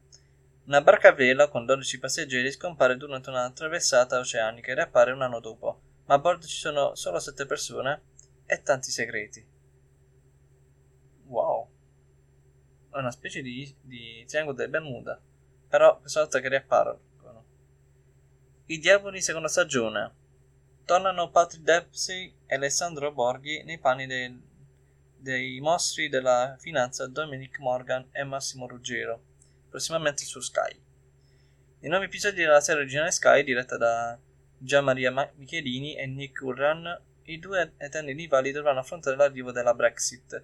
Una 0.64 0.80
barca 0.80 1.10
a 1.10 1.12
vela 1.12 1.48
con 1.48 1.66
12 1.66 1.98
passeggeri 1.98 2.50
scompare 2.50 2.96
durante 2.96 3.28
una 3.28 3.50
traversata 3.50 4.18
oceanica 4.18 4.70
e 4.70 4.74
riappare 4.76 5.12
un 5.12 5.20
anno 5.20 5.40
dopo, 5.40 5.82
ma 6.06 6.14
a 6.14 6.18
bordo 6.18 6.46
ci 6.46 6.56
sono 6.56 6.94
solo 6.94 7.18
7 7.18 7.44
persone 7.44 8.02
e 8.46 8.62
tanti 8.62 8.90
segreti. 8.90 9.46
Wow. 11.26 11.68
È 12.90 12.96
una 12.96 13.10
specie 13.10 13.42
di, 13.42 13.70
di 13.82 14.24
triangolo 14.26 14.56
delle 14.56 14.70
Bermuda, 14.70 15.20
però 15.70 15.98
questa 15.98 16.20
volta 16.20 16.40
che 16.40 16.48
riapparono. 16.50 17.08
I 18.66 18.78
Diavoli 18.78 19.22
seconda 19.22 19.48
stagione. 19.48 20.18
Tornano 20.84 21.30
Patrick 21.30 21.64
Dempsey 21.64 22.34
e 22.46 22.54
Alessandro 22.56 23.12
Borghi 23.12 23.62
nei 23.62 23.78
panni 23.78 24.06
dei, 24.06 24.38
dei 25.16 25.58
mostri 25.60 26.10
della 26.10 26.56
finanza 26.58 27.06
Dominic 27.06 27.58
Morgan 27.60 28.08
e 28.12 28.24
Massimo 28.24 28.66
Ruggero 28.66 29.28
prossimamente 29.70 30.24
su 30.24 30.40
Sky. 30.40 30.78
I 31.82 31.88
nuovi 31.88 32.06
episodi 32.06 32.42
della 32.42 32.60
serie 32.60 32.82
originale 32.82 33.12
Sky, 33.12 33.42
diretta 33.44 33.78
da 33.78 34.18
Gian 34.58 34.84
Maria 34.84 35.32
Michelini 35.36 35.96
e 35.96 36.06
Nick 36.06 36.42
Urran, 36.42 37.00
i 37.22 37.38
due 37.38 37.74
eterni 37.78 38.12
rivali 38.12 38.50
dovranno 38.50 38.80
affrontare 38.80 39.16
l'arrivo 39.16 39.52
della 39.52 39.72
Brexit, 39.72 40.42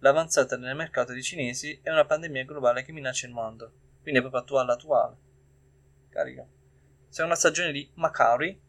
l'avanzata 0.00 0.56
nel 0.56 0.74
mercato 0.74 1.12
dei 1.12 1.22
cinesi 1.22 1.78
e 1.82 1.90
una 1.90 2.06
pandemia 2.06 2.44
globale 2.44 2.82
che 2.82 2.92
minaccia 2.92 3.26
il 3.26 3.32
mondo. 3.32 3.72
Quindi 4.02 4.18
è 4.18 4.22
proprio 4.22 4.42
attuale 4.42 4.72
attuale. 4.72 5.16
Carica. 6.08 6.46
Una 7.18 7.34
stagione 7.34 7.72
di 7.72 7.90
Macari, 7.94 8.60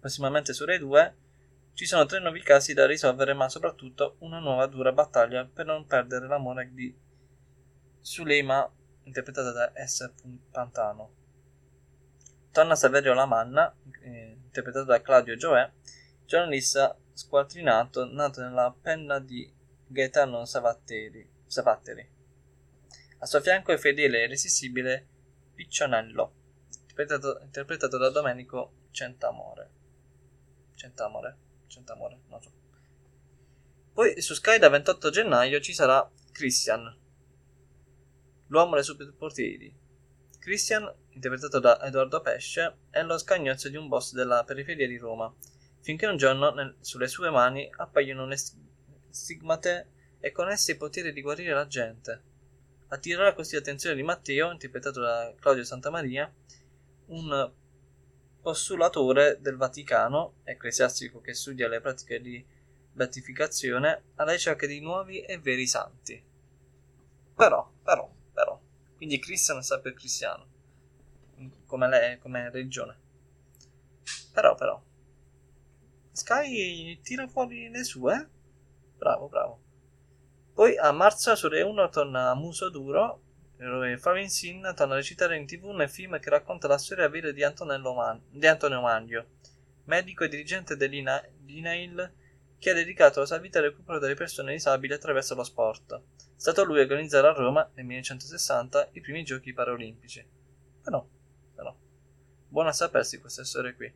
prossimamente 0.00 0.52
su 0.52 0.64
Rai 0.64 0.78
2. 0.78 1.16
Ci 1.72 1.86
sono 1.86 2.06
tre 2.06 2.18
nuovi 2.18 2.42
casi 2.42 2.74
da 2.74 2.86
risolvere, 2.86 3.34
ma 3.34 3.48
soprattutto 3.48 4.16
una 4.20 4.40
nuova 4.40 4.66
dura 4.66 4.92
battaglia 4.92 5.44
per 5.46 5.66
non 5.66 5.86
perdere 5.86 6.26
l'amore 6.26 6.70
di 6.72 6.94
Suleima, 8.00 8.68
interpretata 9.04 9.52
da 9.52 9.72
S. 9.86 10.12
Pantano. 10.50 11.14
Torna 12.50 12.74
Saverio 12.74 13.14
Lamanna, 13.14 13.72
eh, 14.02 14.38
interpretato 14.42 14.86
da 14.86 15.00
Claudio 15.00 15.36
Gioè, 15.36 15.70
giornalista 16.24 16.98
squattrinato 17.12 18.04
nato 18.06 18.40
nella 18.40 18.74
penna 18.80 19.20
di 19.20 19.52
Gaetano 19.86 20.44
Savatteri. 20.44 21.28
Savatteri. 21.46 22.17
A 23.20 23.26
suo 23.26 23.40
fianco 23.40 23.72
è 23.72 23.78
fedele 23.78 24.20
e 24.20 24.24
irresistibile 24.24 25.08
Piccionello, 25.54 26.34
interpretato, 26.70 27.40
interpretato 27.42 27.98
da 27.98 28.10
Domenico 28.10 28.86
Centamore. 28.92 29.70
Centamore? 30.74 31.36
Centamore, 31.66 32.20
non 32.28 32.40
so. 32.40 32.52
Poi 33.92 34.20
su 34.20 34.34
Sky 34.34 34.58
da 34.58 34.68
28 34.68 35.10
gennaio 35.10 35.58
ci 35.60 35.74
sarà 35.74 36.08
Christian, 36.30 36.96
l'uomo 38.46 38.74
dei 38.74 38.84
superpoteri. 38.84 39.74
Christian, 40.38 40.88
interpretato 41.10 41.58
da 41.58 41.82
Edoardo 41.82 42.20
Pesce, 42.20 42.76
è 42.90 43.02
lo 43.02 43.18
scagnozzo 43.18 43.68
di 43.68 43.76
un 43.76 43.88
boss 43.88 44.12
della 44.12 44.44
periferia 44.44 44.86
di 44.86 44.96
Roma, 44.96 45.34
finché 45.80 46.06
un 46.06 46.16
giorno 46.16 46.50
nel, 46.52 46.76
sulle 46.80 47.08
sue 47.08 47.30
mani 47.30 47.68
appaiono 47.78 48.26
le 48.26 48.36
stigmate 49.10 49.90
e 50.20 50.30
con 50.30 50.48
esse 50.48 50.72
il 50.72 50.78
potere 50.78 51.12
di 51.12 51.20
guarire 51.20 51.52
la 51.52 51.66
gente. 51.66 52.27
Attirerà 52.88 53.34
così 53.34 53.54
l'attenzione 53.54 53.96
di 53.96 54.02
Matteo, 54.02 54.50
interpretato 54.50 55.00
da 55.00 55.32
Claudio 55.38 55.64
Santamaria, 55.64 56.32
un 57.06 57.52
postulatore 58.40 59.38
del 59.40 59.56
Vaticano, 59.56 60.36
ecclesiastico 60.44 61.20
che 61.20 61.34
studia 61.34 61.68
le 61.68 61.80
pratiche 61.80 62.20
di 62.20 62.44
beatificazione, 62.92 64.02
alla 64.16 64.32
ricerca 64.32 64.66
di 64.66 64.80
nuovi 64.80 65.20
e 65.20 65.38
veri 65.38 65.66
santi. 65.66 66.22
Però, 67.34 67.70
però, 67.82 68.10
però, 68.32 68.60
quindi 68.96 69.18
Cristiano 69.18 69.60
sta 69.60 69.78
per 69.78 69.94
cristiano, 69.94 70.46
come, 71.66 71.88
lei, 71.88 72.18
come 72.18 72.50
religione. 72.50 72.96
Però, 74.32 74.54
però, 74.54 74.82
Sky 76.18 76.98
tira 77.00 77.28
fuori 77.28 77.68
le 77.68 77.84
sue. 77.84 78.28
Bravo, 78.96 79.28
bravo. 79.28 79.60
Poi 80.58 80.76
a 80.76 80.90
marzo 80.90 81.36
su 81.36 81.46
Re 81.46 81.62
1 81.62 81.88
torna 81.88 82.34
Muso 82.34 82.68
Duro, 82.68 83.20
dove 83.58 83.96
Flavin 83.96 84.28
Sin 84.28 84.60
torna 84.74 84.94
a 84.94 84.96
recitare 84.96 85.36
in 85.36 85.46
tv 85.46 85.66
nel 85.66 85.88
film 85.88 86.18
che 86.18 86.30
racconta 86.30 86.66
la 86.66 86.78
storia 86.78 87.08
vera 87.08 87.30
di, 87.30 87.44
Man- 87.62 88.22
di 88.28 88.44
Antonio 88.44 88.80
Mandio, 88.80 89.28
medico 89.84 90.24
e 90.24 90.28
dirigente 90.28 90.74
dell'INAIL 90.74 92.12
che 92.58 92.70
ha 92.70 92.74
dedicato 92.74 93.20
la 93.20 93.26
sua 93.26 93.38
vita 93.38 93.60
al 93.60 93.66
recupero 93.66 94.00
delle 94.00 94.16
persone 94.16 94.50
disabili 94.50 94.94
attraverso 94.94 95.36
lo 95.36 95.44
sport. 95.44 95.94
È 95.94 96.00
stato 96.34 96.64
lui 96.64 96.80
a 96.80 96.82
organizzare 96.82 97.28
a 97.28 97.32
Roma, 97.34 97.60
nel 97.74 97.84
1960, 97.84 98.88
i 98.94 99.00
primi 99.00 99.22
giochi 99.22 99.52
paraolimpici. 99.52 100.26
Però, 100.82 101.06
però, 101.54 101.72
buona 102.48 102.72
sapersi 102.72 103.20
queste 103.20 103.44
storie 103.44 103.76
qui. 103.76 103.94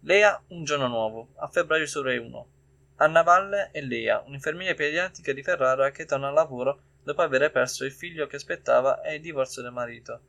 Lea, 0.00 0.42
un 0.48 0.64
giorno 0.64 0.86
nuovo, 0.86 1.28
a 1.36 1.48
febbraio 1.48 1.86
su 1.86 2.02
Rai 2.02 2.18
1. 2.18 2.53
Anna 2.96 3.22
Valle 3.22 3.70
e 3.72 3.80
Lea, 3.80 4.22
un'infermiera 4.26 4.74
pediatrica 4.74 5.32
di 5.32 5.42
Ferrara 5.42 5.90
che 5.90 6.04
torna 6.04 6.28
al 6.28 6.34
lavoro 6.34 6.80
dopo 7.02 7.22
aver 7.22 7.50
perso 7.50 7.84
il 7.84 7.92
figlio 7.92 8.26
che 8.26 8.36
aspettava 8.36 9.02
e 9.02 9.16
il 9.16 9.20
divorzio 9.20 9.62
del 9.62 9.72
marito, 9.72 10.20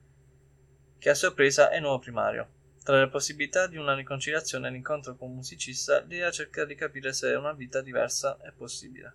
che 0.98 1.10
a 1.10 1.14
sorpresa 1.14 1.70
è 1.70 1.80
nuovo 1.80 2.00
primario. 2.00 2.50
Tra 2.84 3.00
le 3.00 3.10
possibilità 3.10 3.68
di 3.68 3.78
una 3.78 3.96
riconciliazione 3.96 4.68
e 4.68 4.72
l'incontro 4.72 5.16
con 5.16 5.30
un 5.30 5.36
musicista, 5.36 6.02
Lea 6.02 6.32
cerca 6.32 6.66
di 6.66 6.76
capire 6.76 7.14
se 7.14 7.34
una 7.34 7.54
vita 7.54 7.82
diversa 7.82 8.40
è 8.42 8.52
possibile. 8.52 9.14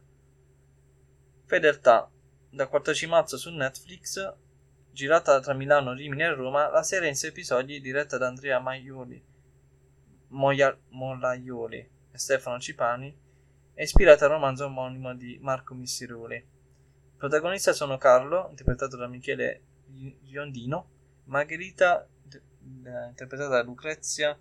Fedeltà. 1.47 2.09
Da 2.53 2.67
14 2.67 3.07
marzo 3.07 3.37
su 3.37 3.51
Netflix, 3.51 4.35
girata 4.91 5.39
tra 5.39 5.55
Milano, 5.55 5.93
Rimini 5.93 6.23
e 6.23 6.35
Roma, 6.35 6.69
la 6.69 6.83
serie 6.83 7.09
in 7.09 7.15
6 7.15 7.31
episodi 7.31 7.81
diretta 7.81 8.19
da 8.19 8.27
Andrea 8.27 8.59
Maioli, 8.59 9.23
Moia, 10.29 10.77
Molaioli 10.89 11.79
e 12.11 12.19
Stefano 12.19 12.59
Cipani 12.59 13.29
è 13.75 13.83
ispirata 13.83 14.25
al 14.25 14.33
romanzo 14.33 14.66
omonimo 14.66 15.14
di 15.14 15.39
Marco 15.41 15.75
Missiroli. 15.75 16.37
I 16.37 17.16
protagonisti 17.16 17.73
sono 17.73 17.99
Carlo, 17.99 18.49
interpretato 18.51 18.97
da 18.97 19.07
Michele 19.07 19.62
Giondino, 20.23 20.89
Margherita, 21.25 22.07
interpretata 22.62 23.49
da 23.49 23.62
Lucrezia 23.62 24.39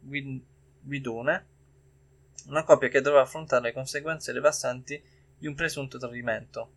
Guidone, 0.00 1.46
una 2.46 2.64
coppia 2.64 2.88
che 2.88 3.00
dovrà 3.00 3.22
affrontare 3.22 3.62
le 3.62 3.72
conseguenze 3.72 4.32
devastanti 4.32 5.02
di 5.38 5.46
un 5.46 5.54
presunto 5.54 5.98
tradimento. 5.98 6.72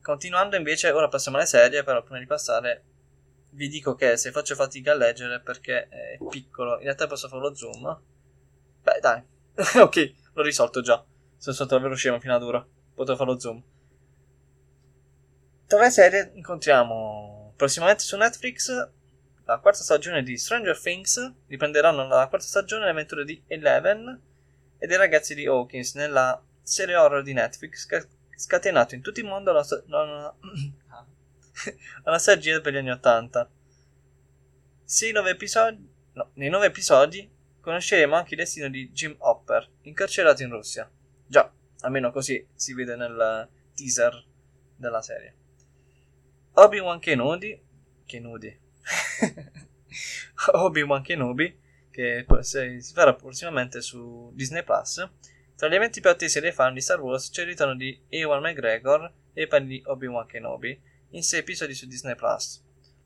Continuando 0.00 0.56
invece, 0.56 0.90
ora 0.90 1.08
passiamo 1.08 1.36
alle 1.36 1.46
serie, 1.46 1.84
però 1.84 2.02
prima 2.02 2.18
di 2.18 2.26
passare 2.26 2.84
vi 3.50 3.68
dico 3.68 3.94
che 3.94 4.16
se 4.16 4.30
faccio 4.32 4.54
fatica 4.54 4.92
a 4.92 4.96
leggere 4.96 5.40
perché 5.40 5.88
è 5.88 6.18
piccolo, 6.28 6.78
in 6.78 6.84
realtà 6.84 7.06
posso 7.06 7.28
fare 7.28 7.42
lo 7.42 7.54
zoom. 7.54 8.00
Beh, 8.82 8.98
dai, 9.00 9.22
ok, 9.80 10.14
l'ho 10.34 10.42
risolto 10.42 10.80
già. 10.80 11.04
Sono 11.36 11.54
stato 11.54 11.74
davvero 11.74 11.94
scemo 11.94 12.20
fino 12.20 12.34
ad 12.34 12.42
ora. 12.42 12.66
Potrò 12.94 13.16
fare 13.16 13.30
lo 13.30 13.38
zoom. 13.38 13.62
Tra 15.66 15.80
le 15.80 15.90
serie 15.90 16.32
incontriamo 16.34 17.54
prossimamente 17.56 18.02
su 18.02 18.16
Netflix 18.16 18.90
la 19.44 19.58
quarta 19.58 19.82
stagione 19.82 20.22
di 20.22 20.36
Stranger 20.36 20.78
Things. 20.78 21.34
Riprenderanno 21.46 22.06
la 22.06 22.28
quarta 22.28 22.46
stagione 22.46 22.84
le 22.84 22.90
avventure 22.90 23.24
di 23.24 23.42
Eleven 23.46 24.20
e 24.78 24.86
dei 24.86 24.96
ragazzi 24.96 25.34
di 25.34 25.46
Hawkins 25.46 25.94
nella 25.94 26.42
serie 26.62 26.96
horror 26.96 27.22
di 27.22 27.32
Netflix 27.32 27.90
ha 27.90 28.06
scatenato 28.36 28.94
in 28.94 29.02
tutto 29.02 29.20
il 29.20 29.26
mondo 29.26 29.52
la, 29.52 29.64
la, 29.86 30.04
la, 30.04 30.34
la 32.04 32.10
nostalgia 32.10 32.60
per 32.60 32.72
gli 32.72 32.76
anni 32.76 32.90
Ottanta. 32.90 33.48
Sì, 34.84 35.12
nove 35.12 35.30
episodi, 35.30 35.88
no, 36.12 36.30
nei 36.34 36.50
nove 36.50 36.66
episodi 36.66 37.30
conosceremo 37.62 38.14
anche 38.14 38.34
il 38.34 38.40
destino 38.40 38.68
di 38.68 38.90
Jim 38.90 39.14
Hopper, 39.18 39.66
incarcerato 39.82 40.42
in 40.42 40.50
Russia. 40.50 40.90
Già, 41.26 41.50
almeno 41.80 42.10
così 42.10 42.44
si 42.54 42.74
vede 42.74 42.96
nel 42.96 43.48
teaser 43.74 44.24
della 44.76 45.00
serie. 45.00 45.36
Obi-Wan 46.54 46.98
Kenobi, 46.98 47.58
Kenobi, 48.04 48.60
Obi-Wan 50.52 51.02
Kenobi, 51.02 51.58
che 51.90 52.26
si 52.40 52.92
farà 52.92 53.14
prossimamente 53.14 53.80
su 53.80 54.30
Disney 54.34 54.64
Plus. 54.64 55.08
Tra 55.56 55.68
gli 55.68 55.74
eventi 55.74 56.00
più 56.00 56.10
attesi 56.10 56.40
dei 56.40 56.50
fan 56.50 56.74
di 56.74 56.80
Star 56.80 57.00
Wars 57.00 57.30
c'è 57.30 57.42
il 57.42 57.48
ritorno 57.48 57.76
di 57.76 57.98
Ewan 58.08 58.42
McGregor 58.42 59.10
e 59.32 59.42
i 59.42 59.46
panni 59.46 59.66
di 59.68 59.82
Obi-Wan 59.86 60.26
Kenobi 60.26 60.78
in 61.10 61.22
sei 61.22 61.40
episodi 61.40 61.74
su 61.74 61.86
Disney 61.86 62.16
Plus. 62.16 62.60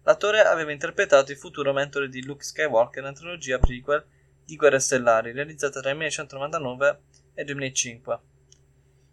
L'attore 0.05 0.41
aveva 0.41 0.73
interpretato 0.73 1.33
il 1.33 1.39
futuro 1.39 1.73
mentore 1.73 2.09
di 2.09 2.25
Luke 2.25 2.45
Skywalker 2.45 3.03
nella 3.03 3.15
trilogia 3.15 3.59
prequel 3.59 4.07
di 4.47 4.57
Guerre 4.57 4.79
Stellari, 4.79 5.33
realizzata 5.33 5.81
tra 5.81 5.91
il 5.91 5.97
1999 5.97 7.01
e 7.35 7.41
il 7.41 7.47
2005. 7.47 8.19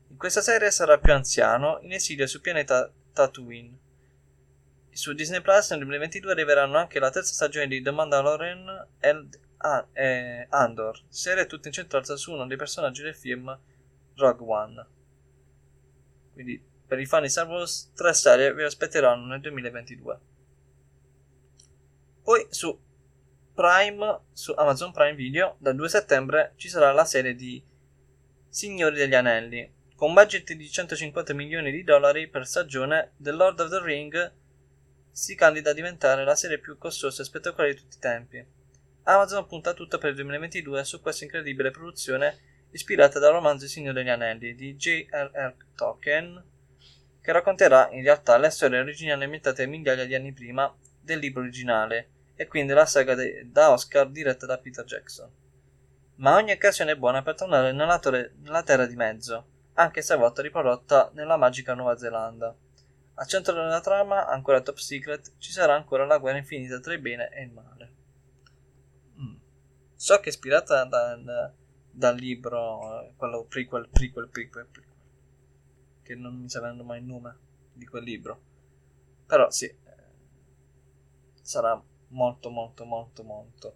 In 0.10 0.18
questa 0.18 0.42
serie 0.42 0.72
sarà 0.72 1.00
più 1.00 1.12
anziano, 1.12 1.80
in 1.82 1.92
esilio 1.92 2.28
sul 2.28 2.40
pianeta 2.42 2.90
Tatooine. 3.12 3.80
Su 4.92 5.14
Disney 5.14 5.42
Plus 5.42 5.72
nel 5.72 5.80
2022 5.80 6.32
arriveranno 6.32 6.78
anche 6.78 7.00
la 7.00 7.10
terza 7.10 7.34
stagione 7.34 7.68
di 7.68 7.82
The 7.82 7.90
Mandalorian 7.90 8.88
e 9.00 10.48
Andor, 10.50 11.02
serie 11.08 11.48
tutta 11.48 11.68
incentrata 11.68 12.16
su 12.16 12.32
uno 12.32 12.46
dei 12.46 12.58
personaggi 12.58 13.02
del 13.02 13.16
film 13.16 13.60
Rogue 14.16 14.48
One. 14.48 14.88
Quindi 16.34 16.64
per 16.86 17.00
i 17.00 17.08
fan 17.08 17.24
di 17.24 17.30
Star 17.30 17.48
Wars 17.48 17.92
tre 17.96 18.14
serie 18.14 18.54
vi 18.54 18.62
aspetteranno 18.62 19.26
nel 19.26 19.42
2022. 19.42 20.20
Poi 22.22 22.46
su 22.50 22.80
Prime, 23.54 24.22
su 24.32 24.52
Amazon 24.58 24.92
Prime 24.92 25.14
Video, 25.14 25.58
dal 25.60 25.76
2 25.76 25.88
settembre 25.88 26.54
ci 26.56 26.70
sarà 26.70 26.92
la 26.92 27.06
serie 27.06 27.36
di 27.36 27.64
Signori 28.50 28.96
degli 28.96 29.14
Anelli. 29.14 29.72
Con 29.96 30.16
budget 30.16 30.54
di 30.54 30.68
150 30.68 31.36
milioni 31.36 31.70
di 31.70 31.84
dollari 31.84 32.28
per 32.28 32.48
stagione, 32.48 33.12
The 33.18 33.32
Lord 33.32 33.60
of 33.60 33.70
the 33.70 33.80
Ring 33.80 34.34
si 35.12 35.36
candida 35.36 35.70
a 35.70 35.74
diventare 35.74 36.24
la 36.24 36.34
serie 36.34 36.58
più 36.58 36.80
costosa 36.80 37.22
e 37.22 37.26
spettacolare 37.26 37.76
di 37.76 37.80
tutti 37.82 37.98
i 37.98 38.00
tempi. 38.00 38.44
Amazon 39.04 39.46
punta 39.46 39.74
tutto 39.74 40.00
per 40.00 40.10
il 40.10 40.16
2022 40.16 40.84
su 40.84 41.00
questa 41.00 41.26
incredibile 41.26 41.70
produzione 41.70 42.68
ispirata 42.72 43.20
dal 43.20 43.34
romanzo 43.34 43.66
Il 43.66 43.70
Signore 43.70 44.02
degli 44.02 44.10
Anelli 44.10 44.56
di 44.56 44.76
J.R.R. 44.76 45.56
Tolkien, 45.76 46.44
che 47.22 47.32
racconterà 47.32 47.90
in 47.92 48.02
realtà 48.02 48.36
le 48.38 48.50
storie 48.50 48.80
originali 48.80 49.26
ambientate 49.26 49.68
migliaia 49.68 50.06
di 50.06 50.16
anni 50.16 50.34
prima 50.34 50.76
del 51.00 51.20
libro 51.20 51.42
originale 51.42 52.13
e 52.36 52.48
quindi 52.48 52.74
la 52.74 52.86
saga 52.86 53.16
de- 53.16 53.50
da 53.52 53.72
Oscar 53.72 54.10
diretta 54.10 54.46
da 54.46 54.58
Peter 54.58 54.86
Jackson. 54.86 55.30
Ma 56.16 56.36
ogni 56.36 56.52
occasione 56.52 56.92
è 56.92 56.96
buona 56.96 57.22
per 57.24 57.36
tornare 57.36 57.72
nella, 57.72 58.00
torre- 58.00 58.34
nella 58.42 58.64
Terra 58.64 58.86
di 58.86 58.96
Mezzo, 58.96 59.46
anche 59.74 60.02
stavolta 60.02 60.42
riprodotta 60.42 61.12
nella 61.14 61.38
magica 61.38 61.74
Nuova 61.74 61.98
Zelanda. 61.98 62.56
Al 63.16 63.28
centro 63.28 63.54
della 63.54 63.82
trama, 63.82 64.28
ancora 64.28 64.62
top 64.62 64.78
secret, 64.78 65.34
ci 65.38 65.52
sarà 65.52 65.76
ancora 65.76 66.06
la 66.06 66.18
guerra 66.18 66.38
infinita 66.38 66.80
tra 66.80 66.94
il 66.94 67.00
bene 67.00 67.30
e 67.30 67.44
il 67.44 67.52
male. 67.52 67.94
Mm. 69.20 69.36
So 69.96 70.18
che 70.18 70.26
è 70.26 70.30
ispirata 70.30 70.84
dal, 70.86 71.54
dal 71.92 72.16
libro, 72.16 73.14
quello 73.16 73.46
prequel, 73.46 73.90
prequel, 73.90 74.30
prequel, 74.30 74.66
prequel, 74.66 74.98
che 76.02 76.16
non 76.16 76.36
mi 76.36 76.50
sta 76.50 76.62
venendo 76.62 76.84
mai 76.84 77.00
il 77.00 77.06
nome 77.06 77.38
di 77.74 77.86
quel 77.86 78.04
libro. 78.04 78.42
Però 79.28 79.50
sì, 79.50 79.66
eh, 79.66 79.78
sarà 81.42 81.82
molto, 82.14 82.50
molto, 82.50 82.86
molto, 82.86 83.24
molto. 83.24 83.76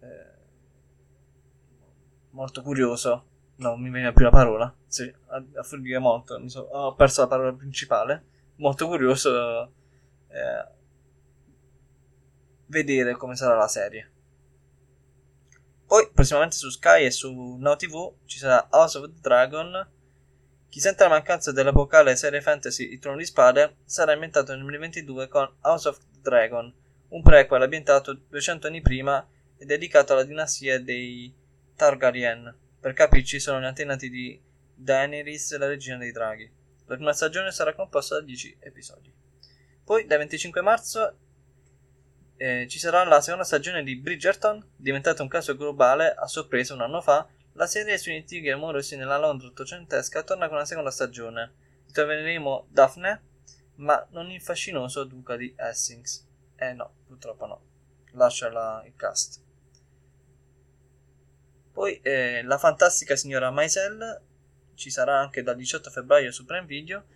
Eh, 0.00 0.34
molto 2.30 2.62
curioso. 2.62 3.24
No, 3.56 3.76
mi 3.76 3.90
viene 3.90 4.12
più 4.12 4.24
la 4.24 4.30
parola. 4.30 4.74
Sì, 4.86 5.12
a, 5.28 5.44
a 5.54 5.62
furia 5.62 6.00
molto. 6.00 6.46
So, 6.48 6.60
ho 6.60 6.94
perso 6.94 7.22
la 7.22 7.28
parola 7.28 7.52
principale. 7.52 8.34
Molto 8.56 8.86
curioso 8.86 9.72
eh, 10.28 10.68
vedere 12.66 13.14
come 13.16 13.36
sarà 13.36 13.56
la 13.56 13.68
serie. 13.68 14.12
Poi, 15.86 16.10
prossimamente 16.12 16.56
su 16.56 16.68
Sky 16.68 17.04
e 17.04 17.10
su 17.10 17.56
Now 17.58 17.76
TV 17.76 18.12
ci 18.24 18.38
sarà 18.38 18.66
House 18.70 18.98
of 18.98 19.06
the 19.06 19.20
Dragon. 19.20 19.88
Chi 20.68 20.80
sente 20.80 21.04
la 21.04 21.10
mancanza 21.10 21.52
dell'epocale 21.52 22.16
serie 22.16 22.40
fantasy 22.40 22.92
Il 22.92 22.98
Trono 22.98 23.16
di 23.16 23.24
Spade 23.24 23.76
sarà 23.84 24.12
inventato 24.12 24.52
nel 24.52 24.60
2022 24.60 25.28
con 25.28 25.50
House 25.62 25.88
of 25.88 25.98
Dragon, 26.20 26.72
un 27.08 27.22
prequel 27.22 27.62
ambientato 27.62 28.12
200 28.12 28.66
anni 28.66 28.82
prima 28.82 29.26
e 29.56 29.64
dedicato 29.64 30.12
alla 30.12 30.24
dinastia 30.24 30.80
dei 30.80 31.34
Targaryen. 31.74 32.54
Per 32.80 32.92
capirci 32.92 33.40
sono 33.40 33.60
gli 33.60 33.64
antenati 33.64 34.10
di 34.10 34.40
Daenerys, 34.74 35.56
la 35.56 35.66
regina 35.66 35.96
dei 35.96 36.12
draghi. 36.12 36.50
La 36.86 36.94
prima 36.94 37.12
stagione 37.12 37.50
sarà 37.50 37.74
composta 37.74 38.16
da 38.16 38.22
10 38.22 38.58
episodi. 38.60 39.12
Poi, 39.84 40.04
dal 40.06 40.18
25 40.18 40.60
marzo, 40.60 41.16
eh, 42.36 42.66
ci 42.68 42.78
sarà 42.78 43.04
la 43.04 43.20
seconda 43.20 43.44
stagione 43.44 43.82
di 43.82 43.96
Bridgerton, 43.96 44.72
diventato 44.76 45.22
un 45.22 45.28
caso 45.28 45.56
globale 45.56 46.12
a 46.12 46.26
sorpresa 46.26 46.74
un 46.74 46.82
anno 46.82 47.00
fa. 47.00 47.26
La 47.56 47.66
serie 47.66 47.96
sui 47.96 48.12
litighi 48.12 48.50
amorosi 48.50 48.96
nella 48.96 49.16
Londra 49.16 49.46
ottocentesca 49.46 50.22
torna 50.22 50.48
con 50.48 50.58
la 50.58 50.66
seconda 50.66 50.90
stagione. 50.90 51.54
Troveremo 51.90 52.66
Daphne, 52.68 53.22
ma 53.76 54.06
non 54.10 54.30
il 54.30 54.42
fascinoso 54.42 55.04
duca 55.04 55.36
di 55.36 55.54
Essex. 55.56 56.26
Eh 56.54 56.74
no, 56.74 56.96
purtroppo 57.06 57.46
no. 57.46 57.60
Lascia 58.12 58.50
la, 58.50 58.82
il 58.84 58.92
cast. 58.94 59.40
Poi 61.72 61.98
eh, 62.02 62.42
la 62.42 62.58
fantastica 62.58 63.16
signora 63.16 63.50
Maisel 63.50 64.20
ci 64.74 64.90
sarà 64.90 65.18
anche 65.18 65.42
dal 65.42 65.56
18 65.56 65.88
febbraio 65.88 66.32
su 66.32 66.44
Prime 66.44 66.66
Video. 66.66 67.06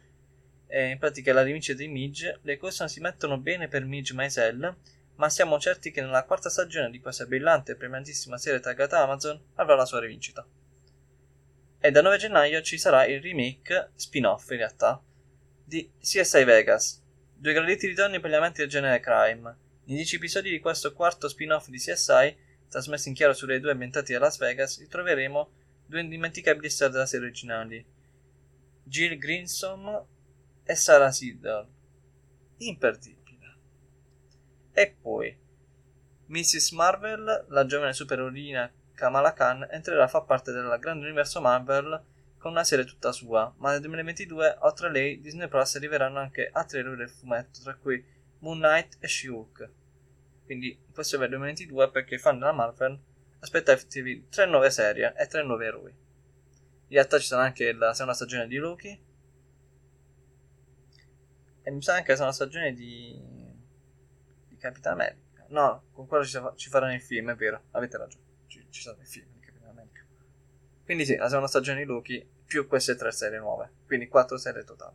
Eh, 0.68 0.88
in 0.88 0.98
pratica 0.98 1.34
la 1.34 1.42
rivincita 1.42 1.76
di 1.76 1.88
Midge. 1.88 2.38
Le 2.44 2.56
cose 2.56 2.76
non 2.78 2.88
si 2.88 3.00
mettono 3.00 3.36
bene 3.36 3.68
per 3.68 3.84
Midge 3.84 4.14
Maisel 4.14 4.74
ma 5.20 5.28
siamo 5.28 5.60
certi 5.60 5.90
che 5.90 6.00
nella 6.00 6.24
quarta 6.24 6.48
stagione 6.48 6.88
di 6.88 6.98
questa 6.98 7.26
brillante 7.26 7.72
e 7.72 7.76
premiantissima 7.76 8.38
serie 8.38 8.58
taggata 8.58 9.02
Amazon 9.02 9.38
avrà 9.56 9.74
la 9.74 9.84
sua 9.84 10.00
rivincita. 10.00 10.46
E 11.78 11.90
da 11.90 12.00
9 12.00 12.16
gennaio 12.16 12.62
ci 12.62 12.78
sarà 12.78 13.04
il 13.04 13.20
remake, 13.20 13.90
spin-off 13.96 14.48
in 14.50 14.56
realtà, 14.56 14.98
di 15.62 15.92
CSI 16.00 16.44
Vegas, 16.44 17.02
due 17.34 17.52
graditi 17.52 17.86
ritorni 17.86 18.18
per 18.18 18.30
gli 18.30 18.34
amanti 18.34 18.60
del 18.60 18.70
genere 18.70 18.98
crime. 19.00 19.56
Nei 19.84 19.96
10 19.96 20.16
episodi 20.16 20.48
di 20.48 20.58
questo 20.58 20.94
quarto 20.94 21.28
spin-off 21.28 21.68
di 21.68 21.76
CSI, 21.76 22.36
trasmesso 22.70 23.08
in 23.08 23.14
chiaro 23.14 23.34
sulle 23.34 23.60
due 23.60 23.72
ambientati 23.72 24.14
a 24.14 24.18
Las 24.18 24.38
Vegas, 24.38 24.78
ritroveremo 24.78 25.50
due 25.84 26.00
indimenticabili 26.00 26.70
star 26.70 26.88
della 26.88 27.04
serie 27.04 27.26
originali, 27.26 27.84
Jill 28.84 29.18
Grinsom 29.18 30.02
e 30.64 30.74
Sarah 30.74 31.12
Siddle. 31.12 31.68
Imperdibili. 32.56 33.19
E 34.80 34.96
poi 34.98 35.36
Mrs. 36.28 36.70
Marvel, 36.70 37.44
la 37.48 37.66
giovane 37.66 37.92
supereroina 37.92 38.72
Kamala 38.94 39.34
Khan, 39.34 39.68
entrerà 39.70 40.04
a 40.04 40.08
far 40.08 40.24
parte 40.24 40.52
del 40.52 40.74
grande 40.80 41.04
universo 41.04 41.42
Marvel 41.42 42.02
con 42.38 42.52
una 42.52 42.64
serie 42.64 42.86
tutta 42.86 43.12
sua, 43.12 43.52
ma 43.58 43.72
nel 43.72 43.80
2022, 43.80 44.56
oltre 44.60 44.86
a 44.86 44.90
lei, 44.90 45.20
Disney 45.20 45.48
Plus 45.48 45.74
arriveranno 45.76 46.18
anche 46.18 46.48
altri 46.50 46.78
eroi 46.78 46.96
del 46.96 47.10
fumetto, 47.10 47.60
tra 47.62 47.74
cui 47.74 48.02
Moon 48.38 48.56
Knight 48.56 48.96
e 49.00 49.06
She-Hulk. 49.06 49.70
Quindi 50.46 50.82
questo 50.90 51.16
è 51.16 51.22
il 51.24 51.28
2022 51.28 51.90
perché 51.90 52.14
i 52.14 52.18
fan 52.18 52.38
della 52.38 52.52
Marvel 52.52 52.98
aspettatevi 53.40 54.28
tre 54.30 54.46
nuove 54.46 54.70
serie 54.70 55.12
e 55.14 55.26
tre 55.26 55.42
nuovi 55.44 55.66
eroi. 55.66 55.90
In 55.90 56.96
realtà 56.96 57.18
ci 57.18 57.26
sarà 57.26 57.42
anche 57.42 57.70
la 57.74 57.92
seconda 57.92 58.14
stagione 58.14 58.46
di 58.46 58.56
Loki 58.56 58.98
e 61.64 61.70
mi 61.70 61.82
sa 61.82 61.96
anche 61.96 62.12
la 62.12 62.16
seconda 62.16 62.34
stagione 62.34 62.72
di 62.72 63.39
Capitan 64.60 64.92
America. 64.92 65.44
No, 65.48 65.84
con 65.92 66.06
quello 66.06 66.24
ci, 66.24 66.38
ci 66.54 66.68
faranno 66.68 66.94
il 66.94 67.00
film, 67.00 67.30
è 67.30 67.34
vero, 67.34 67.62
avete 67.72 67.96
ragione. 67.96 68.24
Ci, 68.46 68.66
ci 68.70 68.82
saranno 68.82 69.02
i 69.02 69.06
film 69.06 69.26
di 69.32 69.40
Capitan 69.40 69.70
America. 69.70 70.04
Quindi 70.84 71.04
sì, 71.04 71.16
la 71.16 71.26
seconda 71.26 71.48
stagione 71.48 71.80
di 71.80 71.84
Loki 71.86 72.28
più 72.46 72.66
queste 72.66 72.94
tre 72.94 73.10
serie 73.10 73.38
nuove. 73.38 73.70
Quindi 73.86 74.08
quattro 74.08 74.36
serie 74.36 74.64
totali. 74.64 74.94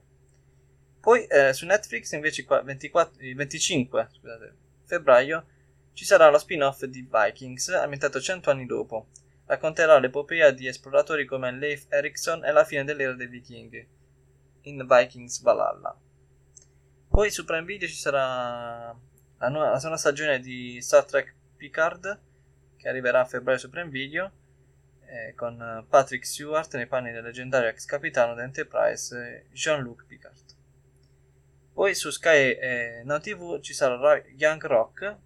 Poi 1.00 1.26
eh, 1.28 1.54
su 1.54 1.66
Netflix 1.66 2.12
invece 2.14 2.46
24, 2.48 3.22
il 3.22 3.36
25 3.36 4.08
scusate, 4.12 4.56
febbraio 4.86 5.46
ci 5.94 6.04
sarà 6.04 6.30
lo 6.30 6.38
spin-off 6.38 6.84
di 6.86 7.08
Vikings 7.10 7.70
ambientato 7.70 8.20
100 8.20 8.50
anni 8.50 8.66
dopo. 8.66 9.08
Racconterà 9.46 10.00
l'epopea 10.00 10.52
di 10.52 10.68
esploratori 10.68 11.26
come 11.26 11.52
Leif 11.52 11.86
Erikson 11.90 12.44
e 12.44 12.52
la 12.52 12.66
fine 12.66 12.84
dell'era 12.84 13.14
dei 13.14 13.28
vichinghi 13.28 13.88
in 14.64 14.86
Vikings 14.86 15.42
Valhalla. 15.42 15.98
Poi 17.08 17.32
su 17.32 17.46
Prime 17.46 17.64
Video 17.64 17.88
ci 17.88 17.96
sarà 17.96 18.94
la, 19.38 19.50
nuova, 19.50 19.72
la 19.72 19.78
seconda 19.78 19.98
stagione 19.98 20.40
di 20.40 20.82
Star 20.82 21.06
Trek 21.06 21.34
Picard 21.58 22.20
che 22.78 22.90
arriverà 22.90 23.22
a 23.22 23.26
febbraio 23.26 23.58
su 23.58 23.70
Prime 23.70 23.90
Video 23.90 24.32
eh, 25.08 25.34
con 25.36 25.86
Patrick 25.88 26.26
Stewart 26.26 26.74
nei 26.76 26.88
panni 26.88 27.12
del 27.12 27.24
leggendario 27.24 27.70
ex 27.70 27.86
capitano 27.86 28.34
d'Enterprise 28.34 29.48
Jean-Luc 29.52 30.06
Picard. 30.06 30.44
Poi 31.74 31.94
su 31.94 32.10
Sky 32.10 32.52
e 32.52 33.02
Now 33.04 33.20
TV 33.20 33.60
ci 33.60 33.74
sarà 33.74 34.22
Young 34.38 34.66
Rock, 34.66 35.18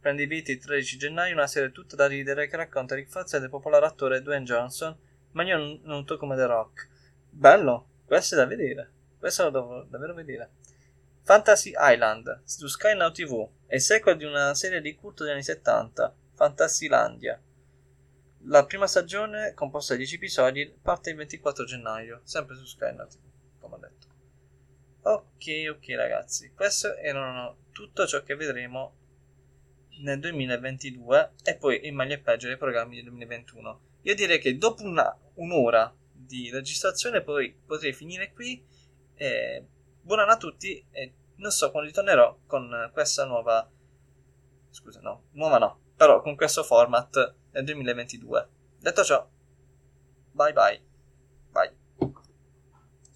prende 0.00 0.24
i 0.24 0.26
viti 0.26 0.52
il 0.52 0.58
13 0.58 0.98
gennaio, 0.98 1.34
una 1.34 1.46
serie 1.46 1.70
tutta 1.70 1.94
da 1.94 2.06
ridere 2.06 2.48
che 2.48 2.56
racconta 2.56 2.94
l'infanzia 2.94 3.38
del 3.38 3.48
popolare 3.48 3.86
attore 3.86 4.20
Dwayne 4.20 4.44
Johnson, 4.44 4.96
ma 5.32 5.44
non 5.44 5.80
noto 5.84 6.16
come 6.16 6.36
The 6.36 6.46
Rock. 6.46 6.88
Bello, 7.30 7.88
questo 8.04 8.34
è 8.34 8.38
da 8.38 8.46
vedere, 8.46 8.90
questo 9.18 9.44
lo 9.44 9.50
devo 9.50 9.82
davvero 9.84 10.14
vedere. 10.14 10.50
Fantasy 11.24 11.72
Island 11.74 12.42
su 12.44 12.66
Sky 12.66 12.94
Now 12.94 13.10
TV 13.10 13.48
è 13.66 13.76
il 13.76 13.80
sequel 13.80 14.18
di 14.18 14.24
una 14.24 14.52
serie 14.52 14.82
di 14.82 14.94
culto 14.94 15.22
degli 15.22 15.32
anni 15.32 15.42
70, 15.42 16.14
Fantasylandia. 16.34 17.40
La 18.46 18.66
prima 18.66 18.86
stagione, 18.86 19.54
composta 19.54 19.94
di 19.94 20.00
10 20.00 20.16
episodi, 20.16 20.78
parte 20.82 21.08
il 21.08 21.16
24 21.16 21.64
gennaio, 21.64 22.20
sempre 22.24 22.56
su 22.56 22.66
Sky 22.66 22.94
Now 22.94 23.08
TV, 23.08 23.20
come 23.58 23.74
ho 23.74 23.78
detto. 23.78 24.06
Ok, 25.00 25.46
ok 25.70 25.96
ragazzi, 25.96 26.52
questo 26.52 26.94
era 26.94 27.56
tutto 27.72 28.06
ciò 28.06 28.22
che 28.22 28.34
vedremo 28.34 28.94
nel 30.02 30.20
2022 30.20 31.32
e 31.42 31.56
poi 31.56 31.86
in 31.86 31.94
meglio 31.94 32.16
e 32.16 32.18
peggio 32.18 32.48
dei 32.48 32.58
programmi 32.58 32.96
del 32.96 33.04
2021. 33.04 33.80
Io 34.02 34.14
direi 34.14 34.38
che 34.38 34.58
dopo 34.58 34.82
una, 34.82 35.18
un'ora 35.36 35.90
di 36.12 36.50
registrazione 36.50 37.22
poi 37.22 37.56
potrei 37.64 37.94
finire 37.94 38.30
qui. 38.30 38.62
E 39.16 39.68
buon 40.04 40.20
a 40.20 40.36
tutti 40.36 40.84
e 40.90 41.14
non 41.36 41.50
so 41.50 41.70
quando 41.70 41.88
ritornerò 41.88 42.38
con 42.46 42.90
questa 42.92 43.24
nuova 43.24 43.68
scusa 44.70 45.00
no, 45.00 45.24
nuova 45.32 45.58
no, 45.58 45.80
però 45.96 46.20
con 46.20 46.36
questo 46.36 46.62
format 46.62 47.34
nel 47.52 47.64
2022. 47.64 48.48
Detto 48.78 49.04
ciò, 49.04 49.26
bye 50.32 50.52
bye. 50.52 50.93